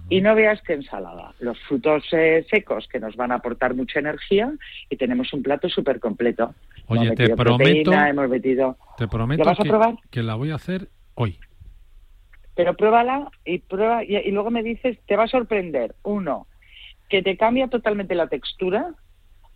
Y 0.10 0.22
no 0.22 0.36
veas 0.36 0.62
que 0.62 0.74
ensalada. 0.74 1.34
Los 1.40 1.60
frutos 1.62 2.04
eh, 2.12 2.46
secos 2.50 2.88
que 2.88 3.00
nos 3.00 3.16
van 3.16 3.32
a 3.32 3.36
aportar 3.36 3.74
mucha 3.74 4.00
energía 4.00 4.54
y 4.90 4.98
tenemos 4.98 5.34
un 5.34 5.42
plato 5.42 5.70
súper 5.70 6.00
completo. 6.00 6.54
Oye, 6.92 7.16
te 7.16 7.36
prometo, 7.36 7.94
hemos 7.94 8.30
metido... 8.30 8.78
te 8.98 9.08
prometo 9.08 9.44
vas 9.44 9.60
a 9.60 9.64
probar? 9.64 9.96
que 10.10 10.24
la 10.24 10.36
voy 10.36 10.52
a 10.52 10.56
hacer 10.56 10.90
hoy. 11.16 11.40
Pero 12.56 12.76
pruébala 12.76 13.32
y 13.46 13.60
prueba 13.60 14.04
y, 14.04 14.30
luego 14.32 14.52
me 14.52 14.62
dices, 14.62 15.00
te 15.06 15.16
va 15.16 15.24
a 15.24 15.28
sorprender. 15.28 15.96
Uno, 16.04 16.48
que 17.10 17.22
te 17.22 17.38
cambia 17.38 17.68
totalmente 17.68 18.14
la 18.16 18.28
textura. 18.28 18.94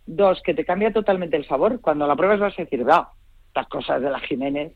Dos, 0.06 0.40
que 0.42 0.54
te 0.54 0.64
cambia 0.64 0.92
totalmente 0.92 1.36
el 1.36 1.46
sabor. 1.46 1.80
Cuando 1.80 2.06
la 2.06 2.16
pruebas 2.16 2.40
vas 2.40 2.58
a 2.58 2.62
decir, 2.62 2.88
va, 2.88 3.12
estas 3.48 3.68
cosas 3.68 4.00
de 4.00 4.10
la 4.10 4.20
Jiménez. 4.20 4.72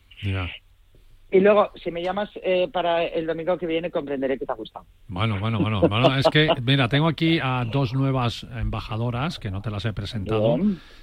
Y 1.31 1.41
luego, 1.41 1.70
si 1.83 1.91
me 1.91 2.03
llamas 2.03 2.28
eh, 2.43 2.68
para 2.72 3.05
el 3.05 3.26
domingo 3.26 3.57
que 3.57 3.66
viene, 3.66 3.91
comprenderé 3.91 4.39
que 4.39 4.47
te 4.47 4.53
ha 4.53 4.57
gustado. 4.57 4.87
Bueno, 5.09 5.39
bueno, 5.39 5.61
bueno, 5.61 5.81
bueno. 5.83 6.16
Es 6.16 6.26
que, 6.28 6.49
mira, 6.62 6.89
tengo 6.89 7.07
aquí 7.07 7.39
a 7.41 7.64
dos 7.64 7.95
nuevas 7.95 8.47
embajadoras 8.57 9.39
que 9.39 9.51
no 9.51 9.62
te 9.62 9.70
las 9.70 9.85
he 9.85 9.93
presentado. 9.93 10.59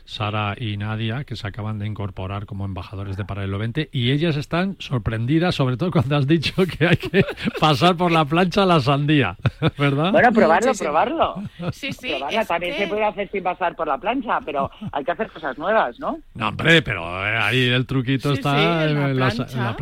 Sara 0.08 0.56
y 0.58 0.78
Nadia, 0.78 1.26
que 1.26 1.36
se 1.36 1.46
acaban 1.46 1.80
de 1.80 1.86
incorporar 1.86 2.46
como 2.46 2.64
embajadores 2.64 3.18
de 3.18 3.26
Paralelo 3.26 3.58
20, 3.58 3.90
y 3.92 4.12
ellas 4.12 4.38
están 4.38 4.78
sorprendidas, 4.80 5.54
sobre 5.54 5.76
todo 5.76 5.92
cuando 5.92 6.16
has 6.16 6.26
dicho 6.26 6.54
que 6.66 6.88
hay 6.88 6.96
que 6.96 7.26
pasar 7.60 7.98
por 7.98 8.10
la 8.10 8.24
plancha 8.24 8.66
la 8.66 8.80
sandía, 8.80 9.36
¿verdad? 9.78 10.14
Bueno, 10.14 10.32
probarlo, 10.32 10.72
probarlo. 10.74 11.36
Sí, 11.74 11.92
sí. 11.92 12.14
También 12.48 12.76
se 12.76 12.88
puede 12.88 13.04
hacer 13.04 13.30
sin 13.30 13.44
pasar 13.44 13.76
por 13.76 13.88
la 13.88 13.98
plancha, 13.98 14.40
pero 14.46 14.72
hay 14.94 15.04
que 15.04 15.12
hacer 15.12 15.30
cosas 15.30 15.58
nuevas, 15.58 16.00
¿no? 16.00 16.20
No, 16.36 16.48
hombre, 16.48 16.82
pero 16.82 17.04
eh, 17.26 17.38
ahí 17.38 17.68
el 17.68 17.86
truquito 17.86 18.32
está 18.32 18.86
en, 18.86 19.20
la 19.20 19.28
plancha. 19.28 19.58
en 19.58 19.64
la 19.64 19.76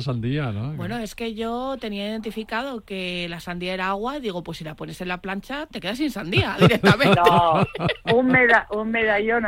sandía, 0.00 0.52
¿no? 0.52 0.72
Bueno, 0.72 0.98
es 0.98 1.14
que 1.14 1.34
yo 1.34 1.76
tenía 1.80 2.08
identificado 2.08 2.84
que 2.84 3.26
la 3.28 3.40
sandía 3.40 3.74
era 3.74 3.88
agua, 3.88 4.18
y 4.18 4.20
digo, 4.20 4.42
pues 4.42 4.58
si 4.58 4.64
la 4.64 4.74
pones 4.74 5.00
en 5.00 5.08
la 5.08 5.18
plancha, 5.18 5.66
te 5.66 5.80
quedas 5.80 5.98
sin 5.98 6.10
sandía 6.10 6.56
directamente. 6.60 7.20
No, 7.24 7.66
un, 8.14 8.26
meda 8.26 8.66
un 8.70 8.90
medallón 8.90 9.44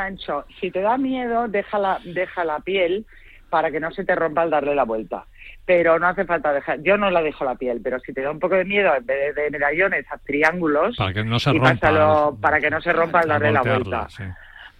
si 0.60 0.70
te 0.70 0.80
da 0.80 0.98
miedo, 0.98 1.48
deja 1.48 1.78
la, 1.78 2.00
deja 2.04 2.44
la 2.44 2.60
piel 2.60 3.06
para 3.50 3.70
que 3.70 3.80
no 3.80 3.90
se 3.90 4.04
te 4.04 4.14
rompa 4.14 4.42
al 4.42 4.50
darle 4.50 4.74
la 4.74 4.84
vuelta. 4.84 5.26
Pero 5.64 5.98
no 5.98 6.06
hace 6.06 6.24
falta 6.24 6.52
dejar, 6.52 6.82
yo 6.82 6.96
no 6.96 7.10
la 7.10 7.22
dejo 7.22 7.44
la 7.44 7.56
piel, 7.56 7.80
pero 7.82 7.98
si 8.00 8.12
te 8.12 8.22
da 8.22 8.30
un 8.30 8.38
poco 8.38 8.54
de 8.54 8.64
miedo, 8.64 8.94
en 8.94 9.04
vez 9.04 9.34
de, 9.34 9.50
medallones, 9.50 10.04
a 10.10 10.18
triángulos, 10.18 10.96
para 10.96 11.12
que 11.12 11.24
no 11.24 11.38
se 11.38 11.52
rompa, 11.52 12.32
para 12.40 12.60
que 12.60 12.70
no 12.70 12.80
se 12.80 12.92
rompa 12.92 13.20
al 13.20 13.28
darle 13.28 13.52
la 13.52 13.62
vuelta 13.62 14.08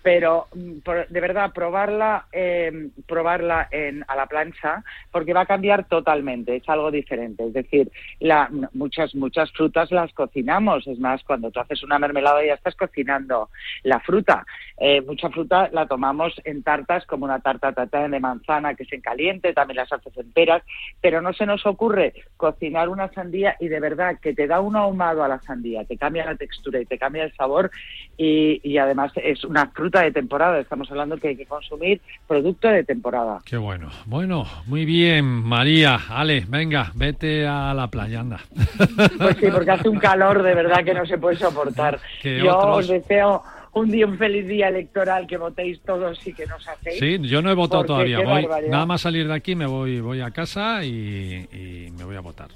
pero 0.06 0.46
mm, 0.54 0.88
de 1.08 1.20
verdad 1.20 1.50
probarla 1.52 2.26
eh, 2.30 2.90
probarla 3.08 3.66
en, 3.72 4.04
a 4.06 4.14
la 4.14 4.26
plancha 4.26 4.84
porque 5.10 5.32
va 5.32 5.40
a 5.40 5.46
cambiar 5.46 5.88
totalmente 5.88 6.54
es 6.54 6.68
algo 6.68 6.92
diferente. 6.92 7.44
Es 7.44 7.52
decir 7.52 7.90
la, 8.20 8.48
muchas 8.72 9.16
muchas 9.16 9.50
frutas 9.50 9.90
las 9.90 10.12
cocinamos 10.12 10.86
es 10.86 11.00
más 11.00 11.24
cuando 11.24 11.50
tú 11.50 11.58
haces 11.58 11.82
una 11.82 11.98
mermelada 11.98 12.46
ya 12.46 12.54
estás 12.54 12.76
cocinando 12.76 13.50
la 13.82 13.98
fruta. 13.98 14.46
Eh, 14.78 15.00
mucha 15.00 15.28
fruta 15.30 15.70
la 15.72 15.88
tomamos 15.88 16.40
en 16.44 16.62
tartas 16.62 17.04
como 17.06 17.24
una 17.24 17.40
tarta 17.40 17.72
tatán 17.72 18.12
de 18.12 18.20
manzana 18.20 18.74
que 18.74 18.84
se 18.84 19.00
caliente 19.00 19.54
también 19.54 19.78
las 19.78 19.92
haces 19.92 20.16
enteras 20.18 20.62
pero 21.00 21.20
no 21.20 21.32
se 21.32 21.46
nos 21.46 21.64
ocurre 21.66 22.12
cocinar 22.36 22.90
una 22.90 23.08
sandía 23.08 23.56
y 23.58 23.68
de 23.68 23.80
verdad 23.80 24.18
que 24.20 24.34
te 24.34 24.46
da 24.46 24.60
un 24.60 24.76
ahumado 24.76 25.24
a 25.24 25.28
la 25.28 25.40
sandía 25.40 25.84
te 25.84 25.96
cambia 25.96 26.26
la 26.26 26.36
textura 26.36 26.78
y 26.78 26.84
te 26.84 26.98
cambia 26.98 27.24
el 27.24 27.34
sabor 27.36 27.70
y, 28.16 28.60
y 28.62 28.78
además 28.78 29.12
es 29.16 29.44
una 29.44 29.66
fruta 29.68 30.02
de 30.02 30.12
temporada. 30.12 30.58
Estamos 30.58 30.90
hablando 30.90 31.16
que 31.16 31.28
hay 31.28 31.36
que 31.36 31.46
consumir 31.46 32.00
producto 32.26 32.68
de 32.68 32.84
temporada. 32.84 33.40
Qué 33.44 33.56
bueno. 33.56 33.90
Bueno, 34.06 34.46
muy 34.66 34.84
bien, 34.84 35.24
María. 35.24 35.98
Ale, 36.08 36.44
venga, 36.48 36.92
vete 36.94 37.46
a 37.46 37.74
la 37.74 37.88
playa, 37.88 38.20
anda. 38.20 38.40
Pues 39.18 39.36
sí, 39.38 39.46
porque 39.52 39.70
hace 39.70 39.88
un 39.88 39.98
calor 39.98 40.42
de 40.42 40.54
verdad 40.54 40.84
que 40.84 40.94
no 40.94 41.04
se 41.06 41.18
puede 41.18 41.36
soportar. 41.36 41.98
yo 42.22 42.58
os 42.58 42.88
deseo 42.88 43.42
un 43.72 43.90
día 43.90 44.06
un 44.06 44.16
feliz 44.16 44.46
día 44.46 44.68
electoral 44.68 45.26
que 45.26 45.36
votéis 45.36 45.80
todos 45.82 46.24
y 46.26 46.32
que 46.32 46.46
nos 46.46 46.66
hacéis. 46.66 46.98
Sí, 46.98 47.18
yo 47.22 47.42
no 47.42 47.50
he 47.50 47.54
votado 47.54 47.84
todavía. 47.84 48.20
Voy, 48.24 48.46
nada 48.68 48.86
más 48.86 49.02
salir 49.02 49.28
de 49.28 49.34
aquí 49.34 49.54
me 49.54 49.66
voy 49.66 50.00
voy 50.00 50.20
a 50.20 50.30
casa 50.30 50.84
y, 50.84 51.46
y 51.52 51.90
me 51.96 52.04
voy 52.04 52.16
a 52.16 52.20
votar 52.20 52.48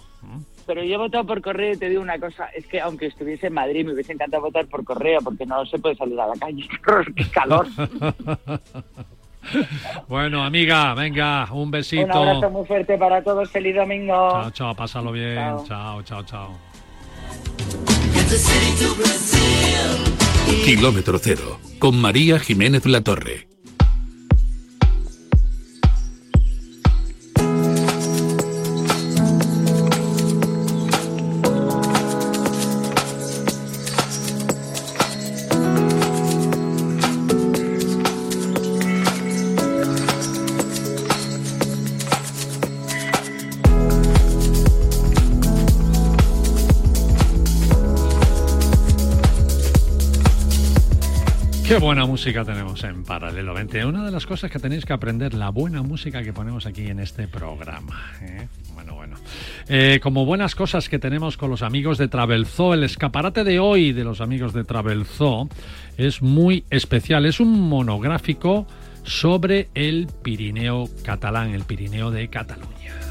pero 0.66 0.84
yo 0.84 0.94
he 0.94 0.98
votado 0.98 1.26
por 1.26 1.42
correo 1.42 1.74
y 1.74 1.76
te 1.76 1.88
digo 1.88 2.00
una 2.00 2.18
cosa, 2.18 2.46
es 2.54 2.66
que 2.66 2.80
aunque 2.80 3.06
estuviese 3.06 3.48
en 3.48 3.54
Madrid 3.54 3.84
me 3.84 3.92
hubiese 3.92 4.12
encantado 4.12 4.44
votar 4.44 4.66
por 4.66 4.84
correo 4.84 5.20
porque 5.20 5.46
no 5.46 5.66
se 5.66 5.78
puede 5.78 5.96
salir 5.96 6.18
a 6.20 6.28
la 6.28 6.34
calle, 6.34 6.68
qué 7.16 7.28
calor. 7.30 7.66
bueno, 10.08 10.44
amiga, 10.44 10.94
venga, 10.94 11.48
un 11.52 11.70
besito. 11.70 12.04
Un 12.04 12.12
abrazo 12.12 12.50
muy 12.50 12.66
fuerte 12.66 12.98
para 12.98 13.22
todos, 13.22 13.50
feliz 13.50 13.74
domingo. 13.74 14.14
Chao, 14.14 14.50
chao, 14.50 14.74
pásalo 14.74 15.12
bien. 15.12 15.56
Chao, 15.66 16.02
chao, 16.02 16.22
chao. 16.22 16.58
Kilómetro 20.64 21.18
cero, 21.18 21.58
con 21.78 22.00
María 22.00 22.38
Jiménez 22.38 22.86
La 22.86 23.00
Qué 51.70 51.78
buena 51.78 52.04
música 52.04 52.44
tenemos 52.44 52.82
en 52.82 53.04
Paralelo 53.04 53.54
20. 53.54 53.84
Una 53.84 54.04
de 54.04 54.10
las 54.10 54.26
cosas 54.26 54.50
que 54.50 54.58
tenéis 54.58 54.84
que 54.84 54.92
aprender, 54.92 55.34
la 55.34 55.50
buena 55.50 55.82
música 55.82 56.20
que 56.24 56.32
ponemos 56.32 56.66
aquí 56.66 56.88
en 56.88 56.98
este 56.98 57.28
programa. 57.28 58.10
¿eh? 58.22 58.48
Bueno, 58.74 58.96
bueno. 58.96 59.14
Eh, 59.68 60.00
como 60.02 60.26
buenas 60.26 60.56
cosas 60.56 60.88
que 60.88 60.98
tenemos 60.98 61.36
con 61.36 61.48
los 61.48 61.62
amigos 61.62 61.96
de 61.96 62.08
Travelzoo, 62.08 62.74
el 62.74 62.82
escaparate 62.82 63.44
de 63.44 63.60
hoy 63.60 63.92
de 63.92 64.02
los 64.02 64.20
amigos 64.20 64.52
de 64.52 64.64
Travelzoo 64.64 65.48
es 65.96 66.22
muy 66.22 66.64
especial. 66.70 67.24
Es 67.24 67.38
un 67.38 67.60
monográfico 67.60 68.66
sobre 69.04 69.68
el 69.74 70.08
Pirineo 70.24 70.88
catalán, 71.04 71.54
el 71.54 71.62
Pirineo 71.62 72.10
de 72.10 72.26
Cataluña. 72.26 73.09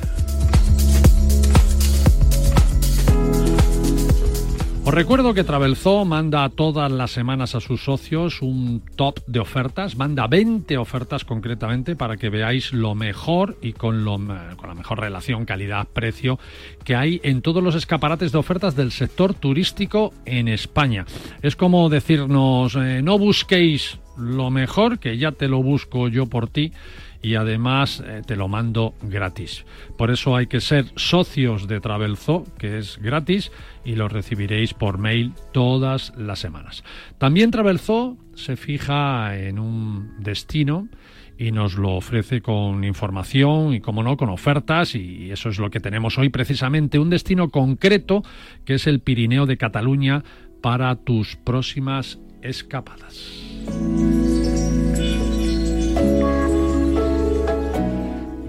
Os 4.85 4.93
recuerdo 4.95 5.33
que 5.33 5.43
Travelzoo 5.43 6.03
manda 6.05 6.49
todas 6.49 6.91
las 6.91 7.11
semanas 7.11 7.53
a 7.53 7.59
sus 7.59 7.83
socios 7.83 8.41
un 8.41 8.81
top 8.95 9.19
de 9.27 9.39
ofertas, 9.39 9.95
manda 9.97 10.25
20 10.25 10.77
ofertas 10.77 11.25
concretamente 11.25 11.95
para 11.95 12.17
que 12.17 12.29
veáis 12.29 12.73
lo 12.73 12.95
mejor 12.95 13.57
y 13.61 13.73
con, 13.73 14.03
lo, 14.03 14.17
con 14.57 14.69
la 14.69 14.75
mejor 14.75 14.99
relación 15.01 15.45
calidad-precio 15.45 16.39
que 16.83 16.95
hay 16.95 17.19
en 17.23 17.41
todos 17.41 17.61
los 17.61 17.75
escaparates 17.75 18.31
de 18.31 18.39
ofertas 18.39 18.75
del 18.75 18.91
sector 18.91 19.33
turístico 19.33 20.13
en 20.25 20.47
España. 20.47 21.05
Es 21.41 21.55
como 21.55 21.89
decirnos, 21.89 22.75
eh, 22.75 23.01
no 23.03 23.19
busquéis 23.19 23.99
lo 24.17 24.49
mejor, 24.49 24.99
que 24.99 25.17
ya 25.17 25.31
te 25.31 25.47
lo 25.47 25.61
busco 25.61 26.07
yo 26.07 26.25
por 26.25 26.47
ti 26.47 26.71
y 27.21 27.35
además 27.35 28.01
eh, 28.05 28.21
te 28.25 28.35
lo 28.35 28.47
mando 28.47 28.93
gratis. 29.01 29.65
Por 29.97 30.11
eso 30.11 30.35
hay 30.35 30.47
que 30.47 30.61
ser 30.61 30.85
socios 30.95 31.67
de 31.67 31.79
Travelzo, 31.79 32.45
que 32.57 32.77
es 32.77 32.97
gratis 32.97 33.51
y 33.83 33.95
lo 33.95 34.07
recibiréis 34.07 34.73
por 34.73 34.97
mail 34.97 35.33
todas 35.51 36.13
las 36.17 36.39
semanas. 36.39 36.83
También 37.17 37.51
Travelzo 37.51 38.17
se 38.35 38.55
fija 38.55 39.37
en 39.37 39.59
un 39.59 40.13
destino 40.19 40.87
y 41.37 41.51
nos 41.51 41.75
lo 41.75 41.95
ofrece 41.95 42.41
con 42.41 42.83
información 42.83 43.73
y, 43.73 43.79
como 43.79 44.03
no, 44.03 44.17
con 44.17 44.29
ofertas 44.29 44.95
y 44.95 45.31
eso 45.31 45.49
es 45.49 45.57
lo 45.57 45.69
que 45.69 45.79
tenemos 45.79 46.17
hoy 46.17 46.29
precisamente, 46.29 46.99
un 46.99 47.09
destino 47.09 47.49
concreto 47.49 48.23
que 48.65 48.75
es 48.75 48.87
el 48.87 48.99
Pirineo 48.99 49.45
de 49.45 49.57
Cataluña 49.57 50.23
para 50.61 50.95
tus 50.95 51.37
próximas 51.37 52.19
escapadas. 52.41 53.39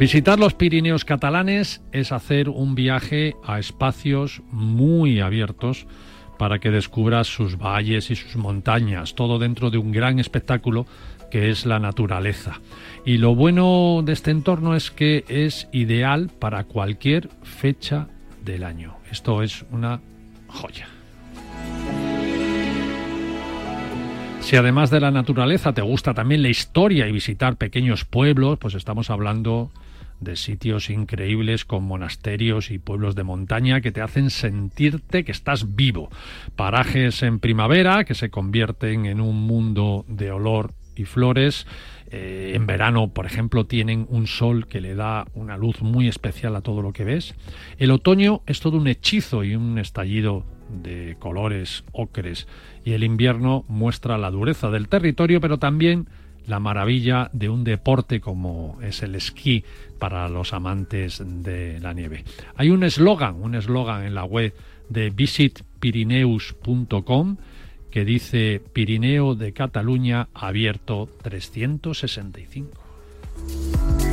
Visitar 0.01 0.41
los 0.41 0.55
Pirineos 0.55 1.05
catalanes 1.05 1.83
es 1.93 2.11
hacer 2.11 2.49
un 2.49 2.75
viaje 2.75 3.37
a 3.45 3.59
espacios 3.59 4.41
muy 4.51 5.21
abiertos 5.21 5.87
para 6.39 6.59
que 6.59 6.71
descubras 6.71 7.27
sus 7.27 7.59
valles 7.59 8.11
y 8.11 8.17
sus 8.17 8.37
montañas, 8.37 9.15
todo 9.15 9.39
dentro 9.39 9.69
de 9.69 9.77
un 9.77 9.93
gran 9.93 10.19
espectáculo 10.19 10.87
que 11.31 11.51
es 11.51 11.67
la 11.67 11.81
naturaleza. 11.81 12.63
Y 13.05 13.19
lo 13.19 13.35
bueno 13.35 14.01
de 14.03 14.15
este 14.15 14.31
entorno 14.31 14.75
es 14.75 14.91
que 14.91 15.27
es 15.29 15.69
ideal 15.71 16.31
para 16.39 16.65
cualquier 16.65 17.29
fecha 17.43 18.09
del 18.43 18.65
año. 18.65 18.97
Esto 19.11 19.43
es 19.43 19.67
una 19.71 20.01
joya. 20.49 20.89
Si 24.41 24.57
además 24.57 24.89
de 24.89 25.01
la 25.01 25.11
naturaleza 25.11 25.75
te 25.75 25.83
gusta 25.83 26.15
también 26.15 26.41
la 26.41 26.49
historia 26.49 27.07
y 27.07 27.13
visitar 27.13 27.57
pequeños 27.57 28.07
pueblos, 28.07 28.59
pues 28.59 28.73
estamos 28.73 29.11
hablando 29.11 29.71
de 30.21 30.37
sitios 30.37 30.91
increíbles 30.91 31.65
con 31.65 31.85
monasterios 31.85 32.71
y 32.71 32.79
pueblos 32.79 33.15
de 33.15 33.25
montaña 33.25 33.81
que 33.81 33.93
te 33.93 34.01
hacen 34.01 34.31
sentirte 34.31 35.25
que 35.25 35.33
estás 35.33 35.75
vivo. 35.75 36.11
Parajes 36.57 37.23
en 37.23 37.41
primavera 37.41 38.05
que 38.05 38.15
se 38.15 38.31
convierten 38.31 39.07
en 39.07 39.21
un 39.21 39.47
mundo 39.47 40.05
de 40.09 40.31
olor 40.31 40.75
y 40.97 41.05
flores. 41.05 41.67
Eh, 42.11 42.53
en 42.55 42.67
verano, 42.67 43.09
por 43.09 43.25
ejemplo, 43.25 43.67
tienen 43.67 44.07
un 44.09 44.27
sol 44.27 44.67
que 44.67 44.81
le 44.81 44.95
da 44.95 45.27
una 45.35 45.57
luz 45.57 45.81
muy 45.81 46.09
especial 46.09 46.57
a 46.57 46.61
todo 46.61 46.83
lo 46.83 46.93
que 46.93 47.05
ves. 47.05 47.35
El 47.79 47.91
otoño 47.91 48.43
es 48.47 48.61
todo 48.61 48.79
un 48.79 48.89
hechizo 48.89 49.45
y 49.45 49.55
un 49.55 49.79
estallido 49.79 50.45
de 50.69 51.17
colores 51.19 51.85
ocres. 51.93 52.49
Y 52.85 52.93
el 52.93 53.05
invierno 53.05 53.65
muestra 53.69 54.19
la 54.19 54.31
dureza 54.31 54.71
del 54.71 54.89
territorio, 54.89 55.41
pero 55.41 55.59
también 55.59 56.09
la 56.47 56.61
maravilla 56.61 57.31
de 57.33 57.49
un 57.49 57.65
deporte 57.65 58.21
como 58.21 58.79
es 58.83 59.03
el 59.03 59.15
esquí 59.15 59.65
para 59.99 60.29
los 60.29 60.53
amantes 60.53 61.23
de 61.25 61.81
la 61.81 61.93
nieve. 61.93 62.25
Hay 62.57 62.71
un 62.71 62.85
eslogan, 62.85 63.43
un 63.43 63.55
eslogan 63.55 64.05
en 64.05 64.15
la 64.15 64.25
web 64.25 64.55
de 64.89 65.11
visitpirineus.com 65.11 67.37
que 67.91 68.05
dice 68.05 68.63
Pirineo 68.73 69.35
de 69.35 69.53
Cataluña 69.53 70.29
abierto 70.33 71.09
365. 71.23 74.10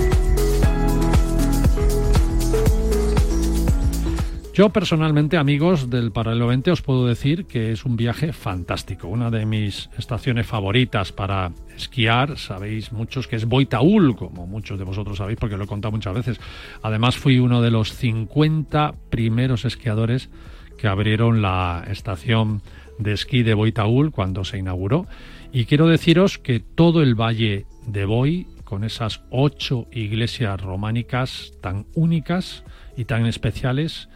Yo 4.57 4.69
personalmente, 4.69 5.37
amigos 5.37 5.91
del 5.91 6.11
Paralelo 6.11 6.47
20, 6.47 6.71
os 6.71 6.81
puedo 6.81 7.05
decir 7.05 7.45
que 7.45 7.71
es 7.71 7.85
un 7.85 7.95
viaje 7.95 8.33
fantástico. 8.33 9.07
Una 9.07 9.29
de 9.29 9.45
mis 9.45 9.87
estaciones 9.99 10.47
favoritas 10.47 11.11
para 11.11 11.51
esquiar, 11.75 12.39
sabéis 12.39 12.91
muchos 12.91 13.27
que 13.27 13.35
es 13.35 13.45
Boitaúl, 13.45 14.15
como 14.15 14.47
muchos 14.47 14.79
de 14.79 14.83
vosotros 14.83 15.19
sabéis 15.19 15.37
porque 15.39 15.57
lo 15.57 15.65
he 15.65 15.67
contado 15.67 15.91
muchas 15.91 16.15
veces. 16.15 16.39
Además 16.81 17.17
fui 17.17 17.37
uno 17.37 17.61
de 17.61 17.69
los 17.69 17.93
50 17.93 18.95
primeros 19.11 19.63
esquiadores 19.63 20.31
que 20.75 20.87
abrieron 20.87 21.43
la 21.43 21.83
estación 21.87 22.63
de 22.97 23.13
esquí 23.13 23.43
de 23.43 23.53
Boitaúl 23.53 24.09
cuando 24.09 24.43
se 24.43 24.57
inauguró. 24.57 25.05
Y 25.53 25.65
quiero 25.65 25.85
deciros 25.85 26.39
que 26.39 26.59
todo 26.61 27.03
el 27.03 27.13
valle 27.13 27.67
de 27.85 28.05
Boi, 28.05 28.47
con 28.63 28.83
esas 28.83 29.21
ocho 29.29 29.87
iglesias 29.91 30.59
románicas 30.59 31.53
tan 31.61 31.85
únicas 31.93 32.63
y 32.97 33.05
tan 33.05 33.27
especiales, 33.27 34.09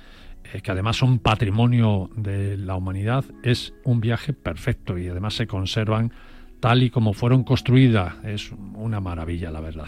que 0.60 0.72
además 0.72 0.98
son 0.98 1.20
patrimonio 1.20 2.10
de 2.16 2.58
la 2.58 2.76
humanidad, 2.76 3.24
es 3.44 3.74
un 3.84 4.02
viaje 4.02 4.34
perfecto 4.34 4.98
y 4.98 5.08
además 5.08 5.36
se 5.36 5.48
conservan 5.48 6.12
tal 6.62 6.84
y 6.84 6.90
como 6.90 7.14
fueron 7.14 7.44
construidas. 7.44 8.14
Es 8.24 8.54
una 8.76 9.02
maravilla, 9.02 9.52
la 9.52 9.60
verdad. 9.60 9.88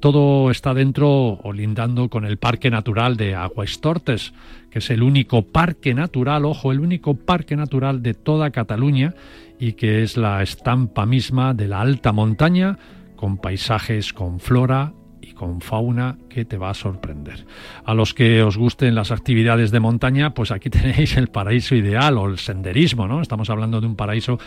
Todo 0.00 0.50
está 0.50 0.74
dentro 0.74 1.08
o 1.08 1.52
lindando 1.52 2.08
con 2.08 2.24
el 2.24 2.38
Parque 2.38 2.70
Natural 2.70 3.16
de 3.16 3.34
Aguastortes, 3.34 4.32
que 4.70 4.78
es 4.78 4.90
el 4.90 5.02
único 5.02 5.42
parque 5.42 5.94
natural, 5.94 6.44
ojo, 6.44 6.72
el 6.72 6.80
único 6.80 7.14
parque 7.14 7.56
natural 7.56 8.02
de 8.02 8.14
toda 8.14 8.50
Cataluña 8.50 9.14
y 9.60 9.72
que 9.72 10.02
es 10.02 10.16
la 10.16 10.42
estampa 10.42 11.04
misma 11.04 11.52
de 11.54 11.68
la 11.68 11.80
alta 11.80 12.12
montaña, 12.12 12.78
con 13.16 13.38
paisajes 13.38 14.12
con 14.12 14.40
flora 14.40 14.92
con 15.38 15.60
fauna 15.60 16.18
que 16.28 16.44
te 16.44 16.58
va 16.58 16.70
a 16.70 16.74
sorprender. 16.74 17.46
A 17.84 17.94
los 17.94 18.12
que 18.12 18.42
os 18.42 18.58
gusten 18.58 18.96
las 18.96 19.12
actividades 19.12 19.70
de 19.70 19.80
montaña, 19.80 20.34
pues 20.34 20.50
aquí 20.50 20.68
tenéis 20.70 21.16
el 21.16 21.28
paraíso 21.28 21.74
ideal 21.76 22.18
o 22.18 22.26
el 22.26 22.38
senderismo, 22.38 23.06
¿no? 23.06 23.22
Estamos 23.22 23.48
hablando 23.48 23.80
de 23.80 23.86
un 23.86 23.96
paraíso 23.96 24.38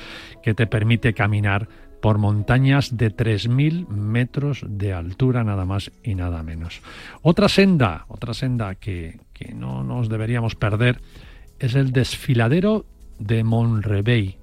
que 0.43 0.53
te 0.53 0.67
permite 0.67 1.13
caminar 1.13 1.69
por 2.01 2.17
montañas 2.17 2.97
de 2.97 3.15
3.000 3.15 3.87
metros 3.87 4.65
de 4.67 4.91
altura, 4.91 5.43
nada 5.43 5.65
más 5.65 5.91
y 6.03 6.15
nada 6.15 6.43
menos. 6.43 6.81
Otra 7.21 7.47
senda, 7.47 8.05
otra 8.09 8.33
senda 8.33 8.75
que, 8.75 9.19
que 9.33 9.53
no 9.53 9.83
nos 9.83 10.09
deberíamos 10.09 10.55
perder 10.55 10.99
es 11.59 11.75
el 11.75 11.91
desfiladero 11.91 12.85
de 13.19 13.43
Monrevey, 13.43 14.37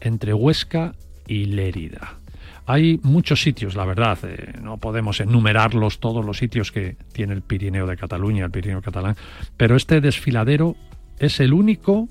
entre 0.00 0.34
Huesca 0.34 0.94
y 1.28 1.44
Lérida. 1.44 2.18
Hay 2.66 2.98
muchos 3.02 3.40
sitios, 3.42 3.76
la 3.76 3.84
verdad, 3.84 4.18
eh, 4.24 4.54
no 4.60 4.78
podemos 4.78 5.20
enumerarlos 5.20 6.00
todos 6.00 6.24
los 6.24 6.38
sitios 6.38 6.72
que 6.72 6.96
tiene 7.12 7.32
el 7.32 7.42
Pirineo 7.42 7.86
de 7.86 7.96
Cataluña, 7.96 8.44
el 8.44 8.50
Pirineo 8.50 8.82
catalán, 8.82 9.16
pero 9.56 9.76
este 9.76 10.00
desfiladero 10.00 10.74
es 11.18 11.38
el 11.38 11.52
único 11.52 12.08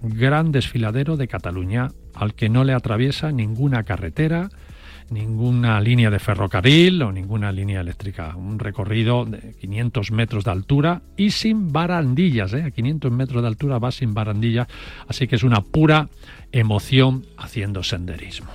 gran 0.00 0.52
desfiladero 0.52 1.16
de 1.16 1.28
Cataluña 1.28 1.88
al 2.14 2.34
que 2.34 2.48
no 2.48 2.64
le 2.64 2.74
atraviesa 2.74 3.32
ninguna 3.32 3.84
carretera, 3.84 4.50
ninguna 5.10 5.80
línea 5.80 6.10
de 6.10 6.18
ferrocarril 6.18 7.02
o 7.02 7.12
ninguna 7.12 7.52
línea 7.52 7.80
eléctrica. 7.80 8.36
Un 8.36 8.58
recorrido 8.58 9.24
de 9.24 9.54
500 9.54 10.10
metros 10.10 10.44
de 10.44 10.50
altura 10.50 11.02
y 11.16 11.30
sin 11.30 11.72
barandillas. 11.72 12.52
¿eh? 12.54 12.62
A 12.62 12.70
500 12.70 13.12
metros 13.12 13.42
de 13.42 13.48
altura 13.48 13.78
va 13.78 13.92
sin 13.92 14.14
barandilla, 14.14 14.66
así 15.08 15.26
que 15.26 15.36
es 15.36 15.42
una 15.42 15.60
pura 15.60 16.08
emoción 16.50 17.26
haciendo 17.36 17.82
senderismo. 17.82 18.50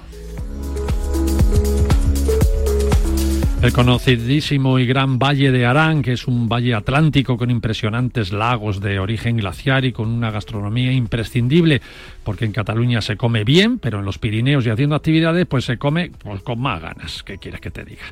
El 3.60 3.74
conocidísimo 3.74 4.78
y 4.78 4.86
gran 4.86 5.18
Valle 5.18 5.51
de 5.51 5.66
Arán, 5.66 6.03
que 6.03 6.14
es 6.14 6.28
un 6.28 6.47
valle 6.47 6.76
atlántico 6.76 7.38
con 7.38 7.49
impresionantes 7.49 8.32
lagos 8.32 8.80
de 8.82 8.99
origen 8.99 9.38
glaciar 9.38 9.84
y 9.84 9.91
con 9.91 10.10
una 10.10 10.30
gastronomía 10.30 10.91
imprescindible, 10.91 11.82
porque 12.24 12.45
en 12.45 12.51
Cataluña 12.51 13.01
se 13.01 13.18
come 13.18 13.43
bien, 13.43 13.80
pero 13.80 13.97
en 13.97 14.05
los 14.05 14.20
Pirineos 14.20 14.64
y 14.66 14.70
haciendo 14.70 14.95
actividades, 14.95 15.47
pues 15.47 15.66
se 15.66 15.80
come 15.80 16.12
pues, 16.24 16.43
con 16.43 16.60
más 16.62 16.80
ganas. 16.80 17.24
¿Qué 17.24 17.39
quieres 17.39 17.60
que 17.60 17.72
te 17.72 17.84
diga? 17.84 18.03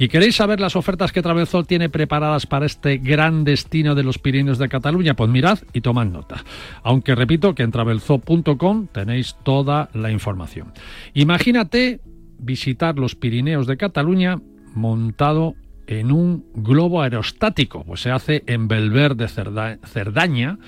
¿Y 0.00 0.08
queréis 0.08 0.34
saber 0.34 0.58
las 0.58 0.74
ofertas 0.74 1.12
que 1.12 1.22
Travelzoo 1.22 1.62
tiene 1.62 1.88
preparadas 1.88 2.46
para 2.46 2.66
este 2.66 2.98
gran 2.98 3.44
destino 3.44 3.94
de 3.94 4.02
los 4.02 4.18
Pirineos 4.18 4.58
de 4.58 4.68
Cataluña? 4.68 5.14
Pues 5.14 5.30
mirad 5.30 5.60
y 5.72 5.80
tomad 5.80 6.06
nota. 6.06 6.44
Aunque 6.82 7.14
repito 7.14 7.54
que 7.54 7.62
en 7.62 7.70
travelzoo.com 7.70 8.88
tenéis 8.88 9.36
toda 9.44 9.90
la 9.94 10.10
información. 10.10 10.72
Imagínate 11.14 12.00
visitar 12.40 12.98
los 12.98 13.14
Pirineos 13.14 13.68
de 13.68 13.76
Cataluña 13.76 14.38
montado 14.78 15.54
en 15.86 16.12
un 16.12 16.44
globo 16.54 17.02
aerostático, 17.02 17.82
pues 17.84 18.02
se 18.02 18.10
hace 18.10 18.44
en 18.46 18.68
Belver 18.68 19.16
de 19.16 19.26
Cerdaña, 19.28 20.58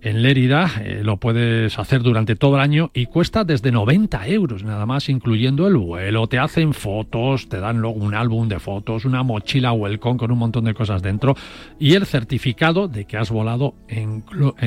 en 0.00 0.22
Lérida, 0.22 0.70
eh, 0.80 1.00
lo 1.02 1.16
puedes 1.16 1.78
hacer 1.78 2.02
durante 2.02 2.36
todo 2.36 2.54
el 2.56 2.60
año 2.60 2.90
y 2.94 3.06
cuesta 3.06 3.42
desde 3.42 3.72
90 3.72 4.28
euros 4.28 4.62
nada 4.62 4.86
más, 4.86 5.08
incluyendo 5.08 5.66
el 5.66 5.76
vuelo. 5.76 6.26
Te 6.28 6.38
hacen 6.38 6.72
fotos, 6.72 7.48
te 7.48 7.58
dan 7.58 7.80
luego 7.80 7.96
un 7.96 8.14
álbum 8.14 8.48
de 8.48 8.60
fotos, 8.60 9.04
una 9.04 9.22
mochila 9.22 9.72
welcome 9.72 10.18
con 10.18 10.30
un 10.30 10.38
montón 10.38 10.64
de 10.64 10.74
cosas 10.74 11.02
dentro 11.02 11.34
y 11.80 11.94
el 11.94 12.06
certificado 12.06 12.86
de 12.86 13.06
que 13.06 13.16
has 13.16 13.30
volado 13.30 13.74
en, 13.88 14.24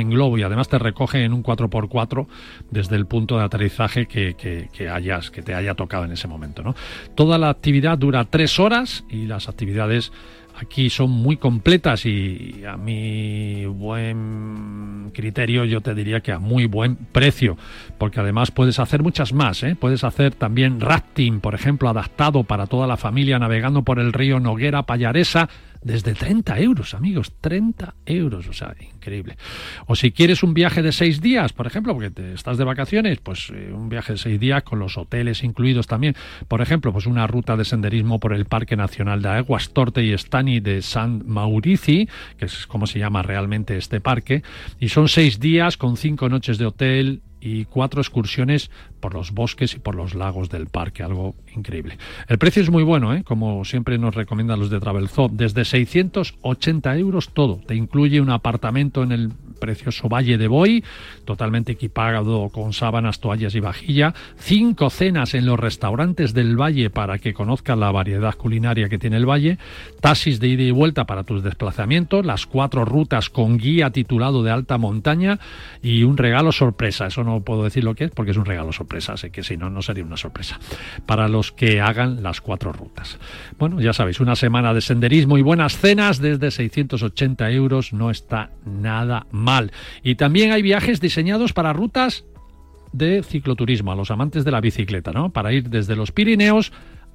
globo 0.10 0.38
y 0.38 0.44
además 0.44 0.68
te 0.68 0.80
recoge 0.80 1.24
en 1.24 1.34
un 1.34 1.44
4x4 1.44 2.28
desde 2.70 2.96
el 2.98 3.06
punto 3.06 3.38
de 3.38 3.44
aterrizaje 3.46 4.08
que, 4.08 4.90
hayas, 4.92 5.32
que 5.32 5.42
te 5.42 5.54
haya 5.54 5.76
tocado 5.76 6.06
en 6.06 6.12
ese 6.12 6.28
momento. 6.28 6.62
¿no? 6.62 6.76
Toda 7.16 7.38
la 7.38 7.50
actividad 7.50 7.98
dura 7.98 8.26
tres 8.26 8.60
horas 8.60 9.06
y 9.10 9.28
las 9.28 9.48
actividades 9.48 10.12
aquí 10.62 10.90
son 10.90 11.10
muy 11.10 11.38
completas 11.38 12.06
y 12.06 12.64
a 12.66 12.78
mi 12.78 13.66
buen 13.66 15.12
criterio 15.14 15.66
yo 15.66 15.82
te 15.82 15.96
diría 15.96 16.22
que 16.22 16.32
a 16.32 16.40
muy 16.40 16.68
buen 16.68 16.96
precio, 16.96 17.58
porque 17.98 18.20
además 18.20 18.52
puedes 18.52 18.80
hacer 18.80 19.02
muchas 19.02 19.34
más, 19.34 19.64
¿eh? 19.64 19.76
puedes 19.76 20.04
hacer 20.04 20.36
también 20.36 20.80
rafting, 20.80 21.40
por 21.40 21.56
ejemplo, 21.56 21.90
adaptado 21.90 22.44
para 22.44 22.68
toda 22.68 22.86
la 22.86 22.98
familia 22.98 23.40
navegando 23.40 23.82
por 23.82 24.00
el 24.00 24.14
río 24.14 24.40
Noguera 24.40 24.84
Payaresa 24.84 25.50
desde 25.84 26.14
30 26.14 26.60
euros, 26.60 26.94
amigos, 26.94 27.34
30 27.42 27.96
euros, 28.06 28.48
o 28.48 28.54
sea, 28.54 28.76
increíble. 28.80 29.38
O 29.88 29.96
si 29.96 30.12
quieres 30.12 30.44
un 30.44 30.54
viaje 30.54 30.82
de 30.82 30.92
seis 30.92 31.22
días, 31.22 31.54
por 31.54 31.68
ejemplo, 31.68 31.94
porque 31.94 32.12
te 32.12 32.34
estás 32.34 32.58
de 32.58 32.64
vacaciones, 32.64 33.20
pues 33.20 33.52
eh, 33.54 33.72
un 33.74 33.90
viaje 33.90 34.14
de 34.14 34.20
seis 34.20 34.40
días 34.40 34.64
con 34.64 34.80
los 34.80 34.98
hoteles 34.98 35.44
incluidos 35.44 35.88
también. 35.88 36.16
Por 36.48 36.62
ejemplo, 36.62 36.94
pues 36.94 37.08
una 37.08 37.28
ruta 37.28 37.58
de 37.58 37.66
senderismo 37.66 38.20
por 38.20 38.34
el 38.34 38.46
Parque 38.46 38.76
Nacional 38.76 39.22
de 39.22 39.30
Aguas 39.30 39.72
Torte 39.72 40.04
y 40.04 40.14
Estani 40.14 40.60
de 40.60 40.82
San 40.82 41.24
Maurici, 41.26 42.08
que 42.38 42.46
es 42.46 42.68
como 42.68 42.86
se 42.86 43.00
llama 43.00 43.24
realmente 43.24 43.78
este 43.78 44.00
parque, 44.02 44.44
y 44.80 44.90
son 44.90 45.08
seis 45.08 45.40
días 45.40 45.78
con 45.78 45.98
cinco 45.98 46.30
noches 46.30 46.58
de 46.58 46.66
hotel, 46.66 47.22
y 47.42 47.66
cuatro 47.66 48.02
excursiones 48.02 48.70
por 49.02 49.14
los 49.14 49.32
bosques 49.32 49.74
y 49.74 49.80
por 49.80 49.96
los 49.96 50.16
lagos 50.16 50.50
del 50.50 50.68
parque, 50.68 51.04
algo 51.04 51.36
increíble. 51.54 51.98
El 52.30 52.38
precio 52.38 52.62
es 52.62 52.70
muy 52.70 52.84
bueno, 52.84 53.14
¿eh? 53.14 53.24
como 53.24 53.66
siempre 53.66 53.98
nos 53.98 54.16
recomiendan 54.16 54.60
los 54.60 54.70
de 54.70 54.80
Travel 54.80 55.10
desde 55.32 55.66
680 55.66 56.98
euros 56.98 57.30
todo, 57.34 57.60
te 57.68 57.76
incluye 57.76 58.22
un 58.22 58.30
apartamento 58.30 59.04
en 59.04 59.12
el 59.12 59.32
precioso 59.60 60.10
Valle 60.10 60.38
de 60.38 60.48
Boy, 60.48 60.84
totalmente 61.26 61.72
equipado 61.72 62.50
con 62.50 62.74
sábanas, 62.74 63.20
toallas 63.20 63.56
y 63.56 63.60
vajilla, 63.60 64.14
cinco 64.38 64.90
cenas 64.90 65.34
en 65.34 65.46
los 65.46 65.60
restaurantes 65.60 66.34
del 66.34 66.60
Valle 66.60 66.90
para 66.90 67.20
que 67.20 67.34
conozcas 67.34 67.78
la 67.78 67.92
variedad 67.92 68.36
culinaria 68.36 68.90
que 68.90 68.98
tiene 68.98 69.18
el 69.18 69.30
Valle, 69.30 69.58
taxis 70.02 70.40
de 70.40 70.48
ida 70.48 70.64
y 70.64 70.72
vuelta 70.72 71.06
para 71.06 71.24
tus 71.24 71.44
desplazamientos, 71.44 72.26
las 72.26 72.46
cuatro 72.46 72.86
rutas 72.86 73.30
con 73.30 73.58
guía 73.58 73.92
titulado 73.92 74.44
de 74.44 74.52
alta 74.52 74.78
montaña 74.78 75.40
y 75.82 76.04
un 76.04 76.18
regalo 76.18 76.52
sorpresa. 76.52 77.08
Eso 77.08 77.24
no 77.24 77.42
puedo 77.42 77.64
decir 77.64 77.84
lo 77.84 77.96
que 77.96 78.06
es 78.06 78.12
porque 78.12 78.32
es 78.32 78.38
un 78.38 78.46
regalo 78.46 78.74
sorpresa, 78.74 78.91
así 79.10 79.30
que 79.32 79.44
si 79.44 79.58
no, 79.58 79.70
no 79.70 79.82
sería 79.82 80.04
una 80.04 80.18
sorpresa. 80.18 80.60
Para 81.06 81.28
los 81.28 81.52
que 81.52 81.82
hagan 81.82 82.24
las 82.24 82.42
cuatro 82.42 82.72
rutas. 82.74 83.18
Bueno, 83.58 83.80
ya 83.82 83.94
sabéis, 83.94 84.20
una 84.20 84.36
semana 84.36 84.74
de 84.74 84.82
senderismo 84.82 85.38
y 85.38 85.42
buenas 85.42 85.78
cenas 85.78 86.20
desde 86.20 86.52
680 86.52 87.52
euros 87.52 87.94
no 87.94 88.12
está 88.12 88.52
nada 88.66 89.28
mal. 89.32 89.72
Y 90.04 90.16
también 90.16 90.52
hay 90.52 90.62
viajes 90.62 91.02
diseñados 91.02 91.54
para 91.54 91.74
rutas 91.74 92.26
de 92.92 93.24
cicloturismo, 93.24 93.92
a 93.92 93.96
los 93.96 94.12
amantes 94.12 94.44
de 94.44 94.52
la 94.52 94.62
bicicleta, 94.62 95.12
¿no? 95.12 95.32
Para 95.32 95.54
ir 95.54 95.70
desde 95.70 95.96
los 95.96 96.12
Pirineos 96.12 96.72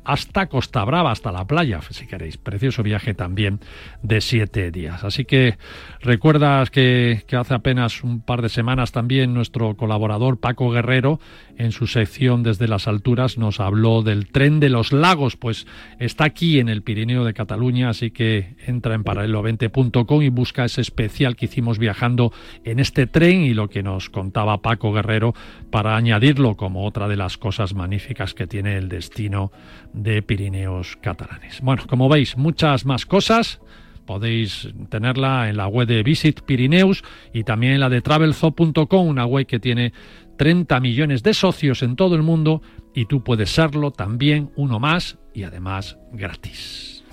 hasta 0.07 0.47
Costa 0.47 0.85
Brava, 0.85 1.11
hasta 1.11 1.33
la 1.33 1.47
playa, 1.47 1.81
si 1.91 2.07
queréis. 2.07 2.37
Precioso 2.37 2.85
viaje 2.85 3.13
también 3.13 3.59
de 4.03 4.21
siete 4.21 4.71
días. 4.71 5.03
Así 5.03 5.25
que 5.25 5.59
recuerdas 6.01 6.71
que, 6.71 7.25
hace 7.37 7.55
apenas 7.55 8.05
un 8.05 8.21
par 8.21 8.41
de 8.41 8.49
semanas 8.49 8.93
también 8.93 9.35
nuestro 9.35 9.77
colaborador 9.77 10.39
Paco 10.39 10.71
Guerrero, 10.71 11.19
en 11.59 11.73
su 11.73 11.87
sección 11.87 12.43
Desde 12.43 12.69
las 12.69 12.89
Alturas, 12.89 13.39
nos 13.39 13.61
habló 13.61 14.03
del 14.03 14.27
tren 14.29 14.61
de 14.61 14.69
los 14.69 14.93
lagos. 14.93 15.37
Pues 15.37 15.67
está 15.99 16.25
aquí 16.25 16.59
en 16.59 16.69
el 16.69 16.83
Pirineo 16.83 17.25
de 17.25 17.35
Cataluña, 17.35 17.89
así 17.89 18.11
que 18.11 18.57
entra 18.67 18.95
en 18.95 19.05
paralelo20.com 19.05 20.23
y 20.23 20.29
busca 20.29 20.65
ese 20.65 20.81
especial 20.81 21.37
que 21.37 21.47
hicimos 21.47 21.79
viajando 21.79 22.33
en 22.65 22.79
este 22.79 23.07
tren 23.07 23.43
y 23.43 23.55
lo 23.55 23.69
que 23.69 23.83
nos 23.83 24.11
contaba 24.11 24.63
Paco 24.63 24.93
Guerrero 24.93 25.35
para 25.71 25.97
añadirlo 25.97 26.57
como 26.57 26.85
otra 26.85 27.09
de 27.09 27.17
las 27.17 27.37
cosas 27.39 27.75
magníficas 27.75 28.35
que 28.35 28.47
tiene 28.47 28.77
el 28.77 28.89
destino 28.89 29.51
de 29.93 30.23
Pirineos 30.23 30.97
catalanes. 30.97 31.61
Bueno, 31.63 31.85
como 31.87 32.09
veis, 32.09 32.37
muchas 32.37 32.85
más 32.85 33.07
cosas. 33.07 33.61
Podéis 34.07 34.69
tenerla 34.89 35.49
en 35.49 35.57
la 35.57 35.67
web 35.67 35.89
de 35.89 36.05
Visit 36.05 36.43
Pirineus 36.43 37.03
y 37.33 37.43
también 37.43 37.73
en 37.73 37.81
la 37.81 37.89
de 37.89 38.01
travelzo.com, 38.01 39.07
una 39.07 39.27
web 39.27 39.47
que 39.47 39.59
tiene 39.59 39.93
30 40.37 40.81
millones 40.81 41.23
de 41.23 41.35
socios 41.35 41.83
en 41.83 41.97
todo 41.97 42.15
el 42.15 42.23
mundo 42.23 42.63
y 42.95 43.07
tú 43.07 43.23
puedes 43.23 43.51
serlo 43.51 43.91
también 43.91 44.51
uno 44.57 44.79
más 44.79 45.19
y 45.35 45.43
además 45.43 45.99
gratis. 46.13 47.05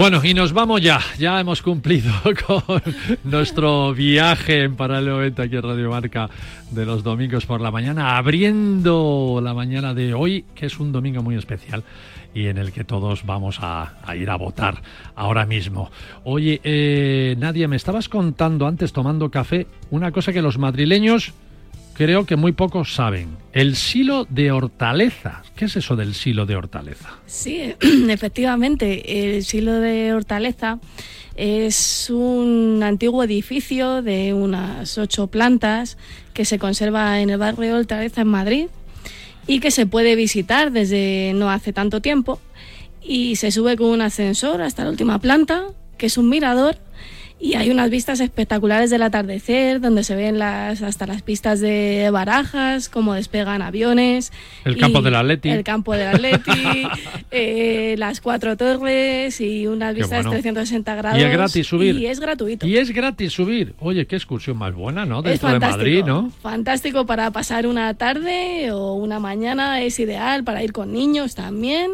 Bueno, 0.00 0.22
y 0.24 0.32
nos 0.32 0.54
vamos 0.54 0.80
ya. 0.80 0.98
Ya 1.18 1.38
hemos 1.38 1.60
cumplido 1.60 2.10
con 2.46 2.82
nuestro 3.22 3.92
viaje 3.92 4.62
en 4.62 4.74
Paralelo 4.74 5.18
20 5.18 5.42
aquí 5.42 5.56
en 5.56 5.62
Radio 5.62 5.90
Marca 5.90 6.30
de 6.70 6.86
los 6.86 7.02
domingos 7.02 7.44
por 7.44 7.60
la 7.60 7.70
mañana, 7.70 8.16
abriendo 8.16 9.42
la 9.44 9.52
mañana 9.52 9.92
de 9.92 10.14
hoy, 10.14 10.46
que 10.54 10.64
es 10.64 10.80
un 10.80 10.90
domingo 10.90 11.22
muy 11.22 11.34
especial 11.34 11.84
y 12.32 12.46
en 12.46 12.56
el 12.56 12.72
que 12.72 12.82
todos 12.82 13.26
vamos 13.26 13.58
a, 13.60 13.92
ir 14.16 14.30
a 14.30 14.36
votar 14.36 14.80
ahora 15.16 15.44
mismo. 15.44 15.90
Oye, 16.24 16.62
eh, 16.64 17.36
Nadia, 17.38 17.68
me 17.68 17.76
estabas 17.76 18.08
contando 18.08 18.66
antes 18.66 18.94
tomando 18.94 19.30
café 19.30 19.66
una 19.90 20.12
cosa 20.12 20.32
que 20.32 20.40
los 20.40 20.56
madrileños 20.56 21.34
creo 22.00 22.24
que 22.24 22.36
muy 22.36 22.52
pocos 22.52 22.94
saben. 22.94 23.36
El 23.52 23.76
silo 23.76 24.26
de 24.30 24.52
hortaleza. 24.52 25.42
¿Qué 25.54 25.66
es 25.66 25.76
eso 25.76 25.96
del 25.96 26.14
silo 26.14 26.46
de 26.46 26.56
hortaleza? 26.56 27.18
Sí, 27.26 27.74
efectivamente. 28.08 29.34
El 29.34 29.44
silo 29.44 29.74
de 29.74 30.14
hortaleza 30.14 30.78
es 31.36 32.08
un 32.08 32.80
antiguo 32.82 33.22
edificio 33.22 34.00
de 34.00 34.32
unas 34.32 34.96
ocho 34.96 35.26
plantas 35.26 35.98
que 36.32 36.46
se 36.46 36.58
conserva 36.58 37.20
en 37.20 37.28
el 37.28 37.36
barrio 37.36 37.76
Hortaleza 37.76 38.22
en 38.22 38.28
Madrid 38.28 38.66
y 39.46 39.60
que 39.60 39.70
se 39.70 39.84
puede 39.84 40.16
visitar 40.16 40.72
desde 40.72 41.32
no 41.34 41.50
hace 41.50 41.74
tanto 41.74 42.00
tiempo 42.00 42.40
y 43.02 43.36
se 43.36 43.50
sube 43.50 43.76
con 43.76 43.88
un 43.88 44.00
ascensor 44.00 44.62
hasta 44.62 44.84
la 44.84 44.90
última 44.90 45.18
planta, 45.18 45.66
que 45.98 46.06
es 46.06 46.16
un 46.16 46.30
mirador 46.30 46.78
y 47.40 47.54
hay 47.54 47.70
unas 47.70 47.88
vistas 47.88 48.20
espectaculares 48.20 48.90
del 48.90 49.02
atardecer 49.02 49.80
donde 49.80 50.04
se 50.04 50.14
ven 50.14 50.38
las 50.38 50.82
hasta 50.82 51.06
las 51.06 51.22
pistas 51.22 51.60
de 51.60 52.10
barajas 52.12 52.90
cómo 52.90 53.14
despegan 53.14 53.62
aviones. 53.62 54.30
El 54.64 54.76
campo 54.76 55.00
del 55.00 55.14
Atleti. 55.14 55.48
el 55.48 55.64
campo 55.64 55.94
del 55.94 56.08
Atleti 56.08 56.52
eh, 57.30 57.94
las 57.98 58.20
cuatro 58.20 58.56
torres 58.58 59.40
y 59.40 59.66
unas 59.66 59.94
vistas 59.94 60.24
de 60.24 60.30
360 60.30 60.94
grados 60.94 61.18
y 61.18 61.22
es 61.22 61.32
gratis 61.32 61.66
subir. 61.66 61.96
Y 61.96 62.06
es 62.06 62.20
gratuito. 62.20 62.66
Y 62.66 62.76
es 62.76 62.90
gratis 62.90 63.32
subir. 63.32 63.74
Oye 63.78 64.06
qué 64.06 64.16
excursión 64.16 64.58
más 64.58 64.74
buena 64.74 65.06
no 65.06 65.22
dentro 65.22 65.48
de 65.48 65.58
Madrid 65.58 66.04
no 66.04 66.30
fantástico 66.42 67.06
para 67.06 67.30
pasar 67.30 67.66
una 67.66 67.94
tarde 67.94 68.70
o 68.72 68.92
una 68.94 69.18
mañana 69.18 69.80
es 69.80 69.98
ideal 69.98 70.44
para 70.44 70.62
ir 70.62 70.72
con 70.72 70.92
niños 70.92 71.34
también 71.34 71.92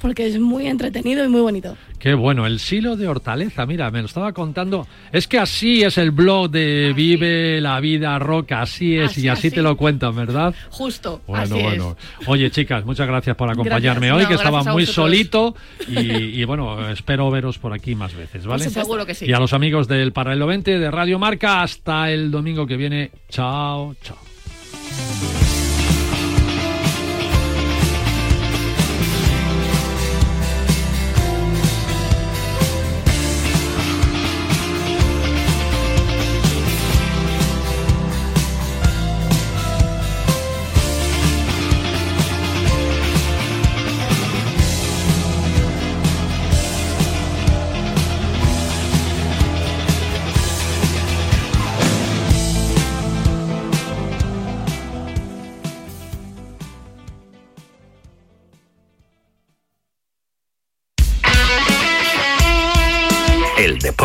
porque 0.00 0.26
es 0.26 0.40
muy 0.40 0.66
entretenido 0.66 1.24
y 1.24 1.28
muy 1.28 1.40
bonito. 1.40 1.76
Qué 1.98 2.14
bueno, 2.14 2.46
el 2.46 2.58
silo 2.60 2.96
de 2.96 3.06
hortaleza, 3.06 3.66
mira, 3.66 3.90
me 3.90 4.00
lo 4.00 4.06
estaba 4.06 4.32
contando. 4.32 4.86
Es 5.12 5.28
que 5.28 5.38
así 5.38 5.82
es 5.82 5.98
el 5.98 6.12
blog 6.12 6.50
de 6.50 6.94
Vive 6.96 7.60
la 7.60 7.78
Vida 7.78 8.18
Roca, 8.18 8.62
así 8.62 8.96
es, 8.96 9.18
y 9.18 9.28
así, 9.28 9.50
te 9.50 9.60
lo 9.60 9.76
cuentan, 9.76 10.16
¿verdad? 10.16 10.54
Justo. 10.70 11.20
Bueno, 11.26 11.58
bueno. 11.58 11.96
Oye, 12.26 12.50
chicas, 12.50 12.86
muchas 12.86 13.06
gracias 13.06 13.36
por 13.36 13.50
acompañarme 13.50 14.10
hoy, 14.12 14.24
que 14.24 14.34
estaba 14.34 14.64
muy 14.64 14.86
solito, 14.86 15.54
y, 15.86 16.42
bueno, 16.44 16.88
espero 16.88 17.30
veros 17.30 17.58
por 17.58 17.74
aquí 17.74 17.94
más 17.94 18.14
veces, 18.14 18.46
¿vale? 18.46 18.64
Pues 18.64 18.72
seguro 18.72 19.04
que 19.04 19.14
sí. 19.14 19.26
Y 19.26 19.34
a 19.34 19.38
los 19.38 19.52
amigos 19.52 19.86
del 19.86 20.12
Paralelo 20.12 20.46
20 20.46 20.78
de 20.78 20.90
Radio 20.90 21.18
Marca, 21.18 21.62
hasta 21.62 22.10
el 22.10 22.30
domingo 22.30 22.66
que 22.66 22.76
viene. 22.76 23.10
Chao, 23.28 23.94
chao. 24.02 24.16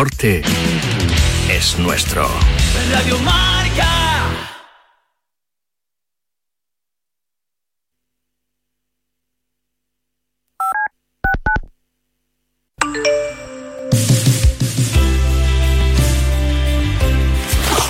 Deporte 0.06 0.42
es 1.50 1.78
nuestro. 1.78 2.28
Radio 2.92 3.18
Marca. 3.20 4.22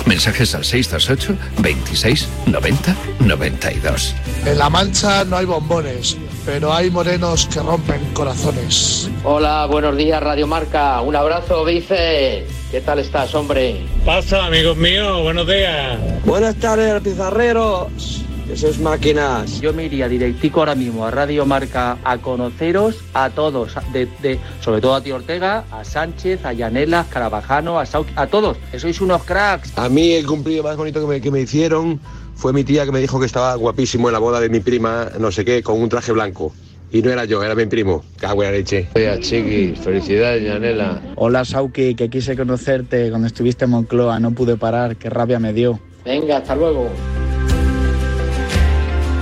Mensajes 0.05 0.55
al 0.55 0.65
628 0.65 1.37
26 1.61 2.27
90 2.47 2.95
92. 3.19 4.15
En 4.45 4.57
La 4.57 4.69
Mancha 4.69 5.23
no 5.25 5.37
hay 5.37 5.45
bombones 5.45 6.17
pero 6.47 6.73
hay 6.73 6.89
morenos 6.89 7.45
que 7.47 7.59
rompen 7.59 8.01
corazones. 8.13 9.11
Hola, 9.25 9.65
buenos 9.65 9.97
días, 9.97 10.23
Radio 10.23 10.47
Marca. 10.47 11.01
Un 11.01 11.13
abrazo, 11.13 11.65
Vice. 11.65 12.47
¿Qué 12.71 12.79
tal 12.79 12.99
estás, 12.99 13.35
hombre? 13.35 13.85
Pasa, 14.05 14.45
amigos 14.45 14.77
míos, 14.77 15.21
buenos 15.23 15.45
días. 15.45 15.99
Buenas 16.25 16.55
tardes, 16.55 17.01
pizarreros. 17.01 18.23
Esas 18.49 18.79
máquinas. 18.79 19.59
Yo 19.59 19.73
me 19.73 19.83
iría 19.83 20.07
directico 20.07 20.61
ahora 20.61 20.73
mismo 20.73 21.05
a 21.05 21.11
Radio 21.11 21.45
Marca 21.45 21.97
a 22.05 22.17
conoceros 22.19 23.03
a 23.13 23.29
todos, 23.29 23.75
de, 23.91 24.39
sobre 24.61 24.79
todo 24.79 24.95
a 24.95 25.01
ti 25.01 25.11
Ortega, 25.11 25.65
a 25.69 25.83
Sánchez, 25.83 26.45
a 26.45 26.53
Yanela, 26.53 27.01
a 27.01 27.05
Carabajano, 27.09 27.77
a 27.77 27.85
Sauki, 27.85 28.13
a 28.15 28.27
todos, 28.27 28.55
que 28.71 28.79
sois 28.79 29.01
unos 29.01 29.23
cracks. 29.23 29.77
A 29.77 29.89
mí 29.89 30.13
el 30.13 30.25
cumplido 30.25 30.63
más 30.63 30.77
bonito 30.77 31.01
que 31.01 31.07
me, 31.07 31.19
que 31.19 31.29
me 31.29 31.41
hicieron 31.41 31.99
fue 32.37 32.53
mi 32.53 32.63
tía 32.63 32.85
que 32.85 32.91
me 32.91 32.99
dijo 32.99 33.19
que 33.19 33.25
estaba 33.25 33.55
guapísimo 33.55 34.09
en 34.09 34.13
la 34.13 34.19
boda 34.19 34.39
de 34.39 34.49
mi 34.49 34.59
prima, 34.59 35.09
no 35.19 35.31
sé 35.31 35.43
qué, 35.43 35.63
con 35.63 35.81
un 35.81 35.89
traje 35.89 36.11
blanco. 36.11 36.53
Y 36.91 37.01
no 37.01 37.11
era 37.11 37.25
yo, 37.25 37.43
era 37.43 37.55
mi 37.55 37.65
primo. 37.65 38.05
Cago 38.17 38.43
en 38.43 38.51
la 38.51 38.57
leche. 38.57 38.87
Oye, 38.95 39.19
Chiqui, 39.19 39.75
felicidades, 39.75 40.43
Yanela. 40.43 41.01
Hola, 41.15 41.43
Sauki, 41.43 41.95
que 41.95 42.09
quise 42.09 42.37
conocerte 42.37 43.09
cuando 43.09 43.27
estuviste 43.27 43.65
en 43.65 43.71
Moncloa. 43.71 44.19
No 44.19 44.31
pude 44.31 44.55
parar, 44.55 44.95
qué 44.95 45.09
rabia 45.09 45.39
me 45.39 45.51
dio. 45.51 45.79
Venga, 46.05 46.37
hasta 46.37 46.55
luego. 46.55 46.89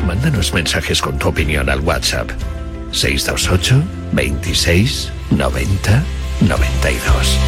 Mándanos 0.06 0.54
mensajes 0.54 1.02
con 1.02 1.18
tu 1.18 1.30
opinión 1.30 1.70
al 1.70 1.80
WhatsApp. 1.80 2.30
628 2.92 3.82
26 4.12 5.12
90 5.32 6.04
92. 6.42 7.40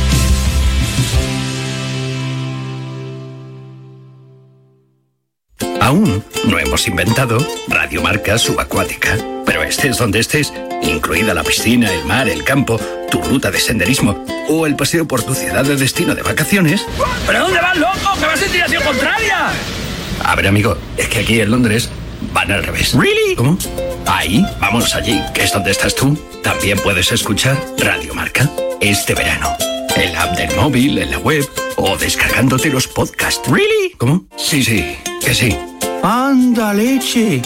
Aún 5.87 6.21
no 6.49 6.59
hemos 6.59 6.85
inventado 6.89 7.37
Radiomarca 7.69 8.37
Subacuática, 8.37 9.17
pero 9.45 9.63
estés 9.63 9.97
donde 9.97 10.19
estés, 10.19 10.51
incluida 10.81 11.33
la 11.33 11.45
piscina, 11.45 11.89
el 11.93 12.03
mar, 12.03 12.27
el 12.27 12.43
campo, 12.43 12.77
tu 13.09 13.21
ruta 13.21 13.51
de 13.51 13.59
senderismo 13.61 14.25
o 14.49 14.67
el 14.67 14.75
paseo 14.75 15.07
por 15.07 15.23
tu 15.23 15.33
ciudad 15.33 15.63
de 15.63 15.77
destino 15.77 16.13
de 16.13 16.23
vacaciones. 16.23 16.85
¿Pero 17.25 17.39
dónde 17.39 17.61
vas, 17.61 17.77
loco? 17.77 18.19
¡Que 18.19 18.25
vas 18.25 18.41
en 18.41 18.51
dirección 18.51 18.83
contraria! 18.83 19.47
A 20.25 20.35
ver, 20.35 20.47
amigo, 20.47 20.77
es 20.97 21.07
que 21.07 21.19
aquí 21.19 21.39
en 21.39 21.51
Londres 21.51 21.89
van 22.33 22.51
al 22.51 22.63
revés. 22.63 22.93
¿Really? 22.93 23.35
¿Cómo? 23.37 23.57
Ahí, 24.07 24.45
vamos 24.59 24.93
allí, 24.93 25.21
que 25.33 25.45
es 25.45 25.53
donde 25.53 25.71
estás 25.71 25.95
tú. 25.95 26.17
También 26.43 26.77
puedes 26.79 27.13
escuchar 27.13 27.57
Radiomarca 27.77 28.49
este 28.81 29.15
verano. 29.15 29.55
En 29.99 30.13
la 30.13 30.23
app 30.23 30.37
del 30.37 30.55
móvil, 30.55 30.99
en 30.99 31.09
la 31.09 31.17
web 31.17 31.43
o 31.77 31.97
descargándote 31.97 32.69
los 32.69 32.87
podcasts. 32.87 33.49
¿Really? 33.49 33.93
¿Cómo? 33.97 34.25
Sí, 34.37 34.63
sí, 34.63 34.95
que 35.25 35.33
sí. 35.33 35.57
¡Anda, 36.03 36.71
leche! 36.71 37.41